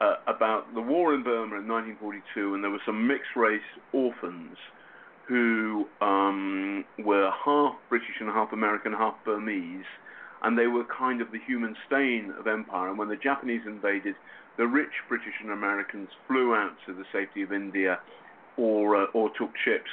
uh, 0.00 0.16
about 0.26 0.72
the 0.74 0.80
war 0.80 1.14
in 1.14 1.22
Burma 1.22 1.58
in 1.58 1.66
1942, 1.66 2.54
and 2.54 2.62
there 2.62 2.70
were 2.70 2.82
some 2.86 3.06
mixed 3.06 3.34
race 3.34 3.60
orphans 3.92 4.56
who 5.26 5.86
um, 6.00 6.84
were 6.98 7.30
half 7.44 7.74
British 7.88 8.16
and 8.20 8.28
half 8.30 8.52
American, 8.52 8.92
half 8.92 9.14
Burmese, 9.24 9.84
and 10.42 10.58
they 10.58 10.66
were 10.66 10.84
kind 10.84 11.20
of 11.20 11.32
the 11.32 11.38
human 11.46 11.76
stain 11.86 12.32
of 12.38 12.46
empire. 12.46 12.88
And 12.88 12.98
when 12.98 13.08
the 13.08 13.16
Japanese 13.16 13.62
invaded, 13.66 14.14
the 14.56 14.66
rich 14.66 14.92
British 15.08 15.34
and 15.42 15.50
Americans 15.50 16.08
flew 16.26 16.54
out 16.54 16.72
to 16.86 16.92
the 16.92 17.04
safety 17.12 17.42
of 17.42 17.52
India 17.52 18.00
or, 18.56 18.96
uh, 18.96 19.06
or 19.14 19.30
took 19.38 19.50
ships. 19.64 19.90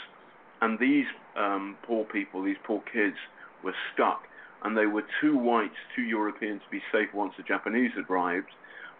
And 0.61 0.79
these 0.79 1.05
um, 1.37 1.77
poor 1.83 2.05
people, 2.05 2.43
these 2.43 2.57
poor 2.65 2.81
kids, 2.91 3.17
were 3.63 3.75
stuck. 3.93 4.23
And 4.63 4.75
they 4.75 4.85
were 4.87 5.03
too 5.21 5.37
white, 5.37 5.71
too 5.95 6.01
European 6.01 6.59
to 6.59 6.65
be 6.71 6.81
safe 6.91 7.13
once 7.13 7.33
the 7.37 7.43
Japanese 7.43 7.91
arrived, 8.09 8.49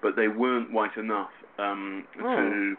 but 0.02 0.16
they 0.16 0.28
weren't 0.28 0.72
white 0.72 0.96
enough 0.98 1.32
um, 1.58 2.06
to 2.20 2.76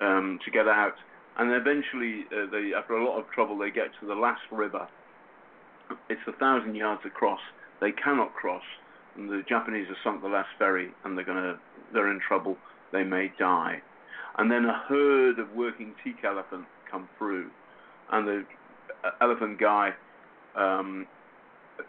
um, 0.00 0.38
to 0.44 0.50
get 0.50 0.66
out. 0.66 0.94
And 1.36 1.52
eventually, 1.52 2.24
uh, 2.32 2.50
they, 2.50 2.72
after 2.74 2.94
a 2.94 3.04
lot 3.04 3.18
of 3.18 3.30
trouble, 3.30 3.58
they 3.58 3.70
get 3.70 3.88
to 4.00 4.06
the 4.06 4.14
last 4.14 4.40
river. 4.50 4.88
It's 6.08 6.20
a 6.26 6.32
thousand 6.32 6.74
yards 6.76 7.02
across. 7.04 7.40
They 7.80 7.92
cannot 7.92 8.34
cross, 8.34 8.62
and 9.16 9.28
the 9.30 9.42
Japanese 9.48 9.88
have 9.88 9.96
sunk 10.04 10.22
the 10.22 10.28
last 10.28 10.50
ferry, 10.58 10.90
and 11.04 11.16
they're 11.16 11.24
gonna 11.24 11.58
they're 11.92 12.10
in 12.10 12.20
trouble. 12.20 12.56
They 12.92 13.04
may 13.04 13.32
die. 13.38 13.82
And 14.38 14.50
then 14.50 14.64
a 14.64 14.82
herd 14.88 15.38
of 15.38 15.52
working 15.54 15.94
teak 16.04 16.24
elephant 16.24 16.66
come 16.90 17.08
through, 17.18 17.50
and 18.10 18.26
the 18.28 18.44
uh, 19.04 19.10
elephant 19.20 19.58
guy, 19.58 19.94
um, 20.54 21.06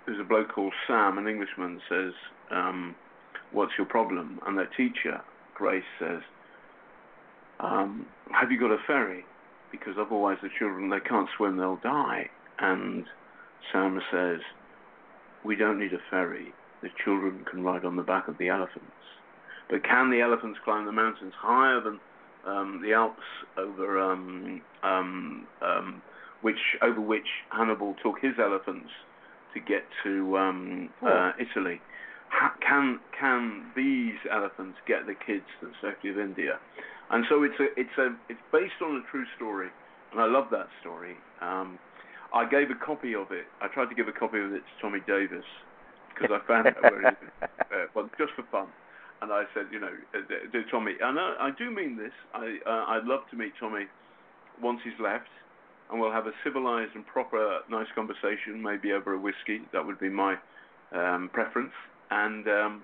who's 0.06 0.20
a 0.20 0.24
bloke 0.24 0.52
called 0.54 0.74
Sam, 0.88 1.18
an 1.18 1.28
Englishman, 1.28 1.82
says, 1.90 2.14
um, 2.50 2.96
"What's 3.52 3.74
your 3.78 3.88
problem?" 3.88 4.40
And 4.46 4.58
their 4.58 4.70
teacher, 4.78 5.22
Grace, 5.56 5.84
says, 6.00 6.22
um, 7.60 8.06
"Have 8.32 8.52
you 8.52 8.60
got 8.60 8.72
a 8.72 8.80
ferry? 8.88 9.26
Because 9.72 9.98
otherwise 10.00 10.38
the 10.42 10.50
children 10.58 10.90
they 10.90 11.00
can't 11.00 11.30
swim, 11.38 11.58
they'll 11.58 11.78
die." 11.78 12.30
And 12.60 13.06
Sam 13.72 14.02
says, 14.12 14.40
"We 15.44 15.56
don't 15.56 15.80
need 15.80 15.94
a 15.94 16.02
ferry. 16.10 16.54
The 16.82 16.90
children 17.04 17.46
can 17.50 17.64
ride 17.64 17.86
on 17.86 17.96
the 17.96 18.04
back 18.04 18.28
of 18.28 18.38
the 18.38 18.50
elephants." 18.50 18.92
But 19.70 19.84
can 19.84 20.10
the 20.10 20.20
elephants 20.20 20.60
climb 20.64 20.86
the 20.86 20.92
mountains 20.92 21.34
higher 21.38 21.80
than 21.80 22.00
um, 22.46 22.82
the 22.84 22.94
Alps 22.94 23.24
over 23.58 24.00
um, 24.00 24.62
um, 24.84 25.48
um, 25.62 26.02
which 26.42 26.60
over 26.82 27.00
which 27.00 27.28
Hannibal 27.50 27.96
took 28.04 28.20
his 28.22 28.34
elephants 28.38 28.90
to 29.54 29.60
get 29.60 29.84
to 30.04 30.38
um, 30.38 30.90
uh, 31.02 31.32
Italy? 31.40 31.80
Ha- 32.30 32.56
can 32.66 33.00
can 33.18 33.72
these 33.76 34.20
elephants 34.30 34.78
get 34.88 35.06
the 35.06 35.16
kids 35.16 35.46
to 35.60 35.68
the 35.68 35.74
safety 35.82 36.10
of 36.10 36.20
India? 36.20 36.60
And 37.10 37.26
so 37.30 37.44
it's 37.44 37.60
a 37.60 37.68
it's 37.80 37.98
a 37.98 38.16
it's 38.30 38.42
based 38.52 38.82
on 38.84 38.96
a 38.96 39.12
true 39.12 39.26
story, 39.36 39.70
and 40.12 40.22
I 40.22 40.26
love 40.26 40.46
that 40.52 40.68
story. 40.82 41.16
I 42.34 42.48
gave 42.48 42.72
a 42.72 42.76
copy 42.76 43.14
of 43.14 43.32
it. 43.32 43.46
I 43.62 43.68
tried 43.68 43.90
to 43.90 43.96
give 43.96 44.08
a 44.08 44.12
copy 44.12 44.40
of 44.40 44.54
it 44.54 44.64
to 44.64 44.74
Tommy 44.82 45.00
Davis 45.06 45.46
because 46.14 46.32
I 46.32 46.48
found 46.48 46.68
out 46.68 46.82
where 46.82 47.08
it 47.08 47.18
is, 47.22 47.50
uh, 47.60 47.86
well, 47.94 48.10
just 48.18 48.34
for 48.36 48.44
fun. 48.52 48.68
And 49.22 49.32
I 49.32 49.44
said, 49.54 49.66
you 49.72 49.80
know, 49.80 49.94
uh, 50.16 50.52
to 50.52 50.64
Tommy, 50.72 50.94
and 51.00 51.20
I, 51.20 51.36
I 51.40 51.50
do 51.58 51.70
mean 51.70 51.98
this. 51.98 52.14
I 52.34 52.58
uh, 52.66 52.86
I'd 52.88 53.06
love 53.06 53.22
to 53.32 53.38
meet 53.38 53.54
Tommy 53.60 53.86
once 54.62 54.80
he's 54.84 55.00
left, 55.00 55.30
and 55.92 56.00
we'll 56.00 56.12
have 56.12 56.26
a 56.26 56.32
civilized 56.44 56.96
and 56.96 57.06
proper, 57.06 57.60
nice 57.70 57.88
conversation, 57.94 58.62
maybe 58.64 58.94
over 58.94 59.14
a 59.14 59.20
whiskey. 59.20 59.62
That 59.74 59.86
would 59.86 60.00
be 60.00 60.10
my 60.10 60.38
um, 60.96 61.30
preference. 61.34 61.74
And 62.10 62.48
um, 62.48 62.82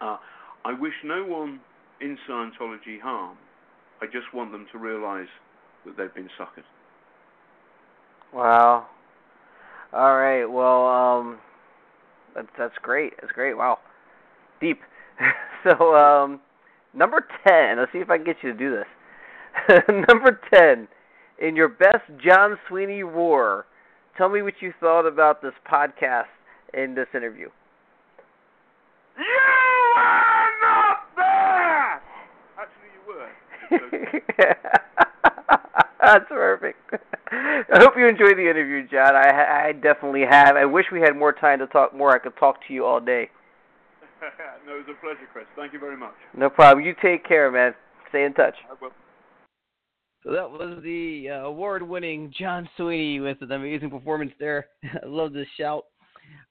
uh, 0.00 0.16
I 0.64 0.72
wish 0.72 0.94
no 1.04 1.24
one 1.24 1.60
in 2.00 2.18
Scientology 2.28 3.00
harm. 3.00 3.36
I 4.02 4.06
just 4.06 4.34
want 4.34 4.52
them 4.52 4.66
to 4.72 4.78
realize 4.78 5.28
that 5.84 5.96
they've 5.96 6.14
been 6.14 6.30
suckered. 6.38 6.64
Wow. 8.32 8.86
All 9.92 10.16
right. 10.16 10.44
Well, 10.44 10.86
um, 10.86 11.38
that's 12.34 12.48
that's 12.58 12.74
great. 12.82 13.14
That's 13.20 13.32
great. 13.32 13.56
Wow. 13.56 13.78
Deep. 14.60 14.80
so, 15.64 15.94
um, 15.94 16.40
number 16.94 17.26
ten. 17.46 17.78
Let's 17.78 17.92
see 17.92 17.98
if 17.98 18.10
I 18.10 18.16
can 18.16 18.26
get 18.26 18.36
you 18.42 18.52
to 18.52 18.58
do 18.58 18.70
this. 18.70 19.82
number 20.08 20.40
ten. 20.52 20.88
In 21.38 21.54
your 21.54 21.68
best 21.68 22.04
John 22.24 22.58
Sweeney 22.68 23.02
roar, 23.02 23.66
tell 24.16 24.28
me 24.28 24.40
what 24.42 24.54
you 24.60 24.72
thought 24.80 25.06
about 25.06 25.42
this 25.42 25.52
podcast 25.70 26.24
in 26.72 26.94
this 26.94 27.08
interview. 27.14 27.48
You 29.18 29.24
are 29.96 30.50
not 30.62 30.98
there. 31.16 32.02
Actually, 32.58 32.90
you 32.94 33.00
were. 33.06 33.28
That's 36.00 36.28
perfect. 36.28 36.94
I 37.32 37.78
hope 37.78 37.94
you 37.96 38.06
enjoyed 38.06 38.36
the 38.36 38.48
interview, 38.48 38.86
John. 38.88 39.14
I 39.16 39.68
I 39.68 39.72
definitely 39.72 40.24
have. 40.28 40.56
I 40.56 40.64
wish 40.64 40.86
we 40.92 41.00
had 41.00 41.16
more 41.16 41.32
time 41.32 41.58
to 41.58 41.66
talk 41.66 41.94
more. 41.94 42.14
I 42.14 42.18
could 42.18 42.36
talk 42.36 42.56
to 42.68 42.72
you 42.72 42.84
all 42.84 43.00
day. 43.00 43.30
no, 44.66 44.74
it 44.74 44.86
was 44.86 44.96
a 44.96 45.00
pleasure, 45.00 45.28
Chris. 45.32 45.46
Thank 45.56 45.72
you 45.72 45.78
very 45.78 45.96
much. 45.96 46.14
No 46.36 46.48
problem. 46.48 46.84
You 46.84 46.94
take 47.02 47.26
care, 47.26 47.50
man. 47.50 47.74
Stay 48.10 48.24
in 48.24 48.34
touch. 48.34 48.54
I 48.70 48.74
will. 48.80 48.90
So 50.22 50.32
that 50.32 50.50
was 50.50 50.82
the 50.82 51.28
uh, 51.30 51.46
award-winning 51.46 52.32
John 52.36 52.68
Sweeney 52.76 53.20
with 53.20 53.38
an 53.42 53.52
amazing 53.52 53.90
performance 53.90 54.32
there. 54.40 54.66
I 54.84 54.98
love 55.06 55.32
this 55.32 55.46
shout. 55.56 55.84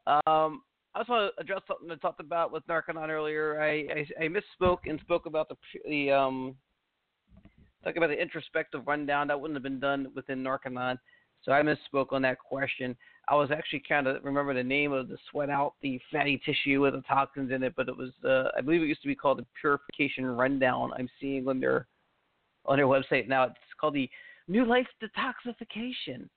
Um, 0.08 0.62
I 0.94 1.00
just 1.00 1.10
want 1.10 1.34
to 1.36 1.42
address 1.42 1.62
something 1.68 1.92
I 1.92 1.96
talked 1.96 2.22
about 2.22 2.54
with 2.54 2.66
Narconon 2.68 3.10
earlier. 3.10 3.62
I, 3.62 4.06
I, 4.20 4.26
I 4.26 4.28
misspoke 4.30 4.80
and 4.86 5.00
spoke 5.02 5.26
about 5.26 5.50
the 5.50 5.56
the 5.90 6.12
um 6.12 6.56
talking 7.86 8.04
about 8.04 8.14
the 8.14 8.22
introspective 8.22 8.82
rundown 8.88 9.28
that 9.28 9.40
wouldn't 9.40 9.56
have 9.56 9.64
been 9.64 9.80
done 9.80 10.08
within 10.16 10.44
Narconon. 10.44 10.98
So 11.44 11.52
I 11.52 11.62
misspoke 11.62 12.12
on 12.12 12.24
that 12.24 12.40
question. 12.40 12.98
I 13.30 13.36
was 13.36 13.52
actually 13.52 13.84
kind 13.88 14.08
of 14.08 14.24
remember 14.24 14.54
the 14.56 14.64
name 14.64 14.92
of 14.92 15.08
the 15.08 15.18
sweat 15.30 15.50
out 15.50 15.76
the 15.82 16.00
fatty 16.12 16.42
tissue 16.44 16.82
with 16.82 16.96
the 16.96 17.02
toxins 17.02 17.52
in 17.52 17.62
it, 17.62 17.74
but 17.78 17.88
it 17.88 17.96
was 17.96 18.10
uh, 18.28 18.50
I 18.58 18.62
believe 18.62 18.82
it 18.82 18.88
used 18.88 19.04
to 19.04 19.08
be 19.08 19.16
called 19.16 19.38
the 19.38 19.46
purification 19.62 20.26
rundown. 20.26 20.92
I'm 20.98 21.10
seeing 21.22 21.48
on 21.48 21.60
their 21.60 21.88
on 22.66 22.78
their 22.78 22.88
website 22.88 23.28
now. 23.28 23.44
It's 23.44 23.56
called 23.80 23.94
the 23.94 24.10
New 24.48 24.66
Life 24.66 24.88
Detoxification, 25.02 26.28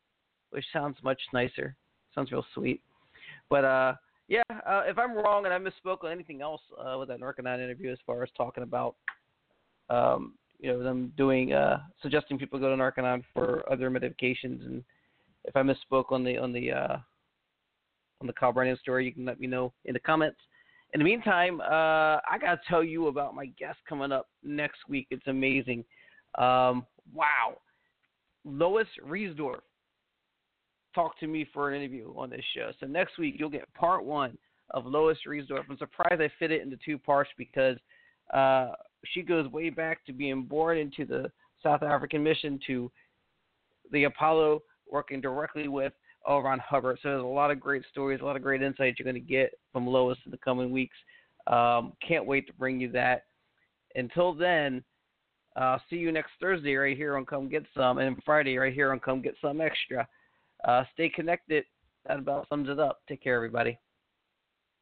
which 0.51 0.64
sounds 0.72 0.96
much 1.03 1.20
nicer. 1.32 1.74
Sounds 2.14 2.30
real 2.30 2.44
sweet. 2.55 2.82
But 3.49 3.64
uh, 3.64 3.94
yeah, 4.28 4.42
uh, 4.51 4.82
if 4.86 4.99
I'm 4.99 5.14
wrong 5.14 5.46
and 5.46 5.55
I 5.55 5.59
misspoke 5.59 6.05
on 6.05 6.12
anything 6.12 6.42
else 6.42 6.61
uh, 6.78 6.99
with 6.99 7.09
that 7.09 7.20
Narconon 7.20 7.62
interview 7.62 7.90
as 7.90 7.99
far 8.07 8.22
as 8.22 8.28
talking 8.36 8.62
about 8.62 8.96
um, 9.88 10.34
you 10.59 10.72
know 10.72 10.82
them 10.82 11.12
doing 11.16 11.52
uh, 11.52 11.80
suggesting 12.02 12.38
people 12.38 12.59
go 12.59 12.74
to 12.74 12.82
Narconon 12.82 13.22
for 13.32 13.64
other 13.70 13.90
medications, 13.90 14.64
and 14.64 14.82
if 15.44 15.56
I 15.56 15.62
misspoke 15.62 16.11
on 16.11 16.24
the 16.24 16.36
on 16.36 16.52
the 16.52 16.72
uh, 16.72 16.96
on 18.20 18.26
the 18.26 18.32
Kyle 18.32 18.76
story, 18.80 19.06
you 19.06 19.12
can 19.12 19.24
let 19.24 19.40
me 19.40 19.46
know 19.46 19.72
in 19.84 19.94
the 19.94 20.00
comments. 20.00 20.38
In 20.94 21.00
the 21.00 21.04
meantime, 21.04 21.61
uh, 21.61 22.18
I 22.28 22.38
gotta 22.40 22.61
tell 22.68 22.82
you 22.82 23.09
about 23.09 23.34
my 23.34 23.46
guest 23.59 23.78
coming 23.88 24.12
up 24.12 24.28
next 24.42 24.78
week. 24.88 25.06
It's 25.11 25.26
amazing. 25.26 25.84
Um, 26.36 26.86
wow, 27.14 27.59
Lois 28.44 28.86
Reisdorf 29.06 29.61
talked 30.94 31.20
to 31.20 31.26
me 31.26 31.46
for 31.52 31.70
an 31.70 31.80
interview 31.80 32.12
on 32.16 32.30
this 32.30 32.44
show. 32.54 32.72
So 32.80 32.86
next 32.86 33.18
week 33.18 33.36
you'll 33.38 33.50
get 33.50 33.72
part 33.74 34.04
one 34.04 34.36
of 34.70 34.86
Lois 34.86 35.18
Reisdorf. 35.26 35.64
I'm 35.68 35.78
surprised 35.78 36.20
I 36.20 36.30
fit 36.38 36.50
it 36.50 36.62
into 36.62 36.78
two 36.84 36.98
parts 36.98 37.30
because 37.36 37.76
uh, 38.32 38.72
she 39.05 39.22
goes 39.22 39.51
way 39.51 39.70
back 39.70 40.05
to 40.07 40.12
being 40.12 40.42
born 40.42 40.78
into 40.78 41.05
the 41.05 41.30
South 41.62 41.82
African 41.82 42.22
mission 42.22 42.59
to 42.66 42.90
the 43.92 44.05
Apollo, 44.05 44.62
working 44.90 45.20
directly 45.20 45.68
with 45.68 45.92
L. 46.28 46.40
Ron 46.40 46.59
Hubbard. 46.59 46.99
So 47.03 47.11
there's 47.11 47.22
a 47.22 47.26
lot 47.26 47.51
of 47.51 47.61
great 47.61 47.82
stories, 47.90 48.20
a 48.20 48.24
lot 48.24 48.36
of 48.36 48.42
great 48.42 48.62
insights 48.62 48.99
you're 48.99 49.11
going 49.11 49.14
to 49.14 49.20
get 49.20 49.53
from 49.72 49.86
Lois 49.86 50.18
in 50.24 50.30
the 50.30 50.38
coming 50.38 50.70
weeks. 50.70 50.96
Um, 51.46 51.92
can't 52.07 52.26
wait 52.26 52.46
to 52.46 52.53
bring 52.53 52.80
you 52.80 52.90
that. 52.92 53.24
Until 53.94 54.34
then, 54.34 54.84
uh, 55.57 55.78
see 55.88 55.96
you 55.96 56.12
next 56.12 56.32
Thursday 56.40 56.74
right 56.74 56.96
here 56.96 57.16
on 57.16 57.24
Come 57.24 57.49
Get 57.49 57.64
Sum, 57.74 57.99
and 57.99 58.16
Friday 58.24 58.57
right 58.59 58.72
here 58.72 58.92
on 58.92 59.01
Come 59.01 59.22
Get 59.22 59.34
Sum 59.40 59.61
Extra. 59.61 60.07
Uh, 60.64 60.84
stay 60.92 61.09
connected. 61.09 61.64
That 62.07 62.18
about 62.18 62.49
sums 62.49 62.68
it 62.68 62.78
up. 62.78 63.01
Take 63.09 63.22
care, 63.22 63.34
everybody. 63.34 63.78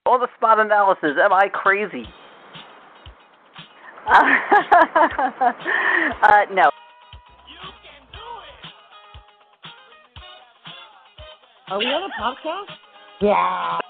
All 0.05 0.19
the 0.19 0.29
spot 0.37 0.61
analysis. 0.61 1.17
Am 1.21 1.33
I 1.33 1.49
crazy? 1.49 2.05
uh, 4.09 4.13
no. 6.53 6.71
Are 11.69 11.79
we 11.79 11.87
on 11.87 12.09
a 12.09 12.23
podcast? 12.23 12.71
Yeah. 13.21 13.81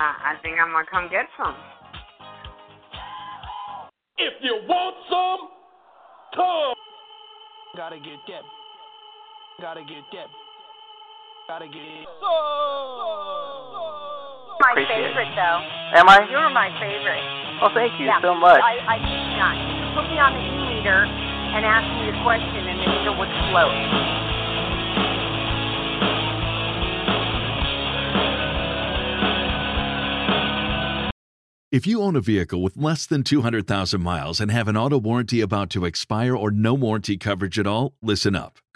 I, 0.00 0.32
I 0.32 0.34
think 0.42 0.58
I'm 0.58 0.72
gonna 0.72 0.86
come 0.90 1.10
get 1.10 1.26
some. 1.36 1.54
If 4.16 4.32
you 4.42 4.62
want 4.66 4.96
some, 5.10 5.50
come. 6.34 6.74
Gotta 7.76 7.96
get 7.96 8.18
that. 8.28 8.44
Gotta 9.60 9.82
get 9.82 10.04
that. 10.12 10.28
Gotta 11.48 11.66
get 11.66 12.08
My 14.58 14.74
Appreciate 14.74 15.06
it. 15.06 15.14
favorite, 15.14 15.32
though. 15.38 15.58
Am 15.94 16.08
I? 16.10 16.26
You're 16.26 16.50
my 16.50 16.74
favorite. 16.82 17.22
Well, 17.62 17.70
thank 17.74 17.94
you 17.98 18.06
yeah. 18.06 18.20
so 18.20 18.34
much. 18.34 18.58
I, 18.58 18.82
I 18.86 18.96
kid 18.98 19.26
not. 19.38 19.54
You 19.54 19.86
put 19.94 20.10
me 20.10 20.18
on 20.18 20.34
the 20.34 20.42
e-meter 20.42 21.06
and 21.06 21.62
ask 21.62 21.86
me 21.94 22.10
a 22.10 22.16
question, 22.26 22.66
and 22.66 22.78
the 22.82 22.86
meter 22.90 23.14
would 23.14 23.30
float. 23.54 23.74
If 31.70 31.86
you 31.86 32.00
own 32.00 32.16
a 32.16 32.22
vehicle 32.22 32.62
with 32.62 32.78
less 32.78 33.04
than 33.06 33.22
200,000 33.22 34.02
miles 34.02 34.40
and 34.40 34.50
have 34.50 34.68
an 34.68 34.76
auto 34.76 34.98
warranty 34.98 35.42
about 35.42 35.68
to 35.70 35.84
expire 35.84 36.34
or 36.34 36.50
no 36.50 36.72
warranty 36.72 37.18
coverage 37.18 37.58
at 37.58 37.66
all, 37.66 37.92
listen 38.02 38.34
up. 38.34 38.58